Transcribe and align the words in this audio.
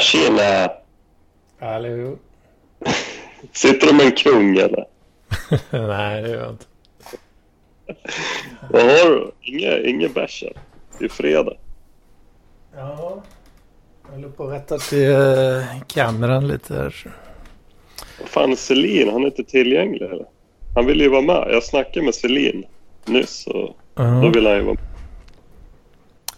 Tjena! 0.00 0.70
Hallå? 1.60 2.16
Sitter 3.52 3.86
du 3.86 3.92
med 3.92 4.06
en 4.06 4.12
kung 4.12 4.56
eller? 4.56 4.84
Nej, 5.88 6.22
det 6.22 6.28
gör 6.28 6.40
jag 6.42 6.50
inte. 6.50 6.64
Vad 8.70 8.82
har 8.82 9.10
du? 9.10 9.32
Inga, 9.42 9.78
inga 9.78 10.08
bärs? 10.08 10.44
Det 10.98 11.04
är 11.04 11.08
fredag. 11.08 11.52
Ja, 12.76 13.22
jag 14.04 14.10
håller 14.12 14.28
på 14.28 14.44
att 14.44 14.52
rätta 14.52 14.78
till 14.78 15.10
eh, 15.12 15.80
kameran 15.86 16.48
lite 16.48 16.74
här. 16.74 17.06
Vad 18.20 18.28
fan, 18.28 18.56
Selin, 18.56 19.10
han 19.12 19.22
är 19.22 19.26
inte 19.26 19.44
tillgänglig 19.44 20.02
eller? 20.02 20.26
Han 20.74 20.86
ville 20.86 21.04
ju 21.04 21.10
vara 21.10 21.22
med. 21.22 21.48
Jag 21.50 21.62
snackade 21.64 22.04
med 22.04 22.14
Selin 22.14 22.64
nyss 23.04 23.46
och 23.46 23.54
då 23.54 23.74
Ja, 23.94 24.28
ville 24.34 24.48
han 24.48 24.58
ju 24.58 24.64
vara 24.64 24.74
med. 24.74 24.84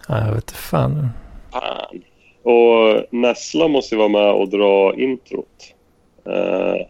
ja, 0.08 0.18
jag 0.18 0.26
vet 0.34 0.44
inte 0.44 0.54
fan. 0.54 1.08
Fan. 1.52 2.02
Och 2.44 3.04
Nessla 3.10 3.68
måste 3.68 3.94
ju 3.94 3.98
vara 3.98 4.08
med 4.08 4.32
och 4.32 4.48
dra 4.48 4.94
introt. 4.96 5.74
Eh, 6.26 6.86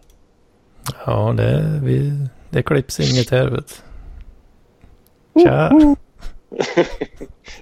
Ja, 1.06 1.32
det, 1.36 1.80
vi, 1.82 2.12
det 2.50 2.62
klipps 2.62 3.00
inget 3.00 3.30
här 3.30 3.46
vet. 3.46 3.82
Tja! 5.42 5.96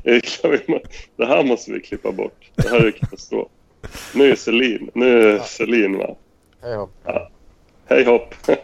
det 1.17 1.27
här 1.27 1.45
måste 1.45 1.73
vi 1.73 1.81
klippa 1.81 2.13
bort. 2.13 2.51
Det 2.55 2.69
här 2.69 2.87
är 2.87 2.91
katastrof. 2.91 3.49
Nu 4.15 4.31
är 4.31 4.37
Selin, 4.37 4.91
nu 4.95 5.33
är 5.33 5.39
Selin 5.39 5.93
med. 5.93 6.17
Hej 6.63 6.77
hopp. 6.77 6.91
Hej 7.87 8.05
hopp! 8.05 8.35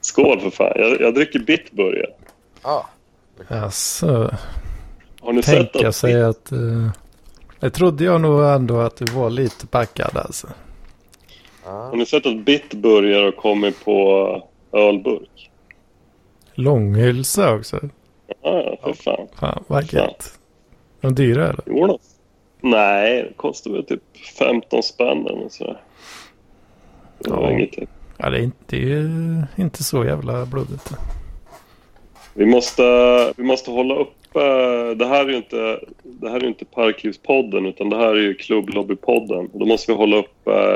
Skål 0.00 0.40
för 0.40 0.50
fan. 0.50 0.72
Jag, 0.76 1.00
jag 1.00 1.14
dricker 1.14 1.38
Bitburger. 1.38 2.14
Ja. 2.62 2.86
Alltså, 3.48 4.30
Har 5.26 5.32
ni 5.32 5.42
sett 5.42 5.72
tänka 5.72 5.88
att 5.88 5.96
sig 5.96 6.22
att... 6.22 6.52
Uh, 6.52 6.88
det 7.60 7.70
trodde 7.70 8.04
jag 8.04 8.20
nog 8.20 8.44
ändå 8.44 8.80
att 8.80 8.96
du 8.96 9.12
var 9.12 9.30
lite 9.30 9.66
packad 9.66 10.16
alltså. 10.16 10.46
Har 11.64 11.96
ni 11.96 12.06
sett 12.06 12.26
att 12.26 12.44
Bitburger 12.44 13.22
har 13.24 13.32
kommit 13.32 13.84
på 13.84 14.42
ölburk? 14.72 15.50
Långhylsa 16.54 17.54
också. 17.54 17.80
Ja, 18.42 18.76
för 18.82 18.92
fan. 18.92 19.26
Fan, 19.34 19.64
vad 19.66 19.92
gött. 19.92 20.38
De 21.00 21.14
dyra 21.14 21.44
eller? 21.48 21.62
Jo 21.66 21.86
då. 21.86 21.98
Nej, 22.60 23.22
det 23.22 23.32
kostar 23.36 23.70
väl 23.70 23.84
typ 23.84 24.02
15 24.38 24.82
spänn 24.82 25.26
eller 25.26 25.48
sådär. 25.48 25.80
Det 27.18 27.30
var 27.30 27.42
Ja. 27.42 27.50
ingenting. 27.52 27.86
Ja, 28.16 28.30
det 28.30 28.38
är 28.38 28.42
inte, 28.42 28.56
det 28.66 28.76
är 28.76 28.86
ju 28.86 29.44
inte 29.56 29.84
så 29.84 30.04
jävla 30.04 30.46
blodigt. 30.46 30.92
Vi 32.34 32.46
måste, 32.46 32.82
vi 33.36 33.42
måste 33.44 33.70
hålla 33.70 33.94
upp. 33.94 34.12
Eh, 34.36 34.96
Det 34.96 35.06
här 35.06 35.24
är 35.24 35.28
ju 35.28 35.36
inte, 35.36 35.80
det 36.02 36.28
här 36.30 36.36
är 36.36 36.44
inte 36.44 36.64
Parklivspodden 36.64 37.66
utan 37.66 37.90
det 37.90 37.96
här 37.96 38.08
är 38.10 38.20
ju 38.20 38.34
Klubblobbypodden. 38.34 39.50
Då 39.52 39.66
måste 39.66 39.92
vi 39.92 39.98
hålla 39.98 40.16
upp 40.16 40.46
eh, 40.48 40.74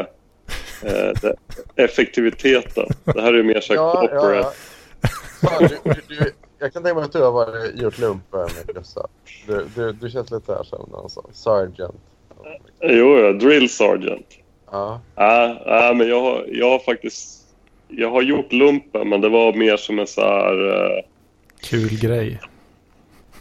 eh, 0.91 1.12
det- 1.22 1.36
effektiviteten. 1.77 2.86
Det 3.05 3.20
här 3.20 3.33
är 3.33 3.36
ju 3.36 3.42
mer 3.42 3.61
så 3.61 3.72
här 3.72 3.81
Ja, 3.81 4.00
ja, 4.03 4.08
corporate. 4.08 4.48
ja. 5.03 5.08
Fan, 5.48 5.69
du, 5.84 5.91
du, 6.08 6.16
du, 6.16 6.33
jag 6.58 6.72
kan 6.72 6.83
tänka 6.83 6.94
mig 6.94 7.05
att 7.05 7.12
du 7.12 7.22
har 7.22 7.33
varit, 7.33 7.81
gjort 7.81 7.98
lumpen 7.98 8.41
med 8.41 8.77
Gustav. 8.77 9.06
Du, 9.47 9.66
du, 9.75 9.92
du 9.92 10.11
känns 10.11 10.31
lite 10.31 10.53
här 10.55 10.62
som 10.64 10.88
någon 10.92 11.11
sån 11.11 11.31
sergeant. 11.33 11.94
Jo, 12.83 13.19
ja, 13.19 13.33
drill 13.33 13.69
sergeant. 13.70 14.27
Ja. 14.70 15.00
Ja, 15.14 15.62
ja, 15.66 15.94
men 15.97 16.08
jag 16.08 16.20
har, 16.20 16.44
jag 16.48 16.70
har 16.70 16.78
faktiskt... 16.78 17.36
Jag 17.88 18.11
har 18.11 18.22
gjort 18.22 18.53
lumpen, 18.53 19.08
men 19.08 19.20
det 19.20 19.28
var 19.28 19.53
mer 19.53 19.77
som 19.77 19.98
en 19.98 20.06
så 20.06 20.20
här... 20.20 20.69
eh, 20.69 21.05
Kul 21.70 21.98
grej. 22.00 22.41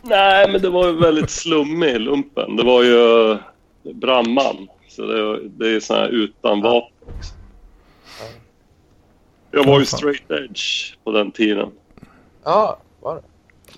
Nej, 0.01 0.51
men 0.51 0.61
det 0.61 0.69
var 0.69 0.87
ju 0.87 0.93
väldigt 0.99 1.29
slummig 1.29 1.99
lumpen. 1.99 2.55
Det 2.55 2.63
var 2.63 2.83
ju 2.83 3.37
brandman. 3.93 4.67
Så 4.87 5.01
det, 5.05 5.47
det 5.49 5.75
är 5.75 5.79
så 5.79 5.93
här 5.93 6.07
utan 6.07 6.61
vapen. 6.61 6.97
Jag 9.51 9.63
var 9.65 9.79
ju 9.79 9.85
straight 9.85 10.31
edge 10.31 10.95
på 11.03 11.11
den 11.11 11.31
tiden. 11.31 11.71
Ja, 12.43 12.79
var 12.99 13.15
det? 13.15 13.21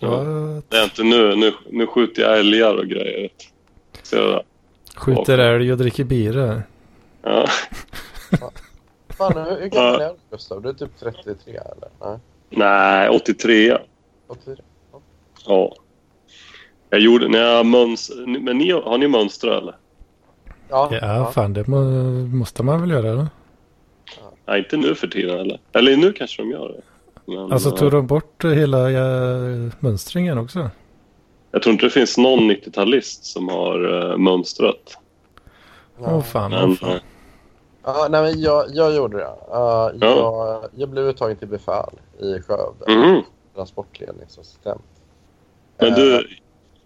Vad 0.07 0.25
Det 0.69 0.77
är 0.77 0.83
inte 0.83 1.03
nu. 1.03 1.35
Nu, 1.35 1.53
nu 1.69 1.87
skjuter 1.87 2.21
jag 2.21 2.39
älgar 2.39 2.75
och 2.75 2.85
grejer. 2.87 3.29
Så, 4.03 4.15
jag- 4.15 4.43
skjuter 4.95 5.37
älg 5.37 5.71
och 5.71 5.77
dricker 5.77 6.03
bira. 6.03 6.61
ja. 7.23 7.47
Fan, 9.09 9.33
hur, 9.45 9.61
hur 9.61 9.67
gammal 9.67 10.01
är 10.01 10.07
du 10.09 10.15
Gustav? 10.31 10.61
Du 10.61 10.69
är 10.69 10.73
typ 10.73 10.99
33 10.99 11.53
eller? 11.53 11.89
Nej, 12.01 12.17
Nej, 12.49 13.09
83. 13.09 13.77
83. 14.27 14.55
Ja. 15.45 15.75
Jag 16.91 16.99
gjorde... 16.99 17.27
När 17.27 17.39
jag 17.39 17.65
möns, 17.65 18.11
men 18.27 18.57
ni, 18.57 18.71
har 18.71 18.97
ni 18.97 19.07
mönstrat 19.07 19.61
eller? 19.61 19.75
Ja, 20.69 20.89
Ja, 21.01 21.31
fan 21.33 21.53
det 21.53 21.67
må, 21.67 21.81
måste 22.37 22.63
man 22.63 22.81
väl 22.81 22.89
göra 22.91 23.13
då? 23.15 23.27
Nej, 24.45 24.59
inte 24.59 24.77
nu 24.77 24.95
för 24.95 25.07
tiden 25.07 25.39
eller? 25.39 25.59
Eller 25.73 25.97
nu 25.97 26.13
kanske 26.13 26.41
de 26.41 26.49
gör 26.51 26.67
det. 26.69 26.81
Men, 27.33 27.51
Alltså 27.51 27.69
eh, 27.69 27.75
tog 27.75 27.91
de 27.91 28.07
bort 28.07 28.43
hela 28.43 28.89
uh, 28.89 29.71
mönstringen 29.79 30.37
också? 30.37 30.69
Jag 31.51 31.61
tror 31.61 31.73
inte 31.73 31.85
det 31.85 31.89
finns 31.89 32.17
någon 32.17 32.51
90-talist 32.51 33.23
som 33.25 33.49
har 33.49 33.85
uh, 34.11 34.17
mönstrat. 34.17 34.97
Åh 35.99 36.07
Ja. 36.09 36.21
fan, 36.21 36.51
Men, 36.51 36.69
åh 36.69 36.75
fan. 36.75 36.89
eh, 36.91 36.97
Ja, 37.83 38.07
nej, 38.09 38.21
men 38.23 38.41
jag, 38.41 38.65
jag 38.73 38.95
gjorde 38.95 39.17
det. 39.17 39.23
Uh, 39.23 39.29
Ja. 39.51 39.91
jag, 39.99 40.63
jag 40.75 40.89
blev 40.89 41.05
uttagen 41.05 41.37
till 41.37 41.47
befäl 41.47 41.89
i 42.19 42.41
Skövde. 42.41 42.93
mhm. 43.07 43.21
Transportledningsassistent. 43.55 44.81
Men 45.77 45.93
du, 45.93 46.27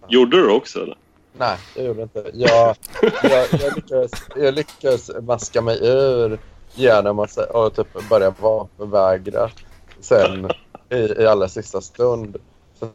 gjorde 0.08 0.36
du 0.36 0.46
det 0.46 0.52
också 0.52 0.82
eller? 0.82 0.98
Nej, 1.38 1.58
jag 1.76 1.84
gjorde 1.84 2.02
inte. 2.02 2.30
Jag, 2.34 2.76
jag, 3.22 3.46
jag, 3.52 3.76
lyckades, 3.76 4.10
jag 4.36 4.54
lyckades 4.54 5.10
maska 5.20 5.60
mig 5.62 5.78
ur 5.82 6.38
genom 6.74 7.18
att 7.18 7.36
och 7.36 7.74
typ 7.76 8.08
börja 8.08 8.30
vapenvägra. 8.40 9.50
Sen 10.00 10.50
i, 10.90 10.96
i 10.96 11.26
allra 11.26 11.48
sista 11.48 11.80
stund 11.80 12.36
så 12.78 12.88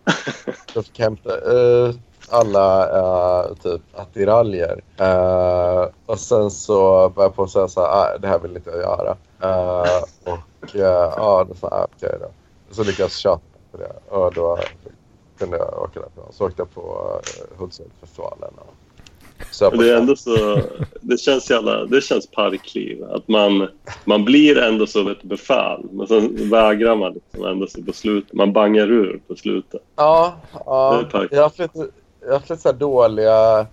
jag 0.74 0.86
fick 0.86 1.00
hämta 1.00 1.36
ut 1.38 1.98
alla 2.30 2.88
uh, 3.00 3.56
typ 3.56 3.82
attiraljer. 3.96 4.84
Uh, 5.02 5.88
och 6.06 6.20
sen 6.20 6.52
så 6.52 7.10
började 7.10 7.24
jag 7.24 7.36
på 7.36 7.44
att 7.44 7.50
säga 7.52 7.68
så 7.68 7.82
här, 7.82 7.88
ah, 7.88 8.18
det 8.18 8.28
här 8.28 8.40
vill 8.40 8.56
inte 8.56 8.70
jag 8.70 8.80
göra. 8.80 9.18
Uh, 9.44 10.04
och 10.24 10.76
uh, 10.76 10.82
ja, 10.82 11.46
då 11.50 11.56
sa 11.56 11.68
jag, 11.72 11.74
"Ah, 11.74 11.88
okej 11.96 12.18
då. 12.22 12.28
Så 12.72 12.84
lyckades 12.84 13.00
jag 13.00 13.12
tjata 13.12 13.42
på 13.72 13.78
det 13.78 14.16
och 14.16 14.34
då 14.34 14.60
kunde 15.42 15.58
jag 15.58 15.82
åka 15.84 16.00
därifrån. 16.00 16.34
Så 16.34 16.46
åkte 16.46 16.62
jag 16.62 16.74
på 16.74 17.20
Hultsfredsfestivalen. 17.58 18.54
och 18.60 18.74
söp 19.52 19.78
Det 19.78 19.92
är 19.92 19.98
ändå 19.98 20.16
så, 20.16 20.62
det 21.02 21.18
känns 21.18 21.50
jävla, 21.50 21.86
det 21.86 22.02
känns 22.02 22.28
parkliv. 22.28 23.04
Att 23.04 23.28
man, 23.28 23.68
man 24.06 24.26
blir 24.26 24.58
ändå 24.58 24.88
som 24.88 25.08
ett 25.08 25.24
befäl, 25.24 25.86
men 25.92 26.08
sen 26.08 26.50
vägrar 26.50 26.96
man 26.96 27.14
liksom 27.14 27.46
ändå 27.46 27.68
så 27.68 27.84
på 27.84 27.94
slutet. 27.94 28.34
Man 28.34 28.54
bangar 28.54 28.92
ur 28.92 29.22
på 29.28 29.36
slutet. 29.36 29.82
Ja, 29.96 30.36
ja. 30.66 31.04
Jag 31.12 31.38
har 31.38 31.44
haft 31.44 31.60
lite, 31.60 31.88
jag 32.22 32.32
har 32.32 32.40
lite 32.40 32.58
så 32.58 32.72
dåliga... 32.72 33.68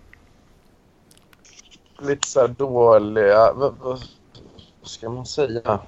Lite 2.02 2.28
så 2.28 2.46
dåliga... 2.46 3.52
Vad, 3.52 4.02
ska 4.82 5.10
man 5.10 5.26
säga? 5.26 5.60
Jag 5.64 5.80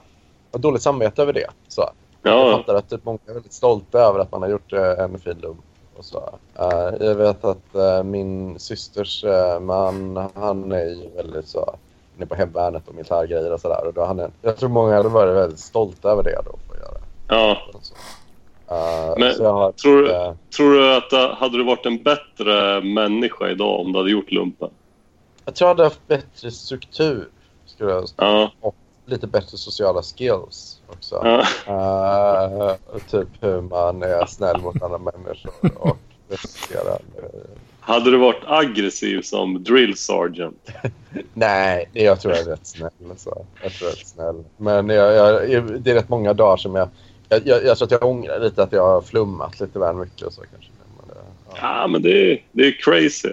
har 0.52 0.58
dåligt 0.58 0.82
samvete 0.82 1.22
över 1.22 1.32
det. 1.32 1.47
Så. 1.68 1.91
Jag 2.22 2.32
Ja, 2.32 2.56
fattar 2.56 2.74
att 2.74 2.91
typ 2.91 3.04
många 3.04 3.18
är 3.26 3.32
väldigt 3.32 3.52
stolta 3.52 3.98
över 3.98 4.18
att 4.18 4.32
man 4.32 4.42
har 4.42 4.48
gjort 4.48 4.72
eh, 4.72 4.98
en 4.98 5.18
fin 5.18 5.38
lump. 5.42 5.60
Och 6.00 6.06
så. 6.06 6.34
Eh, 6.59 7.06
jag 7.06 7.15
vet 7.15 7.44
att 7.44 7.75
eh, 7.75 8.03
min 8.03 8.59
systers 8.59 9.25
eh, 9.25 9.61
man, 9.61 10.28
han 10.34 10.72
är 10.72 10.84
ju 10.84 11.09
väldigt 11.16 11.49
så 11.49 11.75
inne 12.16 12.27
på 12.27 12.34
hemvärnet 12.34 12.88
och 12.88 12.94
militärgrejer 12.94 13.53
och 13.53 13.61
sådär. 13.61 13.87
Och 13.87 13.94
då 13.94 14.05
han 14.05 14.19
är, 14.19 14.31
jag 14.43 14.56
tror 14.56 14.69
många 14.69 14.97
hade 14.97 15.09
varit 15.09 15.34
väldigt 15.37 15.59
stolta 15.59 16.10
över 16.10 16.22
det 16.22 16.41
då. 16.44 16.59
För 16.69 16.75
att 16.75 16.81
göra. 16.81 17.00
ja. 17.28 17.56
Så. 17.83 17.94
Men 19.19 19.47
har, 19.47 19.72
Tror, 19.72 20.03
du- 20.03 20.37
tror 20.56 20.71
du 20.72 20.94
att 20.97 21.39
hade 21.39 21.56
du 21.59 21.65
varit 21.65 21.87
en 21.87 22.03
bättre 22.03 22.80
människa 22.80 23.48
idag 23.51 23.80
om 23.80 23.92
du 23.92 23.98
hade 23.98 24.10
gjort 24.10 24.33
lumpen? 24.33 24.71
Jag 25.45 25.54
tror 25.54 25.69
jag 25.69 25.74
hade 25.74 25.84
haft 25.84 26.09
bättre 26.09 26.51
struktur. 26.51 27.28
Skulle 27.66 27.91
jag 27.91 28.04
Ja, 28.16 28.51
Och 28.60 28.74
lite 29.10 29.27
bättre 29.27 29.57
sociala 29.59 30.03
skills 30.03 30.80
också. 30.86 31.16
Eh, 31.66 32.72
och 32.95 33.07
typ 33.10 33.28
hur 33.41 33.60
man 33.60 34.03
är 34.03 34.27
snäll 34.27 34.60
mot 34.60 34.83
andra 34.83 34.98
människor 34.98 35.53
och 35.78 35.97
respekterar. 36.28 36.98
eh, 37.18 37.24
Hade 37.80 38.10
du 38.10 38.16
varit 38.16 38.42
aggressiv 38.47 39.22
som 39.22 39.65
drill 39.65 39.97
sergeant? 39.97 40.71
Nej, 41.34 41.89
jag 41.92 42.21
tror 42.21 42.34
jag 42.34 42.42
är 42.42 42.51
rätt 42.51 42.66
snäll. 42.66 42.91
Så. 43.16 43.47
Jag 43.62 43.72
tror 43.72 43.91
jag 43.91 43.98
är 44.01 44.04
snäll. 44.04 44.45
Men 44.57 44.89
jag, 44.89 45.15
jag, 45.51 45.80
det 45.83 45.91
är 45.91 45.95
rätt 45.95 46.09
många 46.09 46.33
dagar 46.34 46.57
som 46.57 46.74
jag... 46.74 46.89
Jag, 47.28 47.47
jag, 47.47 47.65
jag 47.65 47.78
tror 47.78 47.86
att 47.86 47.92
jag 47.92 48.04
ångrar 48.04 48.41
lite 48.41 48.62
att 48.62 48.72
jag 48.72 48.86
har 48.86 49.01
flummat 49.01 49.60
lite 49.60 49.78
väl 49.78 49.97
mycket 49.97 50.22
och 50.27 50.33
så 50.33 50.41
kanske. 50.41 50.71
Men 50.98 51.09
det, 51.09 51.21
ja. 51.51 51.57
Ja, 51.60 51.86
men 51.86 52.03
det 52.03 52.33
är, 52.33 52.45
det 52.53 52.62
är 52.66 52.72
crazy. 52.83 53.33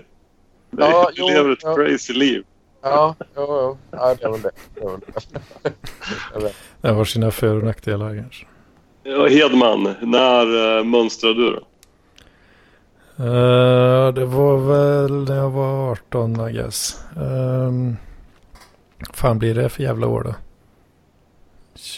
Det 0.71 0.83
är, 0.83 0.89
Ja, 0.89 1.09
du 1.15 1.21
lever 1.21 1.51
ett 1.51 1.59
ja. 1.61 1.75
crazy 1.75 2.13
liv. 2.13 2.43
Ja, 2.89 3.15
jo, 3.19 3.25
jo. 3.35 3.77
Ja, 3.91 4.15
det 4.15 4.23
är 4.23 4.31
väl 4.31 4.41
det. 4.41 4.51
det, 4.75 4.81
det. 5.63 5.73
Jag 6.33 6.41
vet. 6.41 6.55
Det 6.81 6.89
har 6.89 7.05
sina 7.05 7.31
för 7.31 7.55
och 7.55 7.63
nackdelar 7.63 8.15
kanske. 8.15 8.45
Ja, 9.03 9.27
Hedman, 9.27 9.95
när 10.01 10.77
uh, 10.77 10.83
mönstrade 10.83 11.35
du 11.35 11.49
då? 11.51 11.61
Uh, 13.23 14.13
det 14.13 14.25
var 14.25 14.57
väl 14.57 15.23
när 15.23 15.35
jag 15.35 15.49
var 15.49 15.91
18 15.91 16.49
I 16.49 16.53
guess. 16.53 17.05
Um, 17.17 17.97
fan 19.13 19.39
blir 19.39 19.55
det 19.55 19.69
för 19.69 19.83
jävla 19.83 20.07
år 20.07 20.23
då? 20.23 20.33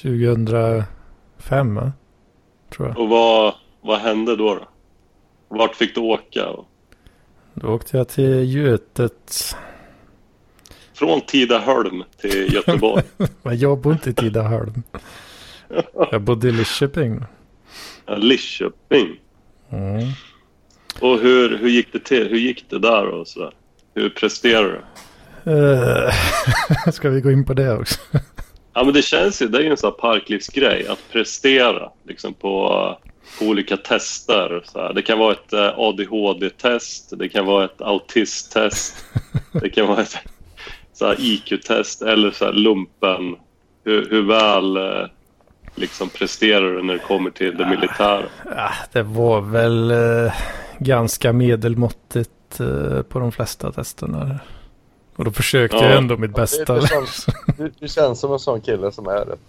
2005 0.02 1.76
va? 1.76 1.92
Tror 2.70 2.88
jag. 2.88 3.00
Och 3.00 3.10
vad, 3.10 3.54
vad 3.82 4.00
hände 4.00 4.36
då? 4.36 4.56
då? 4.56 4.68
Vart 5.48 5.76
fick 5.76 5.96
du 5.96 6.02
åka? 6.02 6.48
Då 7.54 7.68
åkte 7.68 7.98
jag 7.98 8.08
till 8.08 8.56
Götet. 8.56 9.56
Från 11.00 11.22
Tidaholm 11.22 12.04
till 12.22 12.54
Göteborg. 12.54 13.04
Men 13.44 13.60
jag 13.60 13.80
bor 13.80 13.94
inte 13.94 14.10
i 14.10 14.13
Tidaholm. 14.13 14.84
Jag 16.12 16.22
bodde 16.22 16.50
i 16.50 16.51
Lidköping. 16.51 17.24
Ja, 18.06 18.16
Lidköping. 18.16 19.19
Mm. 19.72 20.07
Och 21.00 21.19
hur, 21.19 21.57
hur 21.57 21.69
gick 21.69 21.94
det 21.94 22.00
till? 22.00 22.30
Hur 22.30 22.38
gick 22.38 22.69
det 22.69 22.80
där 22.80 23.06
och 23.07 23.28
sådär? 23.28 23.51
Hur 23.94 24.10
presterade 24.10 24.81
du? 25.44 25.51
Uh, 25.51 26.12
ska 26.94 27.10
vi 27.10 27.22
gå 27.22 27.31
in 27.31 27.45
på 27.45 27.54
det 27.54 27.74
också? 27.74 28.00
Ja 28.74 28.84
men 28.84 28.94
det 28.94 29.02
känns 29.02 29.42
ju, 29.42 29.48
det 29.48 29.57
är 29.57 29.62
ju 29.62 29.69
en 29.69 29.78
sån 29.78 29.92
här 29.92 29.98
parklivsgrej 29.98 30.88
att 30.88 31.00
prestera 31.12 31.90
liksom 32.07 32.34
på, 32.34 32.98
på 33.40 33.45
olika 33.45 33.78
tester. 33.78 34.63
Så. 34.66 34.94
Det 34.94 35.02
kan 35.02 35.19
vara 35.19 35.31
ett 35.31 35.54
eh, 35.54 35.80
ADHD-test, 35.80 37.13
det 37.19 37.30
kan 37.30 37.45
vara 37.45 37.66
ett 37.66 37.81
autisttest, 37.81 39.06
det 39.52 39.69
kan 39.69 39.88
vara 39.88 40.02
ett 40.02 40.18
så 41.00 41.07
här 41.07 41.16
IQ-test 41.19 42.01
eller 42.01 42.31
så 42.31 42.46
här 42.46 42.54
lumpen. 42.54 43.36
Hur, 43.84 44.10
hur 44.10 44.28
väl 44.28 44.78
eh, 44.78 45.07
liksom 45.75 46.10
presterar 46.10 46.74
du 46.74 46.84
när 46.84 46.94
det 46.94 47.00
kommer 47.00 47.30
till 47.31 47.57
det 47.57 47.69
militära? 47.69 48.24
Ja, 48.56 48.72
det 48.92 49.04
var 49.04 49.42
väl 49.42 49.92
eh, 49.92 50.34
ganska 50.80 51.34
medelmåttigt 51.34 52.60
eh, 52.60 53.01
på 53.01 53.19
de 53.19 53.31
flesta 53.31 53.72
testerna. 53.72 54.40
Och 55.16 55.25
då 55.25 55.31
försökte 55.31 55.78
Ja. 55.78 55.84
jag 55.90 55.98
ändå 55.98 56.18
mitt 56.18 56.36
bästa. 56.36 56.74
Det, 56.74 56.81
det, 56.81 56.88
känns, 56.88 57.25
det, 57.57 57.72
det 57.80 57.88
känns 57.88 58.19
som 58.19 58.34
en 58.34 58.40
sån 58.40 58.62
kille 58.62 58.92
som 58.92 59.07
är 59.07 59.25
rätt... 59.25 59.40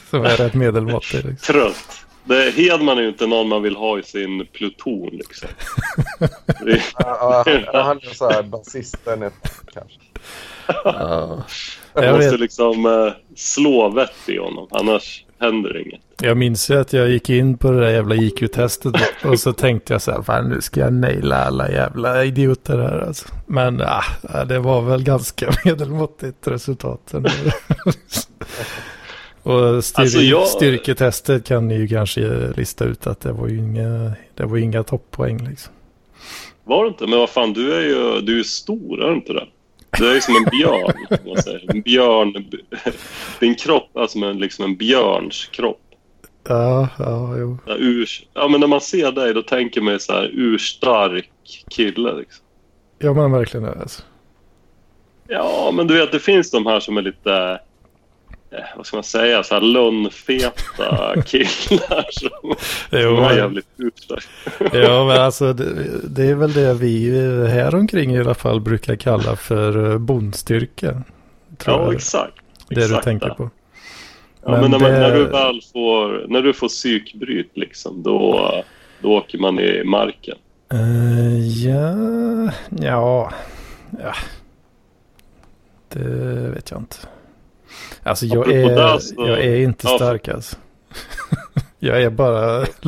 Som 0.10 0.24
är 0.24 0.36
rätt 0.36 0.54
medelmåttig. 0.54 1.24
Liksom. 1.24 1.54
Trött. 1.54 2.06
Det, 2.24 2.50
Hedman 2.50 2.98
är 2.98 3.02
ju 3.02 3.08
inte 3.08 3.26
någon 3.26 3.48
man 3.48 3.62
vill 3.62 3.76
ha 3.76 3.98
i 3.98 4.02
sin 4.02 4.46
pluton 4.52 5.08
liksom. 5.12 5.48
Ja, 6.98 7.44
han 7.72 7.96
är 7.96 8.14
så 8.14 8.30
här 8.30 8.42
basisten 8.42 9.30
kanske. 9.72 9.98
Ja. 10.84 11.44
man 11.94 12.04
Jag, 12.04 12.16
måste 12.16 12.36
liksom 12.36 12.86
eh, 12.86 13.12
slå 13.36 13.88
vett 13.88 14.28
i 14.28 14.38
honom, 14.38 14.68
annars 14.70 15.24
händer 15.38 15.80
inget. 15.80 16.00
jag 16.22 16.36
minns 16.36 16.70
ju 16.70 16.80
att 16.80 16.92
jag 16.92 17.08
gick 17.10 17.30
in 17.30 17.58
på 17.58 17.70
det 17.70 17.80
där 17.80 17.90
jävla 17.90 18.14
IQ-testet 18.14 18.94
och 19.24 19.40
så 19.40 19.52
tänkte 19.52 19.92
jag 19.92 20.02
så 20.02 20.10
här, 20.10 20.22
fan 20.22 20.48
nu 20.48 20.60
ska 20.60 20.80
jag 20.80 20.92
naila 20.92 21.36
alla 21.36 21.70
jävla 21.70 22.24
idioter 22.24 22.78
här 22.78 22.98
alltså. 22.98 23.28
Men 23.46 23.80
ah, 23.80 24.44
det 24.44 24.58
var 24.58 24.82
väl 24.82 25.02
ganska 25.02 25.50
medelmåttigt 25.64 26.46
resultat. 26.46 27.14
och 29.42 29.84
styr, 29.84 30.02
Alltså, 30.02 30.18
jag- 30.18 30.46
styrketestet 30.48 31.44
kan 31.46 31.68
ni 31.68 31.74
ju 31.76 31.88
kanske 31.88 32.52
lista 32.56 32.84
ut 32.84 33.06
att 33.06 33.20
det 33.20 33.32
var 33.32 33.48
ju 33.48 33.58
inga, 33.58 34.12
det 34.34 34.44
var 34.44 34.56
inga 34.58 34.82
topppoäng 34.82 35.48
liksom. 35.48 35.72
Var 36.64 36.84
det 36.84 36.88
inte? 36.88 37.06
Men 37.06 37.18
vad 37.18 37.30
fan, 37.30 37.52
du 37.52 37.74
är 37.74 37.80
ju, 37.80 38.20
du 38.20 38.38
är 38.40 38.42
stor, 38.42 39.02
är 39.02 39.08
du 39.08 39.14
inte 39.14 39.32
det? 39.32 39.46
Du 39.98 40.10
är 40.10 40.14
ju 40.14 40.20
som 40.20 40.36
en 40.36 40.44
björn, 40.44 40.92
kan 41.08 41.18
man 41.26 41.42
säger. 41.42 41.70
En 41.74 41.82
björn... 41.82 42.50
Din 43.40 43.54
kropp 43.54 43.96
är 43.96 44.06
som 44.06 44.22
en, 44.22 44.38
liksom 44.38 44.64
en 44.64 44.76
björns 44.76 45.46
kropp. 45.52 45.78
Ja, 46.48 46.88
ja, 46.98 47.34
jo. 47.38 47.58
Här 47.66 47.76
Ur, 47.80 48.08
ja, 48.34 48.48
men 48.48 48.60
när 48.60 48.66
man 48.66 48.80
ser 48.80 49.12
dig 49.12 49.34
då 49.34 49.42
tänker 49.42 49.80
man 49.80 49.92
ju 49.92 49.98
så 49.98 50.12
här 50.12 50.30
urstark 50.32 51.30
kille. 51.70 52.12
Liksom. 52.14 52.44
Ja, 52.98 53.12
men 53.12 53.32
verkligen 53.32 53.64
det 53.66 53.72
alltså. 53.80 54.02
Ja, 55.28 55.70
men 55.74 55.86
du 55.86 55.94
vet, 55.94 56.12
det 56.12 56.18
finns 56.18 56.50
de 56.50 56.66
här 56.66 56.80
som 56.80 56.96
är 56.96 57.02
lite... 57.02 57.60
Eh, 58.52 58.58
vad 58.76 58.86
ska 58.86 58.96
man 58.96 59.04
säga? 59.04 59.42
Så 59.42 59.54
här 59.54 59.60
lönnfeta 59.60 61.22
killar 61.26 62.06
som, 62.10 62.30
Jo, 62.90 63.16
som 63.16 63.24
är 63.24 63.28
men- 63.28 63.36
jävligt 63.36 63.66
urstarka. 63.76 64.26
Ja, 64.78 65.04
men 65.04 65.20
alltså 65.20 65.52
det, 65.52 65.74
det 66.08 66.22
är 66.26 66.34
väl 66.34 66.52
det 66.52 66.74
vi 66.74 67.20
här 67.50 67.74
omkring 67.74 68.10
i 68.14 68.20
alla 68.20 68.34
fall 68.34 68.60
brukar 68.60 68.96
kalla 68.96 69.36
för 69.36 69.90
eh, 69.92 69.98
bondstyrka. 69.98 71.02
Ja, 71.66 71.82
jag. 71.84 71.94
exakt. 71.94 72.34
Det 72.68 72.74
du 72.74 72.82
exakt 72.84 73.04
tänker 73.04 73.28
det. 73.28 73.34
på. 73.34 73.50
Ja, 74.44 74.50
men, 74.50 74.60
Men 74.60 74.70
när, 74.70 74.78
man, 74.78 74.90
det- 74.90 74.98
när 75.00 75.14
du 75.14 75.24
väl 75.24 75.60
får, 75.72 76.26
när 76.28 76.42
du 76.42 76.52
får 76.52 76.68
psykbryt 76.68 77.50
liksom, 77.54 78.02
då, 78.02 78.50
då 79.00 79.12
åker 79.16 79.38
man 79.38 79.58
i 79.60 79.84
marken. 79.84 80.36
Eh, 80.72 81.46
ja, 81.66 82.52
ja, 82.80 83.32
ja. 84.02 84.14
Det 85.88 86.50
vet 86.54 86.70
jag 86.70 86.80
inte. 86.80 86.96
Alltså 88.02 88.26
jag 88.26 88.52
är, 88.52 88.98
så- 88.98 89.14
jag 89.28 89.44
är 89.44 89.56
inte 89.56 89.86
Ja, 89.86 89.96
stark 89.96 90.28
alltså. 90.28 90.56
jag 91.78 92.02
är 92.02 92.10
bara 92.10 92.66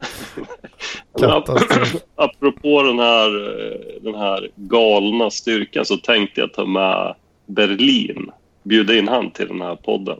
Katastrof. 1.18 1.94
apropå 2.16 2.82
den 2.82 2.98
här, 2.98 3.26
eh, 3.70 4.02
den 4.02 4.14
här 4.14 4.50
galna 4.54 5.30
styrkan 5.30 5.84
så 5.84 5.96
tänkte 5.96 6.40
jag 6.40 6.52
ta 6.52 6.66
med 6.66 7.14
Berlin. 7.46 8.30
Bjuda 8.62 8.94
in 8.94 9.08
han 9.08 9.30
till 9.30 9.48
den 9.48 9.60
här 9.62 9.76
podden. 9.76 10.18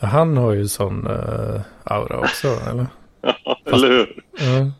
Han 0.00 0.36
har 0.36 0.52
ju 0.52 0.68
sån 0.68 1.06
uh, 1.06 1.60
aura 1.84 2.18
också, 2.18 2.48
eller? 2.70 2.86
Ja, 3.20 3.58
eller 3.66 3.88
hur? 3.88 4.22
Ja. 4.38 4.70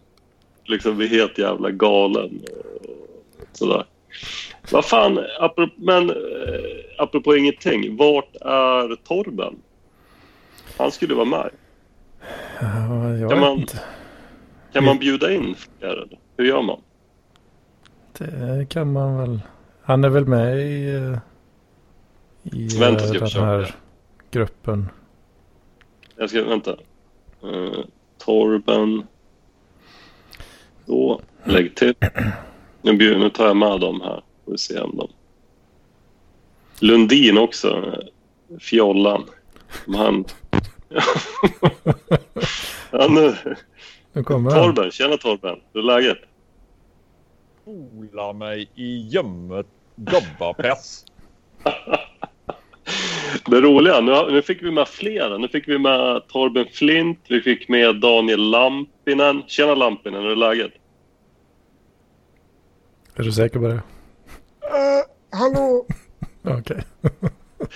Liksom 0.65 0.97
bli 0.97 1.09
helt 1.09 1.39
jävla 1.39 1.71
galen. 1.71 2.41
och 3.41 3.47
Sådär. 3.53 3.85
Vad 4.71 4.85
fan, 4.85 5.19
apropå, 5.41 5.73
men 5.77 6.11
eh, 6.11 6.17
apropå 6.99 7.37
ingenting. 7.37 7.97
Vart 7.97 8.35
är 8.41 8.97
Torben? 8.97 9.57
Han 10.79 10.93
skulle 10.93 11.15
vara 11.15 11.25
med. 11.25 11.51
Ja, 12.61 13.09
jag 13.11 13.31
Kan 13.31 13.41
man- 13.41 13.59
inte. 13.59 13.81
Kan 14.73 14.85
man 14.85 14.99
bjuda 14.99 15.33
in 15.33 15.55
fler? 15.55 16.09
Hur 16.37 16.45
gör 16.45 16.63
man? 16.63 16.81
Det 18.19 18.67
kan 18.69 18.93
man 18.93 19.19
väl. 19.19 19.41
Han 19.83 20.05
är 20.05 20.09
väl 20.09 20.27
med 20.27 20.59
i, 20.59 20.95
eh, 20.95 21.19
i 22.43 22.79
Vänta, 22.79 23.05
eh, 23.05 23.11
jag 23.15 23.31
den 23.33 23.45
här 23.45 23.75
gruppen. 24.31 24.89
Jag 26.17 26.31
ska, 26.31 26.45
vänta. 26.45 26.77
Uh, 27.45 27.85
Torben. 28.19 29.03
Då, 30.87 31.21
lägg 31.45 31.75
till. 31.75 31.94
Nu, 32.83 33.19
nu 33.19 33.31
tar 33.31 33.47
jag 33.47 33.56
med 33.56 33.81
dem 33.81 34.01
här. 34.01 34.23
Får 34.44 34.53
vi 34.53 34.58
se 34.58 34.81
om 34.81 34.96
de... 34.96 35.08
Lundin 36.81 37.39
också. 37.39 37.98
Fjollan. 38.60 39.24
Om 39.86 39.94
han... 39.94 40.24
ja, 42.91 43.08
nu. 43.08 43.34
Nu 44.13 44.22
kommer 44.22 44.51
han. 44.51 44.60
Torben, 44.63 44.91
tjena 44.91 45.17
Torben. 45.17 45.60
Hur 45.72 45.81
är 45.81 45.84
läget? 45.84 46.19
Spola 47.63 48.32
mig 48.32 48.70
i 48.74 49.08
gömmet 49.08 49.67
gubbapäss. 49.96 51.05
Det 53.46 53.60
roliga, 53.60 54.01
nu, 54.01 54.32
nu 54.32 54.43
fick 54.43 54.63
vi 54.63 54.70
med 54.70 54.89
flera. 54.89 55.39
Nu 55.39 55.48
fick 55.48 55.69
vi 55.69 55.79
med 55.79 56.29
Torben 56.29 56.67
Flint, 56.72 57.19
vi 57.29 57.41
fick 57.41 57.69
med 57.69 57.96
Daniel 57.96 58.51
Lampinen. 58.51 59.43
Tjena 59.46 59.74
Lampinen, 59.74 60.22
hur 60.22 60.31
är 60.31 60.36
läget? 60.36 60.72
Är 63.15 63.22
du 63.22 63.32
säker 63.32 63.58
på 63.58 63.69
det? 63.69 63.82
Eh, 64.71 65.39
hallå, 65.39 65.87
Okej. 66.43 66.85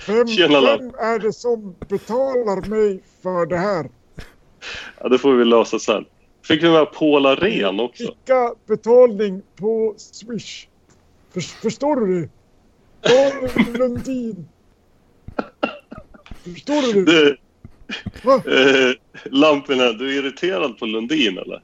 vem, 0.07 0.27
Tjena, 0.27 0.61
vem 0.61 0.95
är 0.95 1.19
det 1.19 1.33
som 1.33 1.75
betalar 1.89 2.69
mig 2.69 3.03
för 3.21 3.45
det 3.45 3.57
här? 3.57 3.89
Ja, 4.99 5.09
det 5.09 5.17
får 5.17 5.33
vi 5.33 5.45
lösa 5.45 5.79
sen. 5.79 6.05
Fick 6.47 6.63
vi 6.63 6.69
med 6.71 6.91
Paula 6.93 7.35
Ren 7.35 7.79
också. 7.79 8.03
Skicka 8.03 8.53
betalning 8.67 9.41
på 9.55 9.95
Swish. 9.97 10.67
För, 11.33 11.41
förstår 11.41 11.95
du 11.95 12.21
det? 12.21 12.29
Daniel 13.09 13.77
Lundin. 13.77 14.49
Förstår 16.43 16.93
du 16.93 17.05
det? 17.05 17.37
Du, 18.23 18.89
eh, 18.89 18.95
Lampinen, 19.25 19.97
du 19.97 20.09
är 20.09 20.19
irriterad 20.23 20.77
på 20.77 20.85
Lundin 20.85 21.37
eller? 21.37 21.63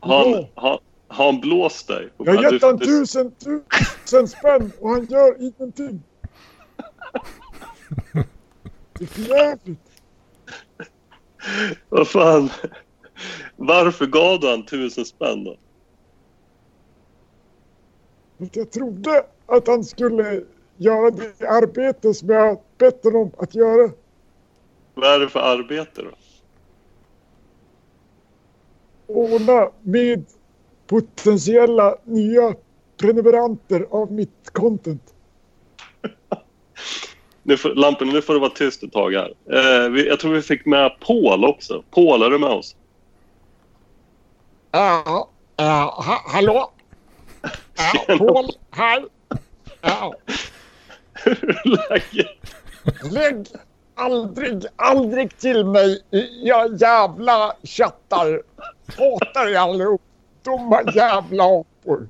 Han, 0.00 0.30
Ja. 0.30 0.48
har, 0.54 0.80
har 1.08 1.32
han 1.32 1.40
blåst 1.40 1.88
dig? 1.88 2.08
Jag 2.18 2.34
har 2.34 2.52
gett 2.52 2.62
han 2.62 2.76
du- 2.76 2.86
tusen, 2.86 3.32
tusen 4.04 4.28
spänn 4.28 4.72
och 4.80 4.90
han 4.90 5.04
gör 5.04 5.36
ingenting. 5.40 6.02
Det 8.98 9.04
är 9.04 9.06
för 9.06 9.22
jävligt. 9.22 9.78
Vad 11.88 12.08
fan? 12.08 12.50
Varför 13.56 14.06
gav 14.06 14.40
du 14.40 14.48
han 14.50 14.66
tusen 14.66 15.04
spänn 15.04 15.44
då? 15.44 15.56
Jag 18.52 18.70
trodde 18.70 19.26
att 19.46 19.66
han 19.66 19.84
skulle 19.84 20.42
göra 20.76 21.10
det 21.10 21.48
arbete 21.48 22.14
som 22.14 22.28
jag 22.28 22.60
bett 22.78 23.04
honom 23.04 23.30
att 23.38 23.54
göra. 23.54 23.90
Vad 24.94 25.14
är 25.14 25.20
det 25.20 25.28
för 25.28 25.40
arbete 25.40 26.02
då? 26.02 26.10
ordna 29.08 29.70
med 29.82 30.24
potentiella 30.86 31.96
nya 32.04 32.54
prenumeranter 32.96 33.86
av 33.90 34.12
mitt 34.12 34.50
content. 34.52 35.02
Nu 37.42 37.56
får, 37.56 37.74
Lampen, 37.74 38.08
nu 38.08 38.22
får 38.22 38.34
du 38.34 38.40
vara 38.40 38.50
tyst 38.50 38.82
ett 38.82 38.92
tag 38.92 39.12
här. 39.14 39.34
Eh, 39.50 39.90
vi, 39.90 40.08
jag 40.08 40.20
tror 40.20 40.32
vi 40.32 40.42
fick 40.42 40.66
med 40.66 41.00
Paul 41.00 41.44
också. 41.44 41.82
Paul, 41.90 42.22
är 42.22 42.30
du 42.30 42.38
med 42.38 42.48
oss? 42.50 42.76
Ja, 44.70 45.28
ja, 45.56 46.04
ha, 46.06 46.32
hallå? 46.32 46.70
Tjena. 48.06 48.18
Paul, 48.18 48.50
här. 48.70 49.04
Ja, 49.80 50.14
Hur 51.12 51.50
är 51.50 51.88
läget? 51.88 52.26
lägg 53.12 53.46
aldrig, 53.94 54.64
aldrig 54.76 55.38
till 55.38 55.64
mig 55.64 56.02
i 56.10 56.48
era 56.48 56.68
jävla 56.68 57.56
chattar. 57.62 58.42
Hatar 58.86 59.46
er 59.46 59.56
allihop. 59.58 60.02
Dumma 60.46 60.82
jävla 60.94 61.44
apor. 61.44 62.08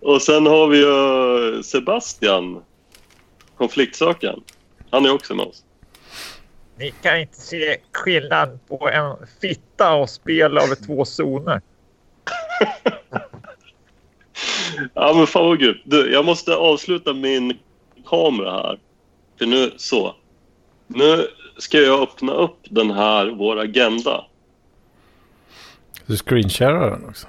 Och 0.00 0.22
sen 0.22 0.46
har 0.46 0.68
vi 0.68 0.78
ju 0.78 1.62
Sebastian, 1.62 2.62
konfliktsökaren. 3.56 4.40
Han 4.90 5.06
är 5.06 5.12
också 5.12 5.34
med 5.34 5.46
oss. 5.46 5.64
Ni 6.78 6.90
kan 7.02 7.20
inte 7.20 7.40
se 7.40 7.76
skillnad 7.92 8.58
på 8.68 8.88
en 8.88 9.16
fitta 9.40 9.94
och 9.94 10.10
spel 10.10 10.58
över 10.58 10.86
två 10.86 11.04
zoner. 11.04 11.60
Ja, 14.94 15.14
men 15.16 15.26
fan 15.26 15.46
vad 15.46 15.60
grymt. 15.60 15.82
Du, 15.84 16.12
jag 16.12 16.24
måste 16.24 16.54
avsluta 16.54 17.12
min 17.12 17.58
kamera 18.06 18.52
här. 18.52 18.78
För 19.38 19.46
nu, 19.46 19.72
så. 19.76 20.14
Nu 20.86 21.26
ska 21.58 21.78
jag 21.78 22.00
öppna 22.02 22.32
upp 22.32 22.58
den 22.70 22.90
här, 22.90 23.26
vår 23.26 23.60
agenda. 23.60 24.24
Du 26.06 26.16
screensharar 26.16 26.90
den 26.90 27.04
också. 27.08 27.26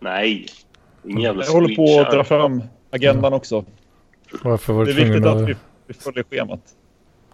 Nej, 0.00 0.46
ingen 1.04 1.20
jävla 1.20 1.44
Jag 1.44 1.52
håller 1.52 1.76
på 1.76 2.00
att 2.00 2.10
dra 2.10 2.24
fram 2.24 2.62
agendan 2.90 3.32
också. 3.32 3.64
Varför 4.42 4.72
var 4.72 4.86
Det 4.86 4.92
du 4.92 5.00
är 5.00 5.04
viktigt 5.04 5.26
att 5.26 5.36
att... 5.36 5.48
vi, 5.48 5.56
vi 5.86 5.94
följer 5.94 6.24
schemat. 6.30 6.60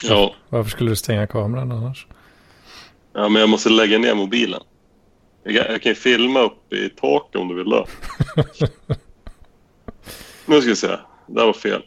Ja, 0.02 0.35
Varför 0.49 0.71
skulle 0.71 0.90
du 0.90 0.97
stänga 0.97 1.26
kameran 1.26 1.73
annars? 1.73 2.07
ja, 3.12 3.28
men 3.28 3.40
jag 3.40 3.49
måste 3.49 3.69
lägga 3.71 3.99
ner 3.99 4.14
mobilen. 4.14 4.61
Jag 5.43 5.55
kan, 5.55 5.73
jag 5.73 5.83
kan 5.83 5.90
ju 5.90 5.97
filma 5.97 6.40
upp 6.40 6.73
i 6.73 6.88
taket 6.88 7.37
om 7.40 7.49
du 7.49 7.55
vill 7.55 7.71
det. 7.71 7.85
nu 10.47 10.61
ska 10.61 10.71
vi 10.71 10.76
se. 10.76 10.87
Det 11.26 11.40
här 11.40 11.47
var 11.47 11.52
fel. 11.52 11.83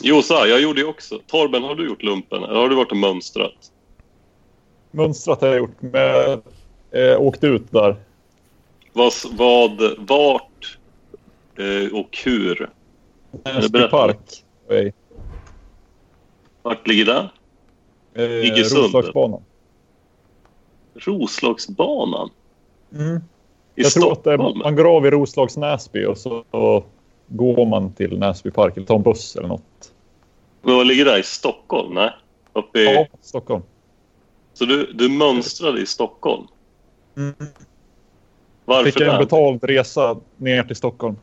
Josa, 0.00 0.46
jag 0.46 0.60
gjorde 0.60 0.80
ju 0.80 0.86
också. 0.86 1.18
Torben, 1.26 1.62
har 1.62 1.74
du 1.74 1.86
gjort 1.88 2.02
lumpen? 2.02 2.44
Eller 2.44 2.60
har 2.60 2.68
du 2.68 2.76
varit 2.76 2.90
och 2.90 2.96
mönstrat? 2.96 3.72
Mönstrat 4.90 5.40
har 5.40 5.48
jag 5.48 5.58
gjort, 5.58 5.76
men 5.80 6.02
jag 6.02 6.40
eh, 6.90 7.20
åkte 7.20 7.46
ut 7.46 7.72
där. 7.72 7.96
Vad, 8.92 9.12
vad 9.32 9.82
vart 9.98 10.78
eh, 11.58 11.98
och 11.98 12.18
hur? 12.24 12.70
Näsby 13.44 13.88
park. 13.88 14.44
Vart 16.62 16.86
ligger 16.86 17.04
det? 17.04 17.30
Eh, 18.14 18.46
Iggesund. 18.46 18.84
Roslagsbanan. 18.84 19.42
Roslagsbanan? 20.94 22.30
Mm. 22.92 23.16
I 23.76 23.82
Jag 23.82 23.92
tror 23.92 24.12
att 24.12 24.24
det, 24.24 24.34
Stockholm? 24.34 24.58
man 24.58 24.76
går 24.76 24.96
av 24.96 25.06
i 25.06 25.10
Roslags 25.10 25.56
Näsby 25.56 26.04
och 26.04 26.18
så 26.18 26.44
och 26.50 26.86
går 27.26 27.66
man 27.66 27.92
till 27.92 28.18
Näsby 28.18 28.50
park 28.50 28.76
eller 28.76 28.86
tar 28.86 28.96
en 28.96 29.02
buss 29.02 29.36
eller 29.36 29.48
något. 29.48 29.92
Men 30.62 30.74
vad 30.74 30.86
ligger 30.86 31.04
det? 31.04 31.18
I 31.18 31.22
Stockholm? 31.22 31.94
Nej? 31.94 32.10
Uppe 32.52 32.78
i... 32.78 32.94
Ja, 32.94 33.06
Stockholm. 33.20 33.62
Så 34.52 34.64
du, 34.64 34.92
du 34.92 35.08
mönstrade 35.08 35.80
i 35.80 35.86
Stockholm? 35.86 36.46
Mm. 37.16 37.34
Varför 38.64 38.90
Fick 38.90 39.00
en 39.00 39.18
betald 39.18 39.64
resa 39.64 40.16
ner 40.36 40.62
till 40.62 40.76
Stockholm. 40.76 41.16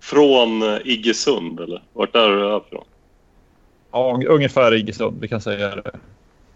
Från 0.00 0.62
eh, 0.62 0.78
Iggesund, 0.84 1.60
eller? 1.60 1.82
Vart 1.92 2.16
är 2.16 2.28
du 2.28 2.56
ifrån? 2.56 2.84
Ja, 3.90 4.20
ungefär 4.28 4.74
Iggesund, 4.74 5.20
vi 5.20 5.28
kan 5.28 5.40
säga 5.40 5.76
det. 5.76 5.90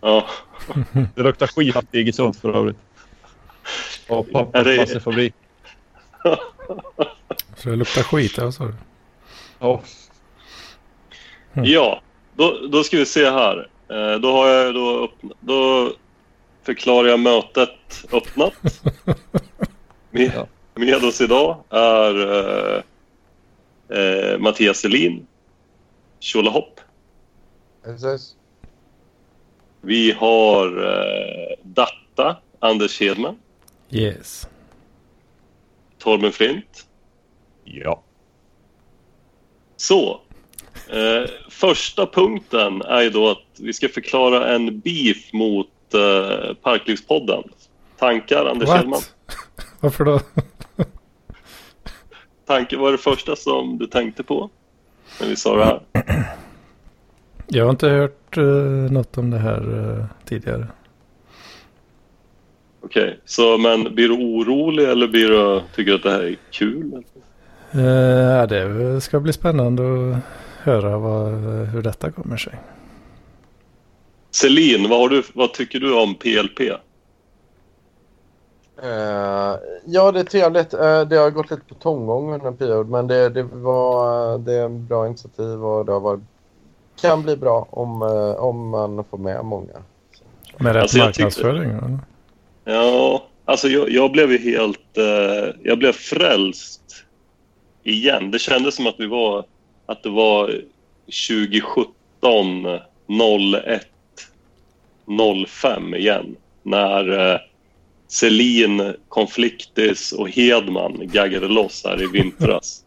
Ja. 0.01 0.27
Det 1.15 1.23
luktar 1.23 1.47
skit 1.47 1.77
i 1.93 1.99
Iggesund 1.99 2.37
för 2.37 2.57
övrigt. 2.57 2.77
Och 4.09 4.27
massefabrik. 4.33 5.35
Så 7.63 7.69
det 7.69 7.77
luktar 7.77 8.03
skit, 8.03 8.37
ja, 8.37 8.53
sa 8.53 8.65
du? 8.65 8.75
Ja, 9.59 9.83
Ja, 11.55 12.03
då, 12.37 12.67
då 12.73 12.83
ska 12.85 12.97
vi 12.97 13.07
se 13.07 13.31
här. 13.31 13.69
Eh, 13.89 14.21
då 14.21 14.33
har 14.33 14.49
jag 14.49 14.75
då 14.75 15.05
öppnat, 15.05 15.37
Då 15.41 15.93
förklarar 16.63 17.09
jag 17.09 17.21
mötet 17.21 18.05
öppnat. 18.13 18.55
Med, 20.11 20.33
Ja. 20.35 20.47
med 20.75 21.05
oss 21.05 21.21
idag 21.21 21.65
är 21.71 22.15
eh, 22.31 22.83
eh, 23.99 24.39
Mattias 24.39 24.79
Selin. 24.79 25.27
Tjolahopp. 26.21 26.81
Precis. 27.85 28.37
Vi 29.81 30.13
har 30.13 30.67
eh, 30.85 31.57
Datta, 31.63 32.37
Anders 32.59 33.01
Hedman. 33.01 33.37
Yes. 33.91 34.49
Torben 35.99 36.33
Flint. 36.33 36.87
Ja. 37.75 38.03
Så. 39.77 40.21
Eh, 40.89 41.31
första 41.49 42.07
punkten 42.07 42.83
är 42.83 43.03
ju 43.03 43.11
då 43.11 43.31
att 43.31 43.47
vi 43.59 43.73
ska 43.73 43.89
förklara 43.89 44.55
en 44.55 44.81
beef 44.81 45.33
mot 45.33 45.95
eh, 45.95 46.55
Parklivspodden. 46.55 47.43
Tankar, 47.99 48.47
Anders 48.47 48.69
Hedman? 48.69 48.91
What? 48.91 49.15
Varför 49.81 50.05
då? 50.05 50.21
Tanke, 52.47 52.77
vad 52.77 52.89
är 52.89 52.93
det 52.93 52.99
första 52.99 53.37
som 53.37 53.79
du 53.79 53.87
tänkte 53.87 54.23
på 54.23 54.51
när 55.21 55.29
vi 55.29 55.37
sa 55.37 55.57
det 55.57 55.65
här? 55.65 55.81
Jag 57.47 57.65
har 57.65 57.71
inte 57.71 57.89
hört 57.89 58.39
uh, 58.39 58.91
något 58.91 59.19
om 59.19 59.31
det 59.31 59.39
här 59.39 59.97
eh, 59.99 60.05
tidigare. 60.25 60.67
Okej, 62.81 63.21
så 63.25 63.59
men 63.59 63.95
blir 63.95 64.09
du 64.09 64.15
orolig 64.15 64.85
eller 64.85 65.09
blir 65.09 65.29
du, 65.29 65.63
tycker 65.75 65.91
du 65.91 65.97
att 65.97 66.03
det 66.03 66.11
här 66.11 66.23
är 66.23 66.37
kul? 66.51 66.93
Eh, 66.95 67.01
ja, 67.73 68.47
det 68.47 69.01
ska 69.01 69.21
bli 69.21 69.33
spännande 69.33 69.83
att 69.83 70.19
höra 70.63 70.99
vad, 70.99 71.33
hur 71.69 71.83
detta 71.83 72.11
kommer 72.11 72.37
sig. 72.37 72.55
Celine, 74.31 74.89
vad, 74.89 74.99
har 74.99 75.09
du, 75.09 75.23
vad 75.35 75.53
tycker 75.55 75.81
du 75.81 75.95
om 76.03 76.15
PLP? 76.15 76.61
Eh, 78.83 79.59
ja, 79.87 80.13
det 80.13 80.21
är 80.21 80.25
trevligt. 80.25 80.75
Eh, 80.75 81.01
det 81.03 81.17
har 81.17 81.31
gått 81.31 81.51
lite 81.51 81.63
på 81.69 81.75
tomgång 81.75 82.33
under 82.35 82.47
en 82.47 82.57
period, 82.57 82.89
men 82.89 83.07
det, 83.07 83.29
det, 83.29 83.43
var, 83.43 84.39
det 84.39 84.53
är 84.55 84.65
en 84.65 84.87
bra 84.87 85.07
initiativ 85.07 85.65
och 85.65 85.85
det 85.87 85.93
har 85.93 86.01
varit, 86.01 86.21
kan 87.01 87.23
bli 87.23 87.37
bra 87.37 87.67
om, 87.71 88.03
eh, 88.03 88.35
om 88.45 88.69
man 88.69 89.05
får 89.11 89.19
med 89.19 89.45
många. 89.45 89.73
Med 90.59 90.73
rätt 90.73 90.83
Alltså, 90.83 90.99
jag 90.99 91.07
tyckte- 91.15 91.23
marknadsföring? 91.23 91.71
eller? 91.71 91.99
Ja, 92.65 93.25
alltså 93.45 93.69
jag, 93.69 93.91
jag 93.91 94.13
blev 94.13 94.33
ju 94.33 94.39
helt... 94.39 94.99
Eh, 94.99 95.55
jag 95.63 95.79
blev 95.79 95.93
frälst 95.93 96.83
igen. 97.83 98.31
Det 98.31 98.39
kändes 98.39 98.75
som 98.75 98.87
att 98.87 98.95
vi 98.99 99.07
var... 99.07 99.45
Att 99.87 100.03
det 100.03 100.09
var 100.09 100.63
2017 101.07 101.95
01 103.65 103.87
05 105.47 105.95
igen. 105.95 106.37
När 106.63 107.33
eh, 107.33 107.41
Selin, 108.09 108.95
Konfliktis 109.09 110.13
och 110.13 110.31
Hedman 110.31 111.01
gaggade 111.03 111.49
loss 111.49 111.85
här 111.85 112.03
i 112.03 112.07
vintras. 112.07 112.85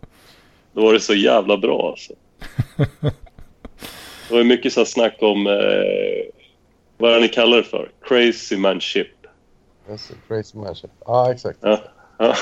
Då 0.74 0.82
var 0.82 0.94
det 0.94 1.00
så 1.00 1.14
jävla 1.14 1.58
bra 1.58 1.90
alltså. 1.90 2.14
Det 4.30 4.36
var 4.36 4.44
mycket 4.44 4.74
så 4.74 4.80
här 4.80 4.86
snack 4.86 5.18
om... 5.20 5.48
Eh, 5.48 5.54
vad 6.98 7.14
är 7.14 7.20
ni 7.20 7.28
kallar 7.28 7.58
det 7.58 7.64
för? 7.64 7.92
Crazy 8.02 8.58
man 8.58 8.82
ship. 8.82 9.08
Yes, 9.90 10.12
crazy 10.28 10.58
Manship. 10.58 10.92
Ja, 11.06 11.32
exakt. 11.32 11.60
Ja. 11.62 11.80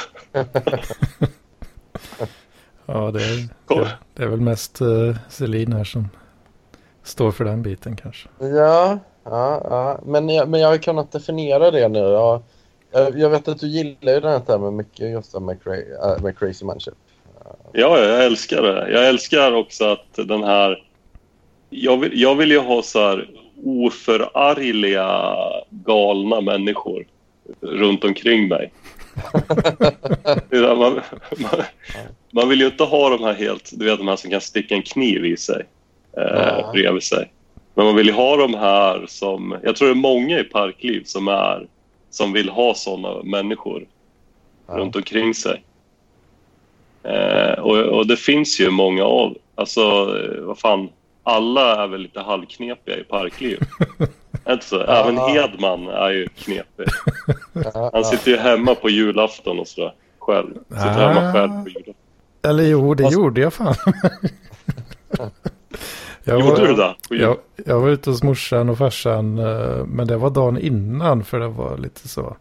Ja. 2.94 3.12
Det 3.12 3.24
är, 3.24 3.48
Kom. 3.66 3.86
det 4.14 4.24
är 4.24 4.28
väl 4.28 4.42
mest 4.42 4.82
uh, 4.82 5.16
Selin 5.30 5.74
här 5.74 5.84
som 5.84 6.08
står 7.04 7.32
för 7.32 7.46
den 7.46 7.62
biten 7.62 7.96
kanske. 7.96 8.30
Ja, 8.40 9.00
ja, 9.24 9.62
ja. 9.70 10.00
Men, 10.06 10.30
jag, 10.30 10.50
men 10.50 10.60
jag 10.60 10.68
har 10.68 10.78
kunnat 10.78 11.12
definiera 11.12 11.72
det 11.72 11.88
nu. 11.88 12.00
Jag, 12.00 12.42
jag, 12.92 13.30
vet 13.30 13.48
att 13.48 13.60
du 13.60 13.68
gillar 13.68 14.14
ju 14.14 14.20
den 14.20 14.32
här 14.32 14.40
termen 14.40 14.76
mycket, 14.76 15.12
just 15.12 15.32
det 15.32 15.40
med, 15.40 15.60
cra- 15.60 16.16
äh, 16.16 16.24
med 16.24 16.38
crazy 16.38 16.66
manship. 16.66 16.94
Ja, 17.46 17.56
ja, 17.72 18.00
jag 18.00 18.26
älskar 18.26 18.62
det. 18.62 18.92
Jag 18.92 19.08
älskar 19.08 19.52
också 19.52 19.86
att 19.86 20.28
den 20.28 20.44
här... 20.44 20.84
Jag 21.70 21.98
vill, 21.98 22.22
jag 22.22 22.36
vill 22.36 22.52
ju 22.52 22.60
ha 22.60 22.82
så 22.82 23.00
här 23.00 23.30
oförargliga, 23.66 25.36
galna 25.70 26.42
människor 26.42 27.06
runt 27.62 28.04
omkring 28.04 28.48
mig. 28.48 28.72
Det 30.50 30.76
man, 30.76 31.02
man, 31.38 31.64
man 32.32 32.50
vill 32.50 32.60
ju 32.60 32.66
inte 32.66 32.84
ha 32.84 33.10
de 33.10 33.24
här 33.24 33.34
helt... 33.34 33.72
Du 33.74 33.86
vet, 33.86 33.98
de 33.98 34.08
här 34.08 34.16
som 34.16 34.32
kan 34.32 34.42
sticka 34.42 34.76
en 34.76 34.82
kniv 34.82 35.26
i 35.26 35.38
sig. 35.38 35.66
Eh, 36.18 36.24
Ja. 36.24 36.70
bredvid 36.74 37.04
sig. 37.04 37.32
Men 37.74 37.86
man 37.86 37.96
vill 37.96 38.08
ju 38.08 38.14
ha 38.14 38.36
de 38.38 38.54
här 38.54 39.06
som... 39.08 39.58
Jag 39.64 39.76
tror 39.76 39.88
det 39.88 39.94
är 39.94 39.96
många 39.96 40.40
i 40.40 40.44
Parkliv 40.44 41.04
som, 41.06 41.28
är, 41.28 41.68
som 42.10 42.34
vill 42.34 42.50
ha 42.50 42.74
såna 42.74 43.24
människor 43.24 43.86
Ja. 44.68 44.74
runt 44.74 44.96
omkring 44.96 45.34
sig. 45.34 45.64
Eh, 47.04 47.60
och, 47.60 47.78
och 47.78 48.08
det 48.08 48.18
finns 48.18 48.60
ju 48.62 48.70
många 48.70 49.04
av... 49.04 49.38
Alltså, 49.56 49.82
eh, 49.82 50.42
vad 50.42 50.60
fan. 50.60 50.90
Alla 51.24 51.84
är 51.84 51.88
väl 51.88 52.02
lite 52.02 52.20
halvknepiga 52.20 52.98
i 52.98 53.04
Parkliv. 53.04 53.60
Är 53.90 54.08
det 54.46 54.54
inte 54.54 54.66
så? 54.66 54.80
Även 54.82 55.16
Ja. 55.16 55.28
Hedman 55.28 55.88
är 55.88 56.10
ju 56.10 56.28
knepig. 56.28 56.88
Ja, 57.54 57.72
Han 57.74 57.90
ja. 57.94 58.04
sitter 58.04 58.32
ju 58.32 58.38
hemma 58.38 58.76
på 58.76 58.90
julafton 58.90 59.60
och 59.60 59.68
sådär. 59.68 59.94
Själv. 60.20 60.54
Sitter 60.70 60.90
hemma 61.14 61.34
själv 61.34 61.50
på 61.64 61.70
julafton. 61.70 61.94
Eller 62.44 62.64
jo, 62.64 62.94
det 62.94 63.04
Fast- 63.04 63.14
gjorde 63.14 63.42
jag 63.42 63.54
fan. 63.54 63.76
jag 66.24 66.40
Gjorde 66.42 66.68
du 66.68 66.74
det? 66.76 66.96
Jag, 67.10 67.38
jag 67.66 67.80
var 67.80 67.90
ute 67.90 68.10
hos 68.10 68.24
morsan 68.24 68.70
och 68.70 68.78
farsan, 68.78 69.40
eh, 69.40 69.86
men 69.86 70.08
det 70.08 70.18
var 70.18 70.30
dagen 70.30 70.58
innan 70.58 71.24
för 71.24 71.40
det 71.40 71.48
var 71.48 71.78
lite 71.78 72.08
så 72.08 72.36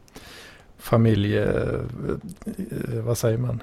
familje, 0.79 1.45
eh, 1.45 3.01
vad 3.05 3.19
säger 3.19 3.39
man? 3.39 3.63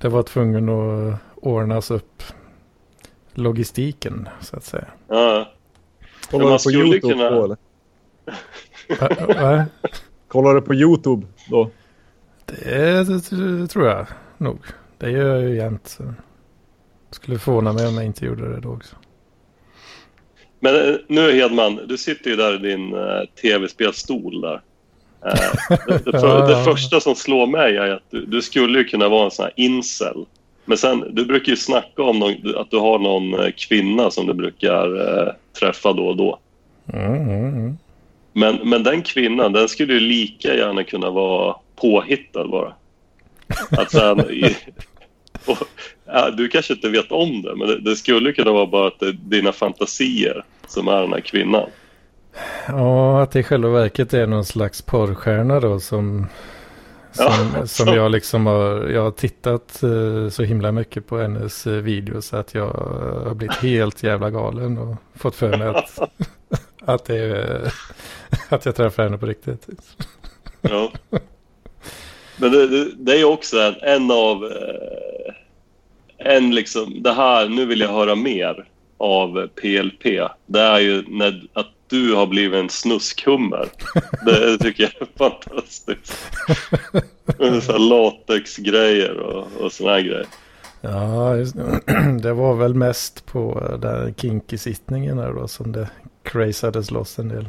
Det 0.00 0.08
var 0.08 0.22
tvungen 0.22 0.68
att 0.68 1.14
ordnas 1.36 1.90
upp 1.90 2.22
logistiken 3.34 4.28
så 4.40 4.56
att 4.56 4.64
säga. 4.64 4.86
Ja. 5.08 5.52
Kollar 6.30 6.44
man 6.48 6.58
du 6.58 6.64
på 6.64 6.70
YouTube 6.70 7.00
kunna- 7.14 7.30
då 7.30 7.44
eller? 7.44 7.56
Va- 9.00 9.34
va? 9.42 9.64
Kollar 10.28 10.54
du 10.54 10.60
på 10.60 10.74
YouTube 10.74 11.26
då? 11.50 11.70
Det, 12.46 13.04
det 13.30 13.66
tror 13.66 13.86
jag 13.86 14.06
nog. 14.36 14.58
Det 14.98 15.10
gör 15.10 15.36
jag 15.36 15.42
ju 15.42 15.56
jämt. 15.56 15.98
Skulle 17.10 17.38
förvåna 17.38 17.72
mig 17.72 17.86
om 17.86 17.94
jag 17.94 18.04
inte 18.04 18.24
gjorde 18.24 18.54
det 18.54 18.60
då 18.60 18.68
också. 18.68 18.96
Men 20.60 20.74
eh, 20.74 20.96
nu 21.08 21.32
Hedman, 21.32 21.80
du 21.88 21.96
sitter 21.96 22.30
ju 22.30 22.36
där 22.36 22.54
i 22.54 22.58
din 22.58 22.94
eh, 22.94 23.20
tv-spelstol 23.42 24.40
där. 24.40 24.60
Eh, 25.26 25.76
det, 25.86 26.04
det, 26.04 26.20
för, 26.20 26.48
det 26.48 26.64
första 26.64 27.00
som 27.00 27.14
slår 27.14 27.46
mig 27.46 27.76
är 27.76 27.90
att 27.90 28.10
du, 28.10 28.26
du 28.26 28.42
skulle 28.42 28.78
ju 28.78 28.84
kunna 28.84 29.08
vara 29.08 29.24
en 29.24 29.30
sån 29.30 29.42
här 29.42 29.52
incel. 29.56 30.26
Men 30.64 30.78
sen, 30.78 31.04
du 31.10 31.24
brukar 31.24 31.50
ju 31.50 31.56
snacka 31.56 32.02
om 32.02 32.18
någon, 32.18 32.56
att 32.56 32.70
du 32.70 32.78
har 32.78 32.98
någon 32.98 33.52
kvinna 33.52 34.10
som 34.10 34.26
du 34.26 34.34
brukar 34.34 35.00
eh, 35.00 35.32
träffa 35.60 35.92
då 35.92 36.06
och 36.06 36.16
då. 36.16 36.38
Mm, 36.92 37.14
mm, 37.14 37.54
mm. 37.54 37.76
Men, 38.32 38.56
men 38.64 38.82
den 38.82 39.02
kvinnan, 39.02 39.52
den 39.52 39.68
skulle 39.68 39.92
ju 39.92 40.00
lika 40.00 40.54
gärna 40.54 40.84
kunna 40.84 41.10
vara 41.10 41.56
påhittad 41.76 42.48
bara. 42.48 42.72
Att 43.70 43.90
sen, 43.90 44.20
och, 45.46 45.58
ja, 46.04 46.30
du 46.30 46.48
kanske 46.48 46.72
inte 46.72 46.88
vet 46.88 47.12
om 47.12 47.42
det, 47.42 47.56
men 47.56 47.68
det, 47.68 47.80
det 47.80 47.96
skulle 47.96 48.32
kunna 48.32 48.52
vara 48.52 48.66
bara 48.66 48.86
att 48.86 49.00
det 49.00 49.06
är 49.06 49.12
dina 49.12 49.52
fantasier 49.52 50.44
som 50.66 50.88
är 50.88 51.00
den 51.00 51.12
här 51.12 51.20
kvinnan. 51.20 51.70
Ja, 52.68 53.22
att 53.22 53.30
det 53.30 53.40
i 53.40 53.42
själva 53.42 53.68
verket 53.68 54.14
är 54.14 54.26
någon 54.26 54.44
slags 54.44 54.82
porrstjärna 54.82 55.60
då 55.60 55.80
som, 55.80 56.26
som, 57.12 57.52
Ja, 57.54 57.66
som 57.66 57.88
jag 57.88 58.10
liksom 58.10 58.46
har, 58.46 58.88
jag 58.88 59.02
har 59.02 59.10
tittat 59.10 59.82
eh, 59.82 60.28
så 60.28 60.42
himla 60.42 60.72
mycket 60.72 61.06
på 61.06 61.18
hennes 61.18 61.66
eh, 61.66 61.72
videos 61.72 62.26
så 62.26 62.36
att 62.36 62.54
jag 62.54 62.70
har 63.26 63.34
blivit 63.34 63.56
helt 63.56 64.02
jävla 64.02 64.30
galen 64.30 64.78
och 64.78 64.96
fått 65.14 65.34
för 65.34 65.58
mig 65.58 65.68
att, 65.68 65.98
att, 66.84 67.04
det 67.04 67.72
att 68.48 68.66
jag 68.66 68.76
träffar 68.76 69.02
henne 69.02 69.18
på 69.18 69.26
riktigt. 69.26 69.68
Ja. 70.60 70.92
Men 72.36 72.52
det, 72.52 72.66
det, 72.66 72.90
det 72.96 73.20
är 73.20 73.24
också 73.24 73.58
en, 73.60 73.74
en 73.82 74.10
av... 74.10 74.44
Eh, 74.44 75.34
en 76.18 76.54
liksom, 76.54 77.02
det 77.02 77.12
här, 77.12 77.48
nu 77.48 77.66
vill 77.66 77.80
jag 77.80 77.88
höra 77.88 78.14
mer 78.14 78.68
av 78.98 79.46
PLP. 79.46 80.04
Det 80.46 80.60
är 80.60 80.78
ju 80.78 81.04
när, 81.08 81.48
att 81.52 81.70
du 81.88 82.14
har 82.14 82.26
blivit 82.26 82.58
en 82.58 82.70
snuskhummer. 82.70 83.68
Det 84.24 84.58
tycker 84.58 84.82
jag 84.82 84.92
är 85.02 85.18
fantastiskt. 85.18 86.26
Latexgrejer 87.78 89.18
och, 89.18 89.46
och 89.60 89.72
såna 89.72 89.90
här 89.90 90.00
grejer. 90.00 90.26
Ja, 90.80 91.34
det 92.22 92.32
var 92.32 92.54
väl 92.54 92.74
mest 92.74 93.26
på 93.26 93.68
eh, 93.70 93.78
den 93.78 94.14
kinky-sittningen 94.14 95.18
här 95.18 95.32
då 95.32 95.48
som 95.48 95.72
det 95.72 95.88
crazades 96.22 96.90
loss 96.90 97.18
en 97.18 97.28
del. 97.28 97.48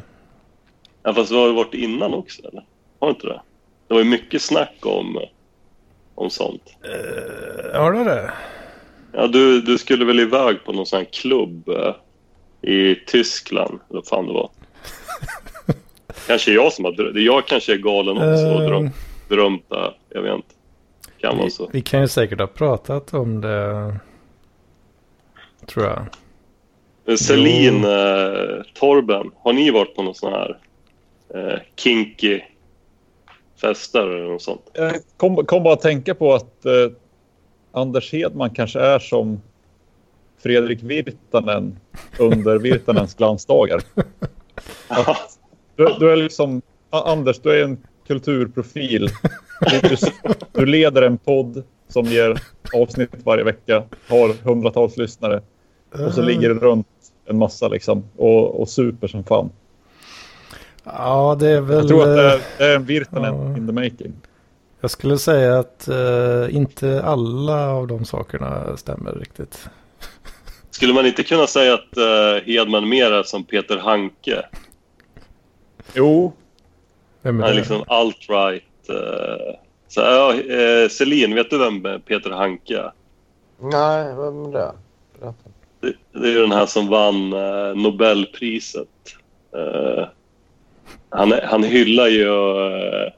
Ja, 1.02 1.14
fast 1.14 1.28
du 1.28 1.36
har 1.36 1.52
varit 1.52 1.74
innan 1.74 2.14
också, 2.14 2.42
eller? 2.42 2.64
Har 2.98 3.10
inte 3.10 3.26
det? 3.26 3.40
Det 3.88 3.94
var 3.94 3.98
ju 4.00 4.04
mycket 4.08 4.42
snack 4.42 4.74
om, 4.82 5.18
om 6.14 6.30
sånt. 6.30 6.62
Ja, 7.72 7.90
det 7.90 7.98
är 8.00 8.04
det. 8.04 8.32
Ja, 9.12 9.26
du, 9.26 9.60
du 9.60 9.78
skulle 9.78 10.04
väl 10.04 10.20
iväg 10.20 10.64
på 10.64 10.72
någon 10.72 10.86
sån 10.86 10.96
här 10.98 11.04
klubb 11.12 11.68
eh, 11.68 11.94
i 12.70 12.94
Tyskland, 13.06 13.78
eller 13.90 14.00
vad 14.00 14.06
fan 14.06 14.26
det 14.26 14.32
var. 14.32 14.50
kanske 16.26 16.52
jag 16.52 16.72
som 16.72 16.84
har 16.84 16.92
drömt. 16.92 17.16
Jag 17.16 17.46
kanske 17.46 17.72
är 17.72 17.76
galen 17.78 18.16
också 18.16 18.46
och 18.54 18.60
Ehm. 18.62 18.66
drömt, 18.70 18.94
drömt 19.28 19.64
det. 19.68 19.94
Jag 20.08 20.22
vet 20.22 20.34
inte. 20.34 20.54
Kan 21.20 21.36
vara 21.36 21.44
Vi, 21.44 21.50
så. 21.50 21.68
vi 21.72 21.80
kan 21.82 22.00
ju 22.00 22.08
säkert 22.08 22.40
ha 22.40 22.46
pratat 22.46 23.14
om 23.14 23.40
det. 23.40 23.96
Tror 25.66 25.84
jag. 25.86 26.06
Men 27.04 27.18
Celine, 27.18 27.84
eh, 27.84 28.62
Torben, 28.74 29.30
har 29.42 29.52
ni 29.52 29.70
varit 29.70 29.94
på 29.96 30.02
någon 30.02 30.14
sån 30.14 30.32
här 30.32 30.58
eh, 31.34 31.58
kinky 31.76 32.40
fester 33.60 34.00
eller 34.00 34.28
något 34.28 34.42
sånt? 34.42 34.70
Jag 34.72 34.94
kom, 35.16 35.46
kom 35.46 35.62
bara 35.62 35.74
att 35.74 35.80
tänka 35.80 36.14
på 36.14 36.34
att 36.34 36.64
eh, 36.66 36.72
Anders 37.72 38.12
Hedman 38.12 38.50
kanske 38.50 38.80
är 38.80 38.98
som 38.98 39.40
Fredrik 40.42 40.82
Virtanen 40.82 41.78
under 42.18 42.58
Virtanens 42.58 43.14
glansdagar. 43.14 43.80
Att 44.88 45.38
du, 45.76 45.96
du 46.00 46.12
är 46.12 46.16
liksom, 46.16 46.62
Anders, 46.90 47.38
du 47.38 47.60
är 47.60 47.64
en 47.64 47.78
kulturprofil. 48.06 49.08
Du, 49.60 49.88
du, 49.88 49.96
du 50.52 50.66
leder 50.66 51.02
en 51.02 51.18
podd 51.18 51.62
som 51.88 52.04
ger 52.04 52.42
avsnitt 52.74 53.10
varje 53.24 53.44
vecka, 53.44 53.82
har 54.08 54.44
hundratals 54.44 54.96
lyssnare 54.96 55.42
och 56.06 56.14
så 56.14 56.22
ligger 56.22 56.48
det 56.48 56.54
runt 56.54 56.86
en 57.26 57.38
massa 57.38 57.68
liksom 57.68 58.04
och, 58.16 58.60
och 58.60 58.68
super 58.68 59.08
som 59.08 59.24
fan. 59.24 59.50
Ja, 60.92 61.36
det 61.40 61.48
är 61.48 61.60
väl... 61.60 61.76
Jag 61.76 61.88
tror 61.88 62.02
att 62.02 62.16
det 62.16 62.26
eh, 62.26 62.32
är, 62.32 62.40
det 62.58 62.64
är 62.64 62.76
en 62.76 62.84
Virtanen 62.84 63.50
ja. 63.50 63.56
in 63.56 63.66
the 63.66 63.72
making. 63.72 64.12
Jag 64.80 64.90
skulle 64.90 65.18
säga 65.18 65.58
att 65.58 65.88
eh, 65.88 66.56
inte 66.56 67.02
alla 67.02 67.70
av 67.70 67.86
de 67.86 68.04
sakerna 68.04 68.76
stämmer 68.76 69.12
riktigt. 69.12 69.68
Skulle 70.70 70.92
man 70.94 71.06
inte 71.06 71.22
kunna 71.22 71.46
säga 71.46 71.74
att 71.74 71.96
eh, 71.96 72.44
Hedman 72.46 72.88
mer 72.88 73.12
är 73.12 73.22
som 73.22 73.44
Peter 73.44 73.76
Hanke? 73.78 74.44
Jo, 75.94 76.32
Vem 77.22 77.38
är 77.38 77.42
Han 77.42 77.50
är 77.50 77.54
det? 77.54 77.58
liksom 77.58 77.82
alt-right. 77.86 78.62
Eh, 78.88 79.54
så, 79.88 80.00
ja, 80.00 80.34
eh, 80.34 80.88
Celine, 80.88 81.34
vet 81.34 81.50
du 81.50 81.58
vem 81.58 82.00
Peter 82.00 82.30
Hanke 82.30 82.78
är? 82.78 82.92
Nej, 83.60 84.14
vem 84.14 84.44
är 84.44 84.52
det? 84.52 84.72
Berätta. 85.20 85.50
Det, 85.80 85.92
det 86.12 86.28
är 86.28 86.32
ju 86.32 86.40
den 86.40 86.52
här 86.52 86.66
som 86.66 86.88
vann 86.88 87.32
eh, 87.32 87.74
Nobelpriset. 87.74 88.88
Han, 91.10 91.32
han 91.44 91.64
hyllar 91.64 92.06
ju 92.08 92.26
eh, 92.26 93.12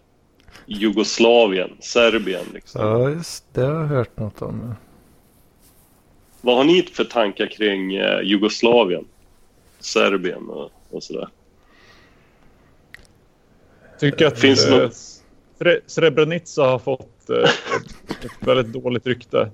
Jugoslavien, 0.66 1.70
Serbien. 1.80 2.44
Liksom. 2.54 2.80
Ja, 2.80 3.10
just 3.10 3.44
det 3.54 3.60
har 3.60 3.74
jag 3.80 3.86
hört 3.86 4.16
något 4.18 4.42
om. 4.42 4.74
Vad 6.40 6.56
har 6.56 6.64
ni 6.64 6.82
för 6.82 7.04
tankar 7.04 7.46
kring 7.46 7.94
eh, 7.94 8.20
Jugoslavien, 8.22 9.04
Serbien 9.80 10.48
och, 10.48 10.70
och 10.90 11.02
sådär? 11.02 11.28
tycker 14.00 14.26
att 14.26 14.38
Finns 14.40 14.66
det 14.66 14.76
eh, 14.76 14.82
något- 14.82 15.16
Sre- 15.58 15.80
Srebrenica 15.86 16.62
har 16.62 16.78
fått 16.78 17.30
eh, 17.30 17.36
ett 18.24 18.48
väldigt 18.48 18.82
dåligt 18.82 19.06
rykte. 19.06 19.50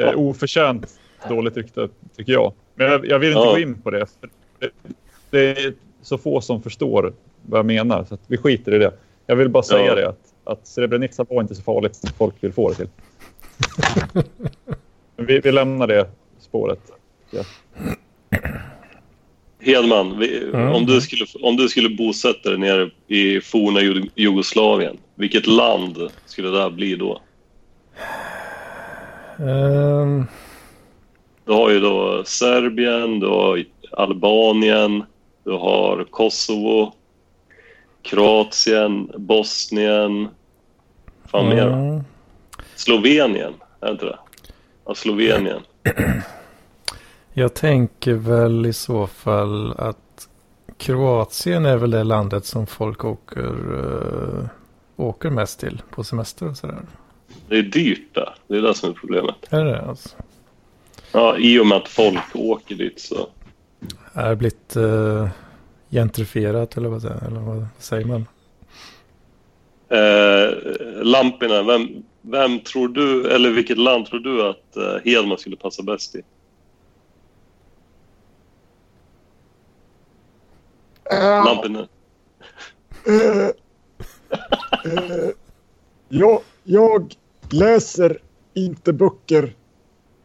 Eh, 0.00 0.12
oförtjänt 0.18 0.98
dåligt 1.28 1.56
rykte, 1.56 1.88
tycker 2.16 2.32
jag. 2.32 2.52
Men 2.74 2.86
jag, 2.86 3.06
jag 3.06 3.18
vill 3.18 3.28
inte 3.30 3.40
Ja. 3.40 3.50
gå 3.52 3.58
in 3.58 3.82
på 3.82 3.90
det. 3.90 4.06
För 4.20 4.30
det. 4.58 4.70
Det 5.30 5.40
är 5.64 5.74
så 6.02 6.18
få 6.18 6.40
som 6.40 6.62
förstår 6.62 7.12
vad 7.46 7.58
jag 7.58 7.66
menar, 7.66 8.04
så 8.04 8.14
att 8.14 8.20
vi 8.26 8.36
skiter 8.36 8.74
i 8.74 8.78
det. 8.78 8.92
Jag 9.26 9.36
vill 9.36 9.48
bara 9.48 9.62
säga 9.62 9.86
Ja. 9.86 9.94
det, 9.94 10.08
att, 10.08 10.18
att 10.44 10.66
Srebrenica 10.66 11.24
var 11.28 11.42
inte 11.42 11.54
så 11.54 11.62
farligt 11.62 11.96
som 11.96 12.10
folk 12.18 12.34
vill 12.40 12.52
få 12.52 12.68
det 12.68 12.74
till. 12.74 12.88
Men 15.16 15.26
vi, 15.26 15.40
vi 15.40 15.52
lämnar 15.52 15.86
det 15.86 16.10
spåret. 16.40 16.80
Ja. 17.30 17.42
Hedman, 19.60 20.18
vi, 20.18 20.44
Mm. 20.54 20.68
om, 20.74 20.86
du 20.86 21.00
skulle, 21.00 21.26
om 21.42 21.56
du 21.56 21.68
skulle 21.68 21.88
bosätta 21.96 22.48
dig 22.50 22.58
nere 22.58 22.90
i 23.08 23.40
forna 23.40 23.80
Ju- 23.80 24.08
Jugoslavien, 24.14 24.96
vilket 25.14 25.46
land 25.46 25.96
skulle 26.26 26.48
det 26.48 26.58
där 26.58 26.70
bli 26.70 26.96
då? 26.96 27.20
Ehm, 29.38 30.24
Du 31.46 31.52
har 31.52 31.70
ju 31.70 31.80
då 31.80 32.22
Serbien, 32.26 33.20
du 33.20 33.26
har 33.26 33.64
Albanien, 33.92 35.04
du 35.44 35.50
har 35.50 36.04
Kosovo, 36.10 36.92
Kroatien, 38.02 39.10
Bosnien. 39.16 40.28
Fan 41.24 41.48
mer 41.48 41.66
då? 41.66 41.72
mm. 41.72 42.04
Slovenien, 42.74 43.54
är 43.80 43.90
inte 43.90 44.04
det? 44.04 44.18
Ja, 44.86 44.94
Slovenien. 44.94 45.60
Jag 47.32 47.54
tänker 47.54 48.14
väl 48.14 48.66
i 48.66 48.72
så 48.72 49.06
fall 49.06 49.72
att 49.78 50.28
Kroatien 50.76 51.66
är 51.66 51.76
väl 51.76 51.90
det 51.90 52.04
landet 52.04 52.44
som 52.44 52.66
folk 52.66 53.04
åker, 53.04 53.74
uh, 53.74 54.44
åker 54.96 55.30
mest 55.30 55.60
till 55.60 55.82
på 55.90 56.04
semester 56.04 56.48
och 56.48 56.56
sådär. 56.56 56.82
Det 57.48 57.58
är 57.58 57.62
dyrt 57.62 58.14
där. 58.14 58.34
Det 58.46 58.56
är 58.56 58.62
det 58.62 58.74
som 58.74 58.90
är 58.90 58.94
problemet. 58.94 59.34
Är 59.50 59.64
det 59.64 59.80
alltså? 59.80 60.08
Ja, 61.12 61.36
i 61.38 61.58
och 61.58 61.66
med 61.66 61.78
att 61.78 61.88
folk 61.88 62.34
åker 62.34 62.74
dit 62.74 63.00
så. 63.00 63.28
Det 64.12 64.36
blivit 64.36 64.76
uh, 64.76 65.28
gentrifierat 65.90 66.76
eller 66.76 66.88
vad, 66.88 67.04
eller 67.04 67.40
vad 67.40 67.66
säger 67.78 68.06
man? 68.06 68.26
Eh, 69.88 70.54
Lampinen, 71.04 71.66
vem, 71.66 71.88
vem 72.22 72.60
tror 72.60 72.88
du, 72.88 73.30
eller 73.30 73.50
vilket 73.50 73.78
land 73.78 74.06
tror 74.06 74.20
du 74.20 74.48
att 74.48 74.76
eh, 74.76 75.04
Hedman 75.04 75.38
skulle 75.38 75.56
passa 75.56 75.82
bäst 75.82 76.14
i? 76.14 76.22
Eh, 81.10 81.44
Lampinen. 81.44 81.86
eh, 83.06 83.46
eh, 84.92 85.30
jag, 86.08 86.40
jag 86.64 87.14
läser 87.50 88.18
inte 88.54 88.92
böcker 88.92 89.54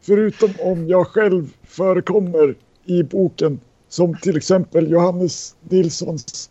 förutom 0.01 0.49
om 0.59 0.87
jag 0.87 1.07
själv 1.07 1.53
förekommer 1.63 2.55
i 2.85 3.03
boken 3.03 3.59
som 3.95 4.17
till 4.17 4.37
exempel 4.37 4.91
Johannes 4.91 5.55
Nilssons 5.69 6.49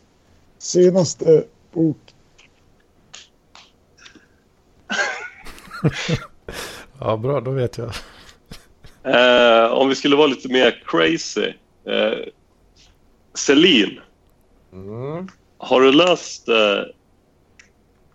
senaste 0.58 1.44
bok 1.72 1.96
Ja, 7.00 7.16
bra, 7.16 7.40
då 7.40 7.50
vet 7.50 7.78
jag. 7.78 7.90
Eh, 9.02 9.72
om 9.72 9.88
vi 9.88 9.94
skulle 9.94 10.16
vara 10.16 10.26
lite 10.26 10.48
mer 10.48 10.82
crazy. 10.86 11.52
Eh, 11.86 12.18
Celine, 13.34 14.00
Mm. 14.72 15.28
har 15.58 15.80
du 15.80 15.92
läst 15.92 16.48
eh, 16.48 16.80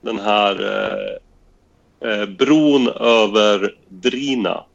den 0.01 0.19
här 0.19 0.63
eh, 0.63 2.09
eh, 2.09 2.25
bron 2.29 2.87
över 2.89 3.75
Drina? 3.89 4.65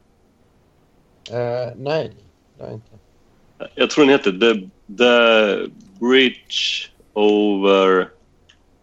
Eh, 1.31 1.73
nej, 1.75 2.13
det 2.57 2.63
har 2.63 2.69
jag 2.69 2.73
inte. 2.77 2.94
Jag 3.75 3.89
tror 3.89 4.05
den 4.05 4.11
heter 4.11 4.31
The, 4.31 4.69
The 4.97 5.71
Bridge 5.99 6.89
Over 7.13 8.09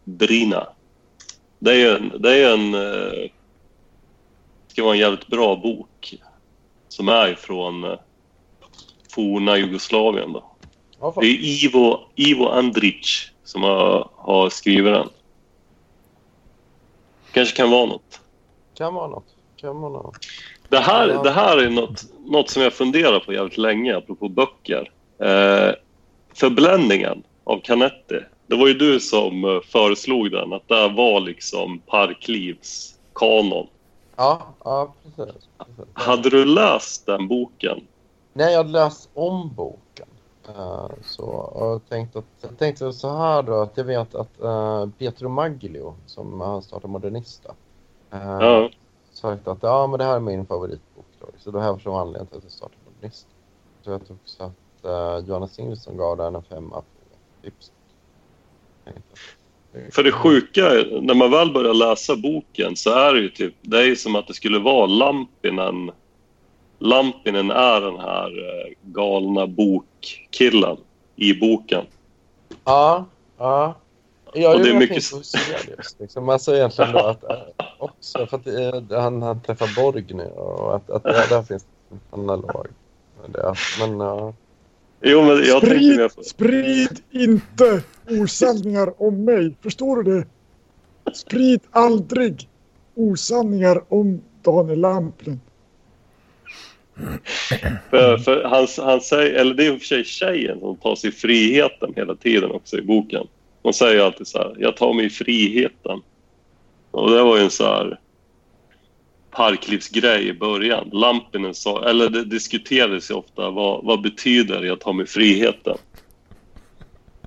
Drina. 0.03 0.67
Det 1.59 1.81
är 1.81 1.95
en, 1.95 2.21
det 2.21 2.37
är 2.37 2.53
en, 2.53 2.73
eh, 2.73 3.29
ska 4.67 4.83
vara 4.83 4.93
en 4.93 4.99
jävligt 4.99 5.27
bra 5.27 5.55
bok 5.55 6.15
som 6.87 7.09
är 7.09 7.31
ifrån 7.31 7.83
eh, 7.83 7.99
forna 9.15 9.57
Jugoslavien. 9.57 10.33
Då. 10.33 10.43
Ja. 10.99 11.13
Det 11.19 11.25
är 11.25 11.65
Ivo, 11.65 11.99
Ivo 12.15 12.49
Andrić 12.49 13.29
som 13.43 13.63
har, 13.63 14.09
har 14.15 14.49
skrivit 14.49 14.93
den. 14.93 15.09
Kanske 17.31 17.55
kan 17.55 17.71
vara 17.71 17.85
något. 17.85 18.21
Kan 18.73 18.93
vara 18.93 19.07
något. 19.07 19.35
Kan 19.55 19.81
vara 19.81 19.91
något. 19.91 20.17
Det 20.73 20.79
här, 20.79 21.09
Ja. 21.09 21.23
det 21.23 21.31
här 21.31 21.57
är 21.57 21.69
något, 21.69 22.03
något 22.25 22.49
som 22.49 22.61
jag 22.61 22.73
funderar 22.73 23.19
på 23.19 23.33
jävligt 23.33 23.57
länge, 23.57 23.97
apropå 23.97 24.29
böcker. 24.29 24.91
Eh, 25.19 25.75
Förbländningen 26.33 27.23
av 27.43 27.59
Canetti. 27.59 28.19
Det 28.47 28.55
var 28.55 28.67
ju 28.67 28.73
du 28.73 28.99
som 28.99 29.43
eh, 29.43 29.61
föreslog 29.61 30.31
den, 30.31 30.53
att 30.53 30.67
det 30.67 30.87
var 30.87 31.19
liksom 31.19 31.79
Parklivs 31.79 32.95
kanon. 33.15 33.67
Ja, 34.15 34.41
ja 34.63 34.93
precis. 35.03 35.47
precis. 35.57 35.85
Hade 35.93 36.29
du 36.29 36.45
läst 36.45 37.05
den 37.05 37.27
boken? 37.27 37.81
Nej, 38.33 38.51
jag 38.51 38.57
hade 38.57 38.69
läst 38.69 39.09
om 39.13 39.53
boken. 39.55 40.07
Eh, 40.47 40.87
så 41.03 41.23
och 41.25 41.65
jag 41.67 41.89
tänkte, 41.89 42.19
att, 42.19 42.25
jag 42.41 42.57
tänkte 42.59 42.93
så 42.93 43.17
här 43.17 43.43
då 43.43 43.61
att 43.61 43.77
jag 43.77 43.83
vet 43.85 44.15
att 44.15 44.31
uh, 44.43 44.87
Pietro 44.97 45.29
Maglio 45.29 45.95
som 46.05 46.41
har 46.41 46.61
startat 46.61 46.89
Modernista 46.89 47.49
uh, 48.13 48.37
Ja. 48.41 48.69
Sagt 49.13 49.47
att 49.47 49.57
ja, 49.61 49.87
men 49.87 49.97
det 49.97 50.05
här 50.05 50.15
är 50.15 50.19
min 50.19 50.45
favoritbok. 50.45 51.05
Då. 51.19 51.27
Så 51.37 51.51
det 51.51 51.61
här 51.61 51.79
var 51.83 52.01
anledningen 52.01 52.27
till 52.27 52.37
att 52.37 52.43
jag 52.43 52.51
startade 52.51 52.77
Modernista. 52.85 53.29
Så 53.81 53.91
jag 53.91 54.05
tror 54.05 54.17
också 54.23 54.43
att 54.43 54.85
uh, 54.85 55.27
Johannes 55.27 55.57
Nilsson 55.57 55.97
gav 55.97 56.17
den 56.17 56.35
en 56.35 56.43
femma 56.43 56.75
på 56.75 56.85
tips. 57.43 57.71
För 59.91 60.03
det 60.03 60.11
sjuka, 60.11 60.69
är, 60.69 61.01
när 61.01 61.13
man 61.13 61.31
väl 61.31 61.51
börjar 61.51 61.73
läsa 61.73 62.15
boken 62.15 62.75
så 62.75 62.89
är 62.89 63.13
det 63.13 63.19
ju 63.19 63.29
typ, 63.29 63.55
det 63.61 63.91
är 63.91 63.95
som 63.95 64.15
att 64.15 64.27
det 64.27 64.33
skulle 64.33 64.59
vara 64.59 64.85
Lampinen. 64.85 65.91
Lampinen 66.79 67.51
är 67.51 67.81
den 67.81 67.99
här 67.99 68.27
eh, 68.27 68.73
galna 68.81 69.47
bokkillen 69.47 70.77
i 71.15 71.33
boken. 71.33 71.85
Ja, 72.63 73.05
ja. 73.37 73.75
Jag 74.35 74.55
Och 74.55 74.63
det 74.63 74.69
är 74.69 74.73
mycket-. 74.73 75.99
Liksom. 75.99 76.29
Alltså 76.29 76.55
egentligen 76.55 76.91
då 76.91 76.99
att 76.99 77.23
äh, 77.23 77.37
också 77.77 78.27
för 78.27 78.37
att 78.37 78.47
eh, 78.47 79.01
han, 79.01 79.21
han 79.21 79.41
träffar 79.41 79.75
Borgny 79.75 80.23
och 80.23 80.75
att, 80.75 80.89
att 80.89 81.03
där, 81.03 81.29
där 81.29 81.43
finns 81.43 81.65
en 81.91 81.99
analog. 82.19 82.67
Det. 83.27 83.53
Men 83.79 83.99
ja. 83.99 84.33
Jo, 85.01 85.21
men 85.21 85.43
jag 85.43 85.63
mer 85.63 85.69
Sprid, 85.69 86.15
på... 86.15 86.23
sprid 86.23 86.99
inte 87.11 87.83
osanningar 88.09 89.01
om 89.01 89.25
mig. 89.25 89.55
Förstår 89.63 90.03
du 90.03 90.13
det? 90.13 90.27
Sprid 91.13 91.61
aldrig 91.71 92.49
osanningar 92.95 93.83
om 93.89 94.21
Daniel 94.41 94.79
Lampinen. 94.79 95.39
För, 97.89 98.17
för 98.17 98.43
han, 98.43 98.67
han 98.87 99.01
säger, 99.01 99.33
eller 99.33 99.53
det 99.53 99.65
är 99.65 99.73
i 99.73 99.75
och 99.75 99.79
för 99.79 99.85
sig 99.85 100.03
tjejen 100.03 100.59
som 100.59 100.77
tar 100.77 100.95
sig 100.95 101.11
friheten 101.11 101.93
hela 101.95 102.15
tiden 102.15 102.51
också 102.51 102.77
i 102.77 102.81
boken. 102.81 103.27
Hon 103.63 103.73
säger 103.73 104.01
alltid 104.01 104.27
så 104.27 104.37
här, 104.37 104.55
jag 104.59 104.77
tar 104.77 104.93
mig 104.93 105.09
friheten. 105.09 106.01
Och 106.91 107.11
det 107.11 107.23
var 107.23 107.37
ju 107.37 107.43
en 107.43 107.49
så 107.49 107.63
här 107.63 107.99
parklivsgrej 109.31 110.27
i 110.27 110.33
början. 110.33 110.89
Lampinen 110.91 111.53
sa, 111.53 111.89
eller 111.89 112.09
det 112.09 112.25
diskuterades 112.25 113.11
ju 113.11 113.15
ofta, 113.15 113.49
vad, 113.49 113.83
vad 113.83 114.01
betyder 114.01 114.63
jag 114.63 114.79
tar 114.79 114.93
mig 114.93 115.05
friheten? 115.05 115.77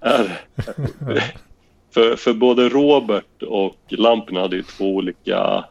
Är, 0.01 0.41
för, 1.95 2.17
för 2.17 2.33
både 2.33 2.69
Robert 2.69 3.43
och 3.43 3.77
Lampinen 3.89 4.43
hade 4.43 4.57
ju 4.57 4.63
två 4.63 4.95
olika 4.95 5.65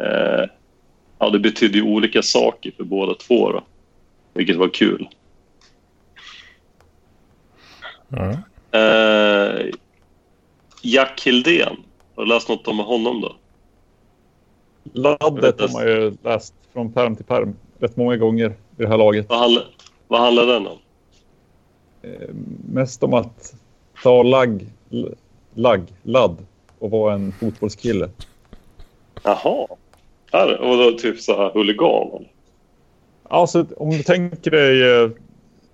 eh, 0.00 0.44
ja, 1.18 1.30
det 1.30 1.38
betydde 1.38 1.78
ju 1.78 1.84
olika 1.84 2.22
saker 2.22 2.72
för 2.76 2.84
båda 2.84 3.14
två 3.14 3.52
då. 3.52 3.64
Vilket 4.34 4.56
var 4.56 4.68
kul. 4.68 5.08
Mm. 8.12 8.36
Eh, 8.70 9.66
Jack 10.88 11.22
Hildén, 11.26 11.76
har 12.16 12.24
du 12.24 12.28
läst 12.28 12.48
något 12.48 12.68
om 12.68 12.78
honom 12.78 13.20
då? 13.20 13.36
Laddet 14.92 15.60
har 15.60 15.72
man 15.72 15.86
ju 15.86 16.16
läst 16.22 16.54
från 16.72 16.92
perm 16.92 17.16
till 17.16 17.24
perm 17.24 17.56
rätt 17.78 17.96
många 17.96 18.16
gånger 18.16 18.48
i 18.48 18.82
det 18.82 18.88
här 18.88 18.98
laget. 18.98 19.26
Vad, 19.28 19.38
handl 19.38 19.58
vad 20.08 20.20
handlar 20.20 20.46
den 20.46 20.66
om? 20.66 20.78
Eh, 22.02 22.28
mest 22.72 23.02
om 23.02 23.14
att 23.14 23.54
ta 24.02 24.22
lagg, 24.22 24.66
lagg, 25.54 25.82
ladd 26.02 26.36
och 26.78 26.90
vara 26.90 27.14
en 27.14 27.32
fotbollskille. 27.32 28.10
Jaha. 29.22 29.66
Här, 30.32 30.60
och 30.60 30.76
då 30.76 30.98
typ 30.98 31.20
så 31.20 31.36
här 31.36 31.50
huligan? 31.54 32.24
Alltså 33.22 33.66
om 33.76 33.90
du 33.90 34.02
tänker 34.02 34.50
dig 34.50 35.02
eh, 35.02 35.10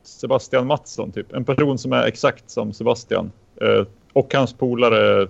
Sebastian 0.03 0.67
Mattsson, 0.67 1.13
typ. 1.13 1.33
En 1.33 1.45
person 1.45 1.79
som 1.79 1.93
är 1.93 2.07
exakt 2.07 2.51
som 2.51 2.73
Sebastian. 2.73 3.33
Eh, 3.61 3.87
och 4.15 4.35
hans 4.35 4.53
polare, 4.53 5.29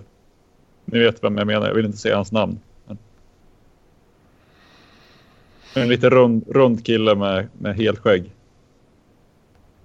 ni 0.85 0.99
vet 0.99 1.23
vem 1.23 1.37
jag 1.37 1.47
menar, 1.47 1.67
jag 1.67 1.73
vill 1.73 1.85
inte 1.85 1.97
säga 1.97 2.15
hans 2.15 2.31
namn. 2.31 2.59
En 5.75 5.87
lite 5.87 6.09
rund, 6.09 6.45
rund 6.47 6.85
kille 6.85 7.15
med, 7.15 7.47
med 7.57 7.75
helskägg. 7.75 8.31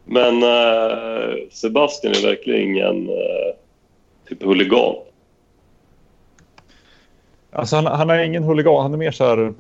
Men 0.05 0.43
eh, 0.43 1.35
Sebastian 1.51 2.15
är 2.15 2.23
verkligen 2.23 2.63
ingen 2.63 3.09
eh, 3.09 3.55
typ 4.29 4.43
huligan. 4.43 4.95
Alltså 7.51 7.77
han, 7.77 7.87
han 7.87 8.11
är 8.11 8.23
ingen 8.23 8.43
huligan, 8.43 8.83
han 8.83 8.93
är 8.93 8.99
mer 8.99 9.11
så 9.11 9.25
här 9.25 9.55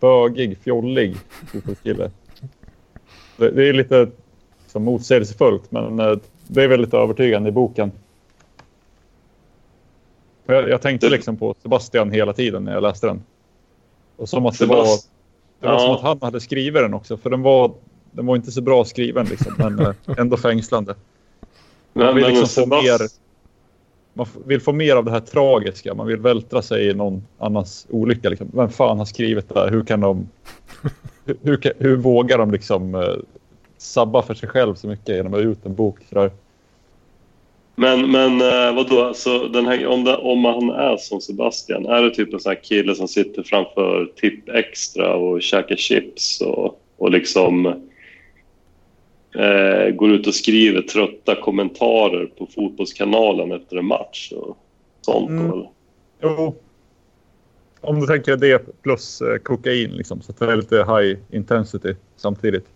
bögig, 0.00 0.58
fjollig 0.58 1.16
fotbollskille. 1.52 2.10
Det, 3.36 3.50
det 3.50 3.68
är 3.68 3.72
lite 3.72 4.08
som 4.66 4.84
motsägelsefullt, 4.84 5.70
men 5.70 6.00
eh, 6.00 6.18
det 6.46 6.62
är 6.62 6.68
väldigt 6.68 6.94
övertygande 6.94 7.48
i 7.48 7.52
boken. 7.52 7.92
Jag, 10.52 10.68
jag 10.68 10.82
tänkte 10.82 11.08
liksom 11.08 11.36
på 11.36 11.54
Sebastian 11.62 12.10
hela 12.10 12.32
tiden 12.32 12.64
när 12.64 12.72
jag 12.72 12.82
läste 12.82 13.06
den. 13.06 13.22
Och 14.16 14.28
som 14.28 14.46
att 14.46 14.58
det 14.58 14.66
var, 14.66 14.84
det 15.60 15.66
var 15.66 15.78
som 15.78 15.88
Ja. 15.88 15.94
att 15.94 16.02
han 16.02 16.18
hade 16.22 16.40
skrivit 16.40 16.82
den 16.82 16.94
också, 16.94 17.16
för 17.16 17.30
den 17.30 17.42
var, 17.42 17.72
den 18.10 18.26
var 18.26 18.36
inte 18.36 18.52
så 18.52 18.60
bra 18.62 18.84
skriven 18.84 19.26
liksom, 19.26 19.54
men 19.58 19.78
eh, 19.80 19.92
ändå 20.18 20.36
fängslande. 20.36 20.94
Man 21.92 22.06
Men, 22.06 22.14
vill 22.14 22.26
liksom 22.26 22.46
få 22.46 22.70
Sebast- 22.70 22.82
mer, 22.82 23.08
man 24.14 24.26
vill 24.46 24.60
få 24.60 24.72
mer 24.72 24.96
av 24.96 25.04
det 25.04 25.10
här 25.10 25.20
tragiska. 25.20 25.94
Man 25.94 26.06
vill 26.06 26.16
vältra 26.20 26.62
sig 26.62 26.88
i 26.88 26.94
någon 26.94 27.26
annans 27.38 27.86
olycka. 27.90 28.28
Liksom. 28.28 28.50
Vem 28.54 28.68
fan 28.68 28.98
har 28.98 29.04
skrivit 29.04 29.48
det 29.48 29.60
här? 29.60 29.70
Hur 29.70 29.84
kan 29.84 30.00
de... 30.00 30.28
Hur, 31.24 31.36
hur, 31.42 31.72
hur 31.78 31.96
vågar 31.96 32.38
de 32.38 32.50
liksom 32.50 32.94
eh, 32.94 33.14
sabba 33.78 34.22
för 34.22 34.34
sig 34.34 34.48
själv 34.48 34.74
så 34.74 34.86
mycket 34.86 35.08
genom 35.16 35.34
att 35.34 35.40
ge 35.40 35.46
ut 35.46 35.66
en 35.66 35.74
bok. 35.74 35.98
Sådär. 36.08 36.30
Men, 37.74 38.10
men 38.10 38.40
eh, 38.40 38.74
vadå, 38.74 39.02
alltså, 39.02 39.48
den 39.48 39.66
här, 39.66 39.86
om, 39.86 40.04
det, 40.04 40.16
om 40.16 40.44
han 40.44 40.70
är 40.70 40.96
som 40.96 41.20
Sebastian, 41.20 41.86
är 41.86 42.02
det 42.02 42.10
typ 42.10 42.34
en 42.34 42.40
sån 42.40 42.50
här 42.50 42.62
kille 42.62 42.94
som 42.94 43.08
sitter 43.08 43.42
framför 43.42 44.12
Tipp 44.16 44.48
Extra 44.48 45.14
och 45.14 45.42
käkar 45.42 45.76
chips 45.76 46.40
och, 46.40 46.80
och 46.96 47.10
liksom 47.10 47.66
eh, 49.34 49.94
går 49.94 50.10
ut 50.10 50.26
och 50.26 50.34
skriver 50.34 50.82
trötta 50.82 51.34
kommentarer 51.34 52.26
på 52.26 52.46
Fotbollskanalen 52.46 53.52
efter 53.52 53.76
en 53.76 53.86
match 53.86 54.32
och 54.32 54.58
sånt? 55.00 55.30
Mm. 55.30 55.50
Eller? 55.52 55.68
Jo. 56.22 56.54
Om 57.80 58.00
du 58.00 58.06
tänker 58.06 58.36
det 58.36 58.82
plus 58.82 59.20
eh, 59.20 59.38
kokain, 59.38 59.90
liksom, 59.90 60.22
så 60.22 60.32
att 60.32 60.38
det 60.38 60.52
är 60.52 60.56
lite 60.56 60.76
high 60.76 61.18
intensity 61.30 61.94
samtidigt. 62.16 62.66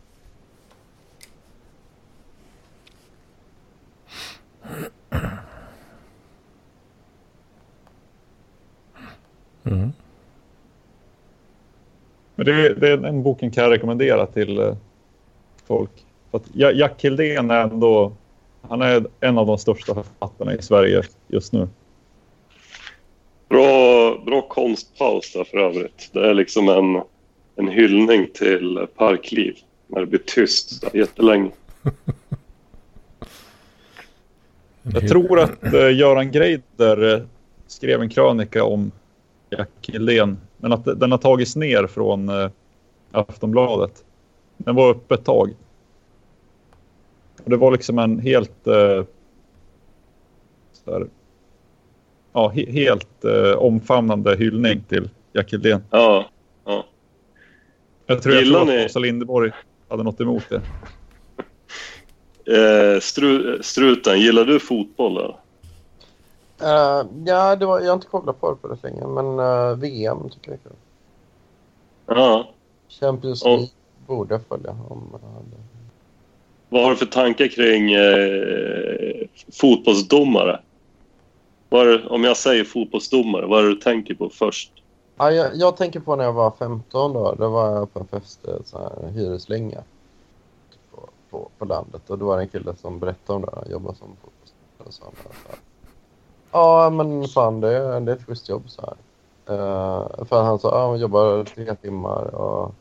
Mm. 9.65 9.93
Men 12.35 12.47
det, 12.47 12.75
det 12.75 12.89
är 12.89 13.05
en 13.05 13.23
boken 13.23 13.51
kan 13.51 13.65
jag 13.65 13.73
rekommendera 13.73 14.27
till 14.27 14.59
eh, 14.59 14.77
folk. 15.67 15.91
För 16.31 16.41
Jack 16.55 17.05
Hildén 17.05 17.51
är 17.51 17.61
ändå 17.61 18.13
han 18.69 18.83
är 18.83 19.07
en 19.21 19.39
av 19.39 19.47
de 19.47 19.59
största 19.59 19.95
författarna 19.95 20.55
i 20.55 20.63
Sverige 20.63 21.03
just 21.29 21.53
nu. 21.53 21.69
Bra, 23.49 24.19
bra 24.27 24.43
konstpaus 24.43 25.33
där 25.33 25.45
för 25.45 25.59
övrigt. 25.59 26.11
Det 26.13 26.31
är 26.31 26.35
liksom 26.35 26.69
en, 26.69 27.03
en 27.57 27.69
hyllning 27.69 28.27
till 28.35 28.87
parkliv 28.97 29.57
när 29.87 30.01
det 30.01 30.07
blir 30.07 30.21
tyst 30.27 30.95
jättelänge. 30.95 31.51
Jag 34.93 35.09
tror 35.09 35.41
att 35.41 35.65
eh, 35.75 35.97
Göran 35.99 36.31
Greider 36.31 37.15
eh, 37.15 37.23
skrev 37.67 38.01
en 38.03 38.09
krönika 38.09 38.65
om 38.65 38.91
Jack 39.51 39.71
Hildén. 39.83 40.39
Men 40.57 40.73
att 40.73 40.85
den 40.85 41.11
har 41.11 41.19
tagits 41.19 41.57
ner 41.57 41.87
från 41.87 42.29
eh, 42.29 42.51
Aftonbladet. 43.13 44.05
Den 44.57 44.75
var 44.75 44.89
uppe 44.91 45.15
ett 45.15 45.25
tag. 45.25 45.51
Och 47.45 47.51
det 47.51 47.57
var 47.57 47.73
liksom 47.73 47.99
en 47.99 48.19
helt... 48.19 48.67
Eh, 48.67 49.05
så 50.73 50.93
här, 50.93 51.07
ja, 52.33 52.49
he, 52.49 52.71
helt 52.71 53.25
eh, 53.25 53.53
omfamnande 53.59 54.37
hyllning 54.37 54.83
till 54.89 55.11
Jack 55.33 55.53
Hildén. 55.53 55.83
Ja, 55.91 56.31
ja. 56.65 56.85
Jag 58.07 58.23
tror, 58.23 58.35
jag 58.35 58.45
Gillar 58.45 58.65
tror 58.65 58.73
ni- 58.75 58.81
att 58.81 58.87
Åsa 58.91 58.99
Linderborg 58.99 59.51
hade 59.89 60.03
något 60.03 60.21
emot 60.21 60.45
det. 60.49 60.61
Eh, 62.47 63.01
stru, 63.01 63.63
struten, 63.63 64.21
gillar 64.21 64.45
du 64.45 64.61
fotboll? 64.61 65.19
Eh, 66.63 67.03
ja, 67.27 67.57
det 67.57 67.67
var, 67.67 67.81
jag 67.81 67.87
har 67.87 67.95
inte 67.95 68.07
kollat 68.07 68.41
på 68.41 68.51
det 68.51 68.57
på 68.57 68.69
det 68.69 68.79
länge, 68.83 69.07
men 69.07 69.39
eh, 69.39 69.77
VM 69.77 70.29
tycker 70.31 70.51
jag 70.51 70.55
är 70.55 70.63
kul. 70.63 70.73
Ja. 72.07 72.49
Champions 72.89 73.43
Och- 73.43 73.49
League 73.51 73.69
borde 74.07 74.35
jag 74.35 74.43
följa. 74.47 74.71
Om, 74.71 75.09
hade- 75.13 75.57
Vad 76.69 76.83
har 76.83 76.91
du 76.91 76.97
för 76.97 77.07
tankar 77.07 77.49
kring 77.49 77.93
eh, 77.93 79.27
fotbollsdomare? 79.61 80.61
Det- 81.69 82.07
om 82.07 82.25
jag 82.25 82.37
säger 82.37 82.65
fotbollsdomare, 82.65 83.47
vad 83.47 83.59
är 83.59 83.63
det 83.63 83.75
du 83.75 83.81
tänker 83.81 84.15
på 84.15 84.29
först? 84.29 84.73
ja, 85.19 85.31
jag, 85.31 85.51
jag 85.55 85.77
tänker 85.77 86.01
på 86.01 86.17
när 86.17 86.25
jag 86.25 86.33
var 86.33 86.51
15 86.59 87.13
då. 87.13 87.35
Då 87.39 87.49
var 87.49 87.71
jag 87.77 87.93
på 87.95 88.01
en 88.01 88.07
fest, 88.07 88.41
så 88.65 88.79
här, 88.79 89.09
hyreslänga 89.11 89.83
på, 91.37 91.51
på, 91.59 91.65
landet. 91.65 92.11
Och 92.11 92.19
då 92.19 92.27
var 92.27 92.37
det 92.37 92.43
en 92.43 92.49
kille 92.49 92.77
som 92.77 92.99
berättade 92.99 93.37
om 93.37 93.43
det. 93.43 93.51
Han 93.55 93.71
jobbade 93.71 93.97
som 93.97 94.17
fotbollsspelare. 94.23 95.15
han 95.49 95.59
Ja, 96.51 96.91
men 96.91 97.29
fan 97.29 97.61
det, 97.61 97.77
är- 97.77 98.01
det 98.01 98.13
är 98.13 98.17
ett 98.17 98.27
schysst 98.27 98.49
jobb 98.49 98.63
så 98.71 98.83
här. 98.83 98.97
Eh, 99.55 100.25
för 100.25 100.43
han 100.43 100.59
sa, 100.59 100.69
ja, 100.81 100.89
man 100.89 100.99
jobbar 100.99 101.45
tre 101.45 101.75
timmar 101.75 102.35
och 102.35 102.75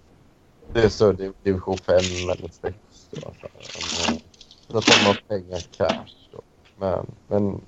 det 0.73 0.83
är 0.83 0.89
så 0.89 1.11
div- 1.11 1.33
division 1.43 1.77
5 1.77 1.95
eller 2.31 2.49
6. 2.49 2.77
Då, 3.11 3.19
så 3.21 3.27
här. 3.27 4.09
Men, 4.09 4.19
Då 4.67 4.81
tar 4.81 5.07
man 5.07 5.15
pengar 5.27 5.59
cash 5.77 6.29
då. 6.31 6.41
Men, 6.77 7.05
men 7.27 7.61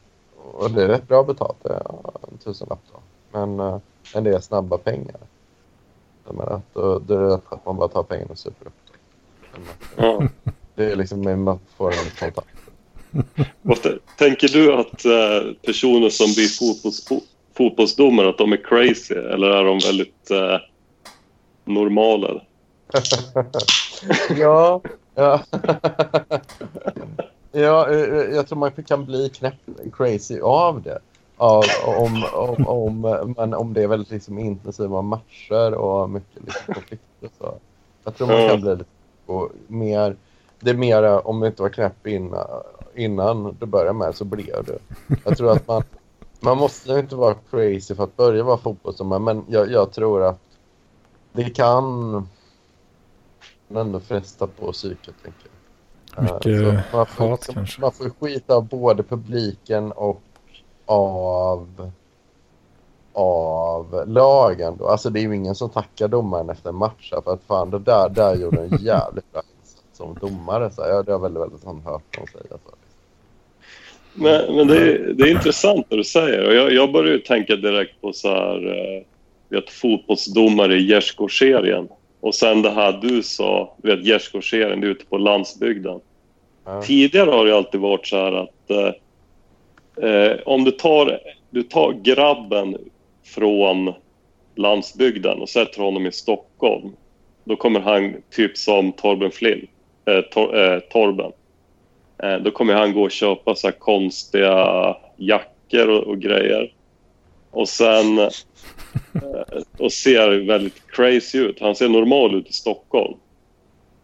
och 0.51 0.71
det 0.71 0.83
är 0.83 0.87
rätt 0.87 1.07
bra 1.07 1.23
betalt, 1.23 1.57
det 1.63 1.69
är 1.73 1.91
en 2.31 2.37
tusenlapp 2.37 2.79
då. 2.93 2.99
Men, 3.31 3.59
eh, 3.59 3.79
men 4.13 4.23
det 4.23 4.35
är 4.35 4.39
snabba 4.39 4.77
pengar. 4.77 5.19
Jag 6.25 6.35
menar, 6.35 6.51
att 6.51 6.73
då, 6.73 6.99
då 6.99 7.13
är 7.13 7.19
det 7.21 7.35
rätt 7.35 7.43
att 7.49 7.65
man 7.65 7.75
bara 7.75 7.87
tar 7.87 8.03
pengarna 8.03 8.31
och 8.31 8.37
super 8.37 8.67
upp 8.67 8.73
dem. 8.85 9.63
Ja. 9.95 10.27
Det 10.77 10.91
är 10.91 10.95
liksom 10.95 11.21
med 11.21 11.39
man 11.39 11.59
får 11.77 11.91
en 11.91 11.97
kontakt. 12.19 12.47
Vad 13.61 13.81
t- 13.81 13.97
tänker 14.17 14.47
du 14.47 14.73
att 14.73 15.05
eh, 15.05 15.53
personer 15.65 16.09
som 16.09 16.33
blir 16.33 16.47
fotbolls, 16.47 17.07
fo- 17.09 17.23
fotbollsdomare, 17.57 18.29
att 18.29 18.37
de 18.37 18.53
är 18.53 18.63
crazy 18.63 19.13
eller 19.13 19.47
är 19.47 19.63
de 19.63 19.79
väldigt 19.79 20.31
eh, 20.31 20.57
normala? 21.65 22.41
ja, 24.37 24.81
ja. 25.15 25.41
ja, 27.51 27.89
eh, 27.89 28.35
jag 28.35 28.47
tror 28.47 28.57
man 28.57 28.71
kan 28.71 29.05
bli 29.05 29.29
knäpp 29.29 29.55
crazy 29.93 30.39
av 30.39 30.81
det. 30.81 30.99
Av, 31.37 31.63
om, 31.85 32.25
om, 32.33 32.67
om, 32.67 33.01
men 33.37 33.53
om 33.53 33.73
det 33.73 33.83
är 33.83 33.87
väldigt 33.87 34.11
liksom 34.11 34.39
intensiva 34.39 35.01
matcher 35.01 35.73
och 35.73 36.09
mycket 36.09 36.43
liksom 36.45 36.73
konflikter. 36.73 37.29
Så. 37.37 37.57
Jag 38.03 38.15
tror 38.17 38.27
man 38.27 38.49
kan 38.49 38.61
bli 38.61 38.75
lite 38.75 38.85
mer... 39.67 40.15
Det 40.59 40.69
är 40.69 40.75
mer 40.75 41.27
om 41.27 41.39
du 41.39 41.47
inte 41.47 41.61
var 41.61 41.69
knäpp 41.69 42.07
innan, 42.07 42.47
innan 42.95 43.57
du 43.59 43.65
börjar 43.65 43.93
med 43.93 44.15
så 44.15 44.25
blev 44.25 44.65
du. 44.65 44.79
Jag 45.25 45.37
tror 45.37 45.51
att 45.51 45.67
man, 45.67 45.83
man 46.39 46.57
måste 46.57 46.93
inte 46.93 47.15
vara 47.15 47.35
crazy 47.49 47.95
för 47.95 48.03
att 48.03 48.17
börja 48.17 48.43
vara 48.43 48.57
fotbollsdomare 48.57 49.19
men 49.19 49.45
jag, 49.47 49.71
jag 49.71 49.91
tror 49.91 50.23
att 50.23 50.39
det 51.31 51.49
kan 51.49 52.27
ändå 53.69 53.99
fresta 53.99 54.47
på 54.47 54.71
psyket. 54.71 55.15
Tänker 55.23 55.49
jag. 56.15 56.25
Eh, 56.29 56.33
Mycket 56.33 56.85
så 56.91 56.97
man 56.97 57.05
får, 57.05 57.27
hat 57.29 57.47
kanske. 57.53 57.81
Man 57.81 57.91
får 57.91 58.09
skita 58.09 58.55
av 58.55 58.67
både 58.67 59.03
publiken 59.03 59.91
och 59.91 60.21
av 60.85 61.91
av 63.13 64.03
lagen 64.07 64.77
då. 64.77 64.87
Alltså 64.87 65.09
det 65.09 65.19
är 65.19 65.21
ju 65.21 65.35
ingen 65.35 65.55
som 65.55 65.69
tackar 65.69 66.07
domaren 66.07 66.49
efter 66.49 66.69
en 66.69 66.75
match 66.75 67.13
för 67.25 67.33
att 67.33 67.43
fan 67.43 67.69
det 67.69 67.79
där, 67.79 68.09
där 68.09 68.35
gjorde 68.35 68.61
en 68.61 68.77
jävligt 68.81 69.31
bra 69.31 69.41
som 69.97 70.17
domare. 70.21 70.71
Så 70.71 70.83
här. 70.83 71.03
det 71.03 71.11
har 71.11 71.19
väldigt, 71.19 71.43
väldigt 71.43 71.61
sån 71.61 71.81
hört 71.81 72.17
dem 72.17 72.27
säga 72.27 72.57
så. 72.65 72.71
Men, 74.13 74.55
men 74.55 74.67
det, 74.67 74.77
är, 74.77 75.13
det 75.13 75.23
är 75.23 75.31
intressant 75.31 75.85
det 75.89 75.95
du 75.95 76.03
säger. 76.03 76.47
Och 76.47 76.53
jag, 76.53 76.73
jag 76.73 76.91
börjar 76.91 77.11
ju 77.11 77.19
tänka 77.19 77.55
direkt 77.55 78.01
på 78.01 78.13
så 78.13 78.29
här, 78.29 78.67
eh, 78.67 79.03
vet, 79.49 79.69
fotbollsdomare 79.69 80.75
i 80.75 80.85
gärdsgårdsserien. 80.85 81.87
Och 82.19 82.35
sen 82.35 82.61
det 82.61 82.69
här 82.69 82.99
du 83.01 83.23
sa, 83.23 83.75
du 83.77 83.95
vet 83.95 84.05
gärdsgårdsserien, 84.05 84.83
ute 84.83 85.05
på 85.05 85.17
landsbygden. 85.17 85.99
Ja. 86.65 86.81
Tidigare 86.81 87.31
har 87.31 87.45
det 87.45 87.55
alltid 87.55 87.81
varit 87.81 88.07
så 88.07 88.17
här 88.17 88.31
att 88.31 88.69
eh, 88.69 90.09
eh, 90.09 90.37
om 90.45 90.63
du 90.63 90.71
tar, 90.71 91.19
du 91.49 91.63
tar 91.63 91.93
grabben 91.93 92.77
från 93.23 93.93
landsbygden 94.55 95.41
och 95.41 95.49
sätter 95.49 95.81
honom 95.81 96.05
i 96.05 96.11
Stockholm. 96.11 96.89
Då 97.43 97.55
kommer 97.55 97.79
han 97.79 98.15
typ 98.31 98.57
som 98.57 98.91
Torben 98.91 99.31
Flint, 99.31 99.69
eh, 100.07 100.21
tor, 100.21 100.57
eh, 100.57 100.79
Torben. 100.79 101.31
Eh, 102.23 102.37
då 102.37 102.51
kommer 102.51 102.73
han 102.73 102.93
gå 102.93 103.03
och 103.03 103.11
köpa 103.11 103.55
så 103.55 103.67
här 103.67 103.71
konstiga 103.71 104.97
jackor 105.17 105.89
och, 105.89 106.03
och 106.03 106.19
grejer. 106.19 106.73
Och 107.51 107.69
sen 107.69 108.19
eh, 108.19 108.29
och 109.77 109.91
ser 109.91 110.47
väldigt 110.47 110.91
crazy 110.91 111.39
ut. 111.39 111.59
Han 111.59 111.75
ser 111.75 111.89
normal 111.89 112.35
ut 112.35 112.49
i 112.49 112.53
Stockholm. 112.53 113.17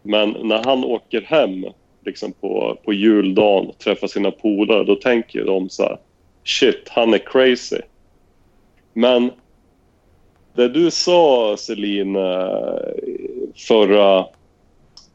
Men 0.02 0.36
när 0.44 0.64
han 0.64 0.84
åker 0.84 1.22
hem 1.22 1.66
liksom 2.06 2.34
på, 2.34 2.78
på 2.84 2.94
juldagen 2.94 3.70
och 3.70 3.78
träffar 3.78 4.08
sina 4.08 4.32
polare, 4.32 4.84
då 4.84 4.96
tänker 4.96 5.46
de 5.46 5.70
så 5.70 5.84
här, 5.84 5.98
shit, 6.44 6.90
han 6.90 7.14
är 7.14 7.18
crazy. 7.18 7.82
Men 8.94 9.32
det 10.56 10.70
du 10.70 10.92
sa, 10.92 11.56
Celine, 11.58 12.16
eh, 12.16 12.78
förra 13.56 14.26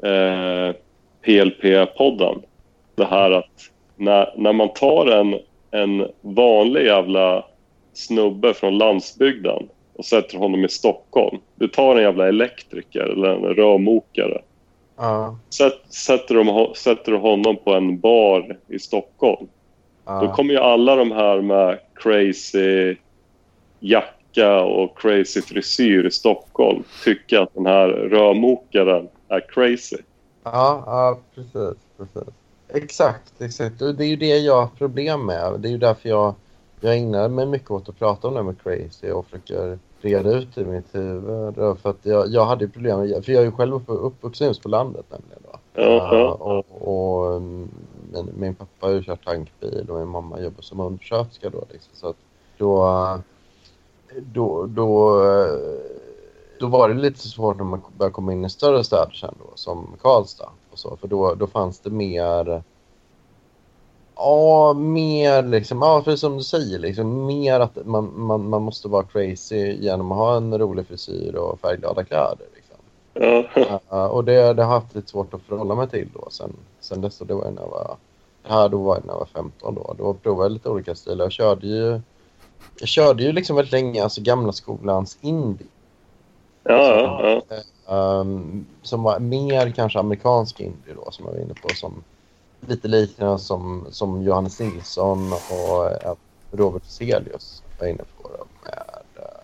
eh, 0.03 0.75
PLP-podden, 1.23 2.43
det 2.95 3.05
här 3.05 3.31
att 3.31 3.71
när, 3.97 4.35
när 4.37 4.53
man 4.53 4.69
tar 4.69 5.07
en, 5.07 5.39
en 5.71 6.09
vanlig 6.21 6.87
jävla 6.87 7.45
snubbe 7.93 8.55
från 8.55 8.79
landsbygden 8.79 9.69
och 9.97 10.05
sätter 10.05 10.39
honom 10.39 10.65
i 10.65 10.69
Stockholm. 10.69 11.39
Du 11.55 11.69
tar 11.69 11.97
en 11.97 12.03
jävla 12.03 12.29
elektriker 12.29 13.01
eller 13.01 13.29
en 13.29 13.55
rörmokare 13.55 14.43
Ja, 14.99 15.37
Sätt, 15.51 15.81
sätter, 15.89 16.35
de, 16.35 16.75
sätter 16.75 17.13
du 17.13 17.19
honom 17.19 17.57
på 17.57 17.75
en 17.75 18.01
bar 18.01 18.57
i 18.69 18.79
Stockholm, 18.79 19.49
ja. 20.07 20.21
då 20.21 20.29
kommer 20.29 20.55
ju 20.55 20.61
alla 20.61 20.97
de 20.97 21.13
här 21.13 21.41
med 21.41 21.79
crazy 21.95 22.97
jacka 23.81 24.61
och 24.61 24.99
crazy 24.99 25.43
frisyr 25.43 26.07
i 26.07 26.11
Stockholm 26.11 26.83
tycka 27.05 27.43
att 27.43 27.55
den 27.55 27.67
här 27.67 27.89
rörmokaren 27.89 29.09
är 29.29 29.41
crazy. 29.41 29.97
Ja, 30.43 30.83
ja 30.87 31.19
precis, 31.35 31.79
precis. 31.97 32.35
Exakt, 32.69 33.41
exakt. 33.41 33.83
Och 33.83 33.95
det 33.95 34.05
är 34.05 34.09
ju 34.09 34.17
det 34.17 34.39
jag 34.39 34.61
har 34.61 34.71
problem 34.79 35.27
med. 35.27 35.61
Det 35.61 35.69
är 35.69 35.71
ju 35.73 35.79
därför 35.79 36.09
jag, 36.09 36.35
jag 36.81 36.97
ägnar 36.97 37.29
mig 37.29 37.47
mycket 37.47 37.71
åt 37.71 37.89
att 37.89 37.99
prata 37.99 38.29
om 38.29 38.35
det 38.35 38.43
med 38.43 38.63
crazy 38.63 39.11
och 39.11 39.27
försöker 39.27 39.79
reda 40.01 40.31
ut 40.31 40.59
i 40.59 40.65
mitt 40.65 40.95
huvud. 40.95 41.55
För 41.55 41.91
att 41.91 41.99
jag, 42.03 42.29
jag 42.29 42.45
hade 42.45 42.65
ju 42.65 42.71
problem 42.71 43.01
med, 43.01 43.25
för 43.25 43.33
jag 43.33 43.41
är 43.41 43.47
ju 43.47 43.53
själv 43.53 43.75
upp, 43.75 43.85
uppvuxen 43.87 44.55
på 44.63 44.69
landet 44.69 45.05
nämligen. 45.11 45.43
Då. 45.43 45.59
Ja, 45.75 46.09
Ja, 46.13 46.37
ja. 46.41 46.65
och, 46.79 47.35
och 47.35 47.43
min, 48.13 48.31
min 48.37 48.55
pappa 48.55 48.87
har 48.87 48.93
ju 48.93 49.03
kört 49.03 49.25
tankbil 49.25 49.87
och 49.91 49.99
min 49.99 50.09
mamma 50.09 50.41
jobbar 50.41 50.63
som 50.63 50.81
undersköterska 50.81 51.51
då. 51.51 51.65
Liksom, 51.73 51.93
så 51.95 52.09
att 52.09 52.17
då, 52.59 53.23
då, 54.17 54.67
då, 54.67 55.23
då 56.61 56.67
var 56.67 56.89
det 56.89 56.95
lite 56.95 57.19
svårt 57.19 57.57
när 57.57 57.65
man 57.65 57.83
började 57.97 58.13
komma 58.13 58.33
in 58.33 58.45
i 58.45 58.51
större 58.51 58.85
städer 58.85 59.13
sen 59.13 59.35
då, 59.39 59.51
som 59.55 59.97
Karlstad. 60.03 60.51
Och 60.71 60.79
så, 60.79 60.97
för 60.97 61.09
då, 61.09 61.35
då 61.35 61.47
fanns 61.47 61.81
det 61.81 61.91
mer... 61.91 62.63
Ja, 64.17 64.73
mer 64.73 65.43
liksom, 65.43 65.83
ja, 65.83 66.03
för 66.03 66.17
som 66.17 66.37
du 66.37 66.43
säger, 66.43 66.79
liksom, 66.79 67.27
mer 67.27 67.61
att 67.61 67.87
man, 67.87 68.13
man, 68.17 68.49
man 68.49 68.63
måste 68.63 68.89
vara 68.89 69.03
crazy 69.03 69.73
genom 69.73 70.13
att 70.13 70.19
ha 70.19 70.37
en 70.37 70.59
rolig 70.59 70.87
frisyr 70.87 71.35
och 71.35 71.61
färgglada 71.61 72.05
kläder. 72.05 72.47
Liksom. 72.55 72.77
ja. 73.55 73.81
Ja, 73.89 74.09
och 74.09 74.25
det, 74.25 74.33
det 74.33 74.63
har 74.63 74.75
jag 74.75 74.81
haft 74.81 74.95
lite 74.95 75.09
svårt 75.09 75.35
att 75.35 75.43
förhålla 75.43 75.75
mig 75.75 75.89
till 75.89 76.09
då 76.15 76.29
sen, 76.31 76.53
sen 76.81 77.01
dess. 77.01 77.19
Det 77.19 77.35
var 77.35 77.51
när 77.51 77.63
jag 77.63 77.71
var, 77.71 77.97
det 78.43 78.53
här 78.53 78.69
då 78.69 78.79
var 78.79 78.97
jag 78.97 79.05
när 79.07 79.13
jag 79.13 79.19
var 79.19 79.27
15 79.27 79.75
då. 79.75 79.95
Då 79.99 80.15
provade 80.15 80.45
jag 80.45 80.53
lite 80.53 80.69
olika 80.69 80.95
stilar. 80.95 81.25
Jag 81.25 81.33
körde 81.33 81.67
ju, 81.67 82.01
jag 82.81 82.89
körde 82.89 83.23
ju 83.23 83.33
liksom 83.33 83.57
väldigt 83.57 83.73
länge, 83.73 84.03
alltså 84.03 84.21
gamla 84.21 84.53
skolans 84.53 85.19
indie. 85.21 85.67
Ja, 86.69 87.21
ja, 87.23 87.43
ja. 87.49 87.57
Ehm, 87.89 88.67
som 88.83 89.03
var 89.03 89.19
mer 89.19 89.71
kanske 89.71 89.99
amerikansk 89.99 90.61
indie 90.61 90.95
då, 90.95 91.11
som 91.11 91.25
jag 91.25 91.33
var 91.33 91.41
inne 91.41 91.55
på. 91.55 91.69
Som 91.69 92.05
lite 92.67 92.89
liknande 92.89 93.39
som, 93.39 93.87
som 93.91 94.23
Johannes 94.23 94.61
Nilsson 94.61 95.33
och 95.33 95.87
eh, 95.87 96.15
Robert 96.51 96.85
Celius 96.85 97.63
var 97.81 97.87
inne 97.87 98.05
på. 98.23 98.29
Då, 98.29 98.47
med, 98.65 98.83
eh, 99.17 99.43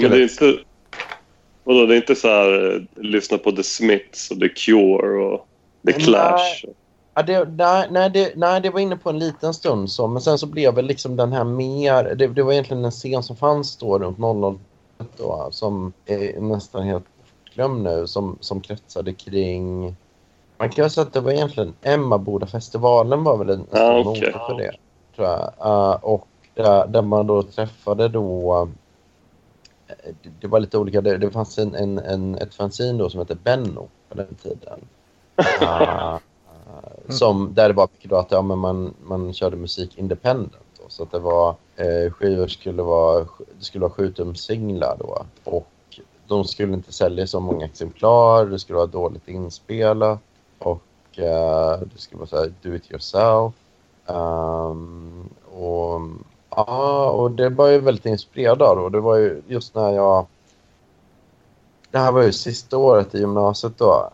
Men 0.00 0.10
det 0.10 0.16
är 0.16 0.22
inte... 0.22 0.58
Vadå, 1.64 1.86
det 1.86 1.94
är 1.94 1.96
inte 1.96 2.14
så 2.14 2.28
här 2.28 2.74
eh, 2.74 3.02
lyssna 3.02 3.38
på 3.38 3.52
The 3.52 3.62
Smiths 3.62 4.30
och 4.30 4.40
The 4.40 4.48
Cure 4.48 5.24
och 5.24 5.46
The 5.86 5.92
Nej. 5.92 6.00
Clash? 6.00 6.64
Ja, 7.14 7.22
det, 7.22 7.44
nej, 7.44 7.88
nej, 7.90 8.10
det, 8.10 8.32
nej, 8.36 8.60
det 8.60 8.70
var 8.70 8.80
inne 8.80 8.96
på 8.96 9.10
en 9.10 9.18
liten 9.18 9.54
stund 9.54 9.90
så, 9.90 10.06
men 10.06 10.22
sen 10.22 10.38
så 10.38 10.46
blev 10.46 10.74
väl 10.74 10.86
liksom 10.86 11.16
den 11.16 11.32
här 11.32 11.44
mer, 11.44 12.14
det, 12.14 12.26
det 12.26 12.42
var 12.42 12.52
egentligen 12.52 12.84
en 12.84 12.90
scen 12.90 13.22
som 13.22 13.36
fanns 13.36 13.76
då 13.76 13.98
runt 13.98 14.18
00 14.18 14.58
då, 15.16 15.48
som 15.50 15.92
är 16.06 16.40
nästan 16.40 16.82
helt 16.82 17.04
bortglömd 17.18 17.82
nu, 17.82 18.06
som, 18.06 18.38
som 18.40 18.60
kretsade 18.60 19.12
kring, 19.12 19.96
man 20.62 20.70
kan 20.70 20.90
säga 20.90 21.06
att 21.06 21.12
det 21.12 21.20
var 21.20 21.32
egentligen 21.32 21.74
Emmaboda-festivalen 21.82 23.24
var 23.24 23.36
väl 23.36 23.50
en 23.50 23.66
stor 23.66 23.80
Ja, 23.80 23.96
motor 23.98 24.10
okej. 24.10 24.32
för 24.32 24.54
det, 24.54 24.72
tror 25.16 25.28
jag. 25.28 25.52
Uh, 25.66 26.04
och 26.04 26.28
där, 26.54 26.86
där 26.86 27.02
man 27.02 27.26
då 27.26 27.42
träffade 27.42 28.08
då, 28.08 28.68
eh, 29.88 29.94
det, 30.22 30.30
det 30.40 30.46
var 30.46 30.60
lite 30.60 30.78
olika, 30.78 31.00
det, 31.00 31.18
det 31.18 31.30
fanns 31.30 31.58
en, 31.58 31.74
en, 31.74 31.98
en, 31.98 32.34
ett 32.34 32.54
fanzine 32.54 32.98
då 32.98 33.10
som 33.10 33.18
hette 33.18 33.34
Benno 33.34 33.88
på 34.08 34.14
den 34.14 34.34
tiden. 34.34 34.80
Uh, 35.62 36.16
som, 37.08 37.54
där 37.54 37.68
det 37.68 37.74
var 37.74 37.88
mycket 37.92 38.10
då 38.10 38.16
att 38.16 38.30
ja, 38.30 38.42
men 38.42 38.58
man, 38.58 38.94
man 39.04 39.32
körde 39.32 39.56
musik 39.56 39.98
independent. 39.98 40.52
Då, 40.78 40.84
så 40.88 41.02
att 41.02 41.12
det 41.12 41.18
var 41.18 41.54
eh, 41.82 42.12
skivor 42.12 42.46
skulle 42.46 42.82
vara, 42.82 43.26
det 43.58 43.64
skulle 43.64 43.82
vara 43.82 43.92
sjutumsinglar 43.92 44.96
då. 44.98 45.24
Och 45.44 45.68
de 46.26 46.44
skulle 46.44 46.74
inte 46.74 46.92
sälja 46.92 47.26
så 47.26 47.40
många 47.40 47.64
exemplar, 47.64 48.46
det 48.46 48.58
skulle 48.58 48.76
vara 48.76 48.86
dåligt 48.86 49.28
inspelat. 49.28 50.18
Och 50.58 51.18
eh, 51.18 51.80
det 51.80 51.98
skulle 51.98 52.18
vara 52.18 52.28
så 52.28 52.36
här 52.36 52.52
do 52.62 52.74
it 52.74 52.90
yourself. 52.90 53.54
Um, 54.06 55.28
och, 55.52 56.00
ja, 56.50 57.10
och 57.10 57.30
det 57.30 57.48
var 57.48 57.68
ju 57.68 57.78
väldigt 57.78 58.06
inspirerad 58.06 58.62
av. 58.62 58.78
Och 58.78 58.90
det 58.90 59.00
var 59.00 59.16
ju 59.16 59.42
just 59.46 59.74
när 59.74 59.90
jag... 59.90 60.26
Det 61.90 61.98
här 61.98 62.12
var 62.12 62.22
ju 62.22 62.32
sista 62.32 62.78
året 62.78 63.14
i 63.14 63.18
gymnasiet 63.18 63.78
då. 63.78 64.10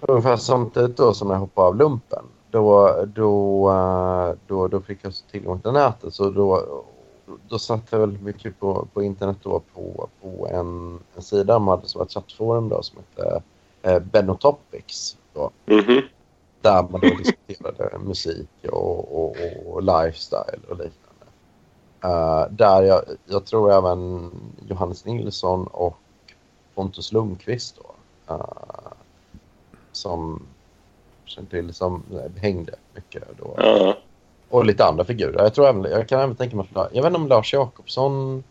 Ungefär 0.00 0.36
samtidigt 0.36 0.96
då 0.96 1.14
som 1.14 1.30
jag 1.30 1.38
hoppade 1.38 1.68
av 1.68 1.76
lumpen. 1.76 2.24
Då, 2.50 2.96
då, 3.14 3.70
eh, 3.70 4.34
då, 4.46 4.68
då 4.68 4.80
fick 4.80 4.98
jag 5.02 5.12
tillgång 5.30 5.60
till 5.60 5.72
nätet. 5.72 6.14
Så 6.14 6.30
då, 6.30 6.82
då 7.48 7.58
satt 7.58 7.82
jag 7.92 7.98
väldigt 7.98 8.22
mycket 8.22 8.60
på, 8.60 8.86
på 8.94 9.02
internet 9.02 9.36
då 9.42 9.62
på, 9.74 10.08
på 10.22 10.48
en, 10.52 10.98
en 11.16 11.22
sida 11.22 11.58
man 11.58 11.76
hade 11.78 11.88
som 11.88 12.02
ett 12.02 12.12
chattforum 12.12 12.68
då 12.68 12.82
som 12.82 12.98
hette 12.98 13.42
eh, 13.82 13.98
Benotopics. 13.98 15.16
Då, 15.34 15.50
Mhm. 15.66 16.00
där 16.60 16.82
man 16.82 17.00
då 17.00 17.08
diskuterade 17.08 17.98
musik 18.04 18.48
och, 18.72 19.20
och, 19.24 19.36
och 19.66 19.82
lifestyle 19.82 20.60
och 20.68 20.76
liknande. 20.76 21.26
Eh, 22.04 22.44
där 22.50 22.82
jag, 22.82 23.02
jag 23.26 23.44
tror 23.46 23.72
även 23.72 24.30
Johannes 24.68 25.04
Nilsson 25.04 25.66
och 25.66 25.96
Pontus 26.74 27.12
Lundqvist 27.12 27.76
då. 27.76 28.34
eh, 28.34 28.92
som 29.92 30.42
kände 31.24 31.50
till 31.50 31.74
som 31.74 32.02
eh, 32.12 32.42
hängde 32.42 32.74
mycket 32.94 33.24
då. 33.38 33.54
Ja. 33.56 33.94
Och 34.50 34.64
lite 34.64 34.84
andra 34.84 35.04
figurer. 35.04 35.42
Jag, 35.42 35.54
tror 35.54 35.68
även, 35.68 35.82
jag 35.82 36.08
kan 36.08 36.20
även 36.20 36.36
tänka 36.36 36.56
mig 36.56 36.66
att 36.74 36.88
jag 36.92 37.02
vet 37.02 37.10
inte 37.10 37.20
om 37.20 37.28
Lars 37.28 37.52
Jakobsson 37.52 38.44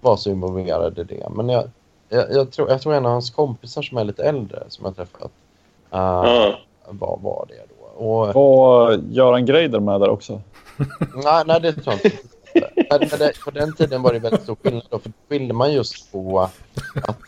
var 0.00 0.16
så 0.16 0.30
involverad 0.30 0.98
i 0.98 1.04
det. 1.04 1.28
Men 1.30 1.48
jag, 1.48 1.70
jag, 2.08 2.32
jag, 2.32 2.50
tror, 2.50 2.70
jag 2.70 2.80
tror 2.80 2.94
en 2.94 3.06
av 3.06 3.12
hans 3.12 3.30
kompisar 3.30 3.82
som 3.82 3.98
är 3.98 4.04
lite 4.04 4.24
äldre 4.24 4.62
som 4.68 4.84
jag 4.84 4.96
träffat 4.96 5.22
uh, 5.22 5.30
Ja. 5.90 6.58
var, 6.88 7.18
var 7.22 7.46
det 7.48 7.66
då. 7.68 8.04
Och, 8.06 8.34
Var 8.34 9.00
Göran 9.10 9.46
Greider 9.46 9.80
med 9.80 10.00
där 10.00 10.08
också? 10.08 10.40
nej, 11.24 11.42
nej, 11.46 11.60
det 11.60 11.72
tror 11.72 11.94
jag 12.02 13.02
inte. 13.02 13.16
Det, 13.16 13.40
på 13.44 13.50
den 13.50 13.72
tiden 13.72 14.02
var 14.02 14.12
det 14.12 14.18
väldigt 14.18 14.42
stor 14.42 14.56
skillnad. 14.62 14.82
Då, 14.90 14.98
för 14.98 15.08
då 15.08 15.14
skilde 15.28 15.54
man 15.54 15.72
just 15.72 16.12
på 16.12 16.40
att 16.40 17.18